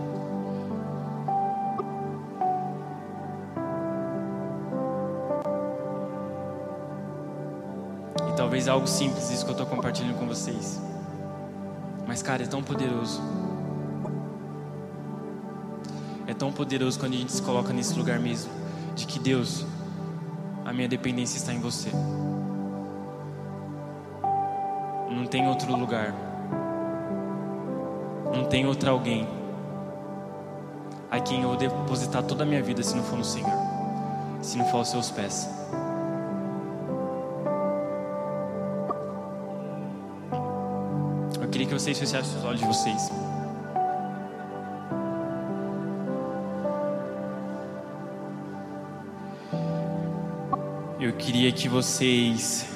E 8.66 8.68
é 8.68 8.72
algo 8.72 8.88
simples 8.88 9.30
isso 9.30 9.44
que 9.44 9.50
eu 9.50 9.52
estou 9.52 9.66
compartilhando 9.66 10.18
com 10.18 10.26
vocês. 10.26 10.80
Mas, 12.04 12.20
cara, 12.20 12.42
é 12.42 12.46
tão 12.46 12.62
poderoso. 12.62 13.22
É 16.26 16.34
tão 16.34 16.50
poderoso 16.50 16.98
quando 16.98 17.12
a 17.12 17.16
gente 17.16 17.30
se 17.30 17.42
coloca 17.42 17.72
nesse 17.72 17.96
lugar 17.96 18.18
mesmo. 18.18 18.50
De 18.96 19.06
que 19.06 19.20
Deus, 19.20 19.64
a 20.64 20.72
minha 20.72 20.88
dependência 20.88 21.36
está 21.36 21.52
em 21.52 21.60
você. 21.60 21.90
Não 25.10 25.26
tem 25.26 25.46
outro 25.46 25.76
lugar. 25.76 26.25
Tem 28.56 28.64
outro 28.64 28.90
alguém 28.90 29.28
a 31.10 31.20
quem 31.20 31.42
eu 31.42 31.54
depositar 31.56 32.22
toda 32.22 32.42
a 32.42 32.46
minha 32.46 32.62
vida 32.62 32.82
se 32.82 32.96
não 32.96 33.04
for 33.04 33.18
no 33.18 33.22
Senhor, 33.22 33.52
se 34.40 34.56
não 34.56 34.64
for 34.70 34.78
aos 34.78 34.88
seus 34.88 35.10
pés. 35.10 35.46
Eu 41.38 41.48
queria 41.50 41.66
que 41.66 41.74
vocês 41.74 41.98
fechassem 41.98 42.38
os 42.38 42.44
olhos 42.46 42.60
de 42.60 42.66
vocês. 42.66 43.10
Eu 50.98 51.12
queria 51.18 51.52
que 51.52 51.68
vocês 51.68 52.75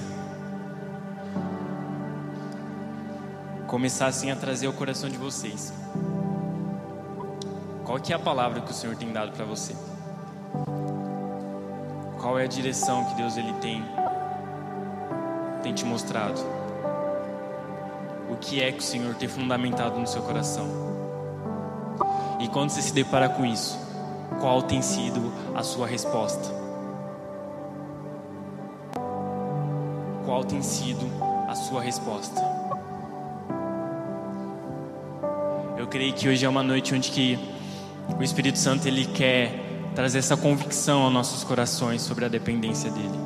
começassem 3.80 4.30
a 4.30 4.36
trazer 4.36 4.68
o 4.68 4.74
coração 4.74 5.08
de 5.08 5.16
vocês. 5.16 5.72
Qual 7.82 7.98
que 7.98 8.12
é 8.12 8.16
a 8.16 8.18
palavra 8.18 8.60
que 8.60 8.70
o 8.70 8.74
Senhor 8.74 8.94
tem 8.94 9.10
dado 9.10 9.32
para 9.32 9.46
você? 9.46 9.74
Qual 12.20 12.38
é 12.38 12.44
a 12.44 12.46
direção 12.46 13.06
que 13.06 13.14
Deus 13.14 13.38
ele 13.38 13.54
tem 13.54 13.82
tem 15.62 15.72
te 15.72 15.82
mostrado? 15.86 16.38
O 18.30 18.36
que 18.36 18.62
é 18.62 18.70
que 18.70 18.80
o 18.80 18.82
Senhor 18.82 19.14
tem 19.14 19.30
fundamentado 19.30 19.98
no 19.98 20.06
seu 20.06 20.20
coração? 20.20 20.68
E 22.38 22.48
quando 22.48 22.68
você 22.68 22.82
se 22.82 22.92
depara 22.92 23.30
com 23.30 23.46
isso, 23.46 23.78
qual 24.42 24.60
tem 24.60 24.82
sido 24.82 25.32
a 25.54 25.62
sua 25.62 25.86
resposta? 25.86 26.50
Qual 30.26 30.44
tem 30.44 30.60
sido 30.60 31.06
a 31.48 31.54
sua 31.54 31.80
resposta? 31.80 32.49
Creio 35.90 36.14
que 36.14 36.28
hoje 36.28 36.46
é 36.46 36.48
uma 36.48 36.62
noite 36.62 36.94
onde 36.94 37.10
que 37.10 37.36
o 38.16 38.22
Espírito 38.22 38.58
Santo 38.58 38.86
ele 38.86 39.06
quer 39.06 39.90
trazer 39.94 40.18
essa 40.18 40.36
convicção 40.36 41.02
aos 41.02 41.12
nossos 41.12 41.42
corações 41.42 42.00
sobre 42.00 42.24
a 42.24 42.28
dependência 42.28 42.90
dele. 42.92 43.18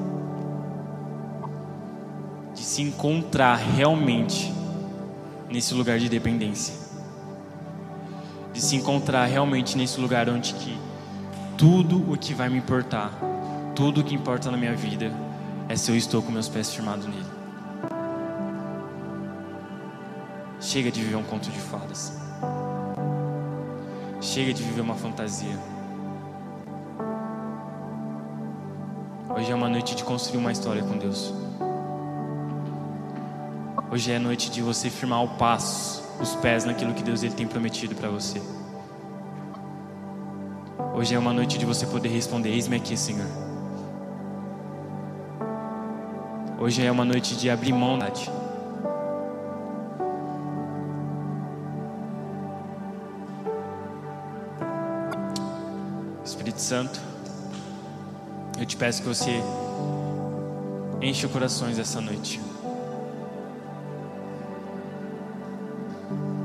De 2.55 2.62
se 2.62 2.81
encontrar 2.81 3.57
realmente 3.57 4.51
nesse 5.51 5.75
lugar 5.75 5.99
de 5.99 6.09
dependência. 6.09 6.75
De 8.55 8.62
se 8.62 8.77
encontrar 8.77 9.27
realmente 9.27 9.77
nesse 9.77 10.01
lugar 10.01 10.29
onde 10.31 10.55
que 10.55 10.79
tudo 11.59 12.11
o 12.11 12.17
que 12.17 12.33
vai 12.33 12.49
me 12.49 12.59
importar, 12.59 13.12
tudo 13.75 14.01
o 14.01 14.05
que 14.05 14.15
importa 14.15 14.51
na 14.51 14.57
minha 14.57 14.75
vida 14.75 15.12
é 15.69 15.77
se 15.77 15.91
eu 15.91 15.97
estou 15.97 16.23
com 16.23 16.33
meus 16.33 16.49
pés 16.49 16.73
firmados 16.73 17.05
nele. 17.07 17.27
Chega 20.61 20.91
de 20.91 21.03
viver 21.03 21.17
um 21.17 21.23
conto 21.23 21.51
de 21.51 21.59
fadas. 21.59 22.24
Chega 24.35 24.53
de 24.53 24.64
viver 24.64 24.80
uma 24.80 24.97
fantasia. 24.97 25.57
Hoje 29.32 29.53
é 29.53 29.55
uma 29.55 29.68
noite 29.68 29.95
de 29.95 30.03
construir 30.03 30.39
uma 30.39 30.51
história 30.51 30.82
com 30.82 30.99
Deus. 30.99 31.32
Hoje 33.93 34.11
é 34.11 34.16
a 34.16 34.18
noite 34.18 34.51
de 34.51 34.61
você 34.61 34.91
firmar 34.91 35.22
o 35.22 35.28
passo, 35.37 36.03
os 36.20 36.35
pés 36.35 36.64
naquilo 36.64 36.95
que 36.95 37.05
Deus 37.05 37.22
ele 37.22 37.32
tem 37.32 37.47
prometido 37.47 37.95
para 37.95 38.09
você. 38.09 38.43
Hoje 40.97 41.14
é 41.14 41.18
uma 41.20 41.32
noite 41.32 41.57
de 41.57 41.64
você 41.64 41.87
poder 41.87 42.09
responder: 42.09 42.49
Eis-me 42.49 42.74
aqui, 42.74 42.97
Senhor. 42.97 43.28
Hoje 46.59 46.85
é 46.85 46.91
uma 46.91 47.05
noite 47.05 47.37
de 47.37 47.49
abrir 47.49 47.72
mão 47.72 47.97
da 47.97 48.11
Santo, 56.65 56.99
eu 58.59 58.65
te 58.65 58.75
peço 58.75 59.03
que 59.03 59.09
você 59.09 59.39
enche 61.03 61.29
corações 61.29 61.79
essa 61.79 62.01
noite. 62.01 62.41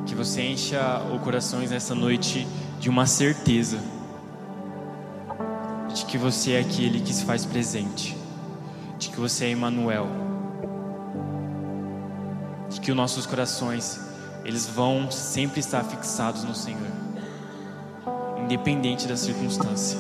Que 0.05 0.13
você 0.13 0.41
encha 0.41 1.01
os 1.05 1.21
corações 1.21 1.71
essa 1.71 1.95
noite 1.95 2.45
de 2.81 2.89
uma 2.89 3.05
certeza 3.05 3.79
de 5.93 6.03
que 6.03 6.17
você 6.17 6.51
é 6.51 6.59
aquele 6.59 6.99
que 6.99 7.13
se 7.13 7.23
faz 7.23 7.45
presente, 7.45 8.17
de 8.97 9.07
que 9.07 9.17
você 9.21 9.45
é 9.45 9.51
Emmanuel, 9.51 10.07
de 12.69 12.81
que 12.81 12.91
os 12.91 12.97
nossos 12.97 13.25
corações 13.25 14.01
eles 14.43 14.67
vão 14.67 15.09
sempre 15.09 15.61
estar 15.61 15.81
fixados 15.85 16.43
no 16.43 16.53
Senhor 16.53 17.08
independente 18.49 19.07
da 19.07 19.15
circunstância. 19.15 19.99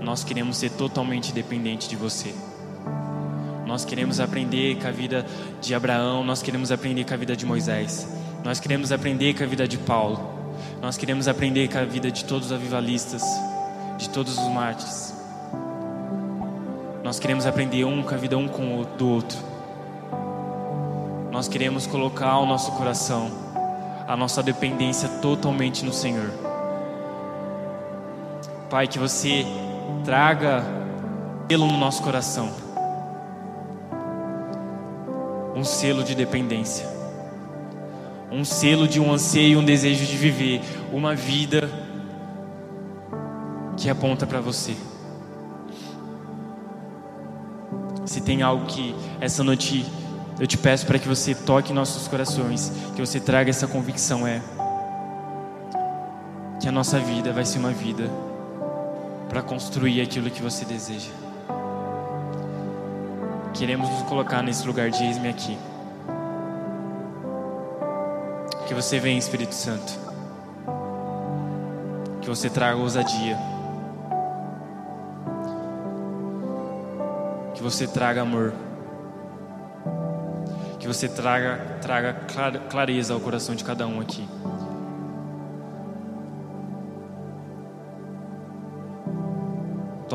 Nós 0.00 0.24
queremos 0.24 0.56
ser 0.56 0.70
totalmente 0.70 1.32
dependente 1.32 1.88
de 1.88 1.94
você. 1.94 2.34
Nós 3.64 3.84
queremos 3.84 4.18
aprender 4.18 4.76
com 4.82 4.88
a 4.88 4.90
vida 4.90 5.24
de 5.60 5.72
Abraão, 5.72 6.24
nós 6.24 6.42
queremos 6.42 6.72
aprender 6.72 7.04
com 7.04 7.14
a 7.14 7.16
vida 7.16 7.36
de 7.36 7.46
Moisés. 7.46 8.08
Nós 8.42 8.58
queremos 8.58 8.90
aprender 8.90 9.34
com 9.34 9.44
a 9.44 9.46
vida 9.46 9.68
de 9.68 9.78
Paulo. 9.78 10.34
Nós 10.82 10.96
queremos 10.96 11.28
aprender 11.28 11.68
com 11.68 11.78
a 11.78 11.84
vida 11.84 12.10
de 12.10 12.24
todos 12.24 12.46
os 12.46 12.52
avivalistas, 12.52 13.22
de 13.98 14.10
todos 14.10 14.36
os 14.36 14.48
mártires. 14.48 15.14
Nós 17.04 17.20
queremos 17.20 17.46
aprender 17.46 17.84
um 17.84 18.02
com 18.02 18.14
a 18.14 18.18
vida 18.18 18.36
um 18.36 18.48
com 18.48 18.80
o 18.80 18.84
do 18.84 19.08
outro. 19.08 19.38
Nós 21.30 21.46
queremos 21.46 21.86
colocar 21.86 22.36
o 22.38 22.46
nosso 22.46 22.72
coração, 22.72 23.30
a 24.08 24.16
nossa 24.16 24.42
dependência 24.42 25.08
totalmente 25.20 25.84
no 25.84 25.92
Senhor. 25.92 26.53
Pai, 28.74 28.88
que 28.88 28.98
você 28.98 29.46
traga 30.04 30.64
selo 31.48 31.68
no 31.68 31.78
nosso 31.78 32.02
coração 32.02 32.50
um 35.54 35.62
selo 35.62 36.02
de 36.02 36.12
dependência, 36.16 36.84
um 38.32 38.44
selo 38.44 38.88
de 38.88 38.98
um 38.98 39.12
anseio, 39.12 39.60
um 39.60 39.64
desejo 39.64 40.04
de 40.04 40.16
viver 40.16 40.60
uma 40.92 41.14
vida 41.14 41.70
que 43.76 43.88
aponta 43.88 44.26
para 44.26 44.40
você. 44.40 44.74
Se 48.04 48.20
tem 48.22 48.42
algo 48.42 48.66
que 48.66 48.92
essa 49.20 49.44
noite 49.44 49.86
eu 50.40 50.48
te 50.48 50.58
peço 50.58 50.84
para 50.84 50.98
que 50.98 51.06
você 51.06 51.32
toque 51.32 51.72
nossos 51.72 52.08
corações, 52.08 52.72
que 52.96 53.00
você 53.00 53.20
traga 53.20 53.50
essa 53.50 53.68
convicção 53.68 54.26
é 54.26 54.42
que 56.60 56.68
a 56.68 56.72
nossa 56.72 56.98
vida 56.98 57.32
vai 57.32 57.44
ser 57.44 57.60
uma 57.60 57.70
vida 57.70 58.33
para 59.34 59.42
construir 59.42 60.00
aquilo 60.00 60.30
que 60.30 60.40
você 60.40 60.64
deseja. 60.64 61.10
Queremos 63.52 63.90
nos 63.90 64.02
colocar 64.02 64.44
nesse 64.44 64.64
lugar 64.64 64.90
de 64.90 65.02
eis-me 65.02 65.28
aqui. 65.28 65.58
Que 68.68 68.74
você 68.74 69.00
venha, 69.00 69.18
Espírito 69.18 69.52
Santo. 69.52 69.92
Que 72.20 72.28
você 72.28 72.48
traga 72.48 72.76
ousadia. 72.76 73.36
Que 77.54 77.60
você 77.60 77.88
traga 77.88 78.22
amor. 78.22 78.52
Que 80.78 80.86
você 80.86 81.08
traga, 81.08 81.78
traga 81.82 82.14
clareza 82.70 83.12
ao 83.12 83.18
coração 83.18 83.56
de 83.56 83.64
cada 83.64 83.84
um 83.84 84.00
aqui. 84.00 84.28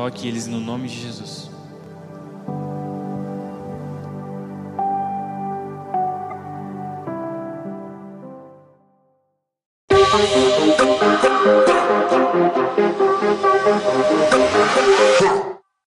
Toque 0.00 0.26
eles 0.26 0.46
no 0.46 0.58
nome 0.58 0.88
de 0.88 0.94
Jesus. 0.94 1.50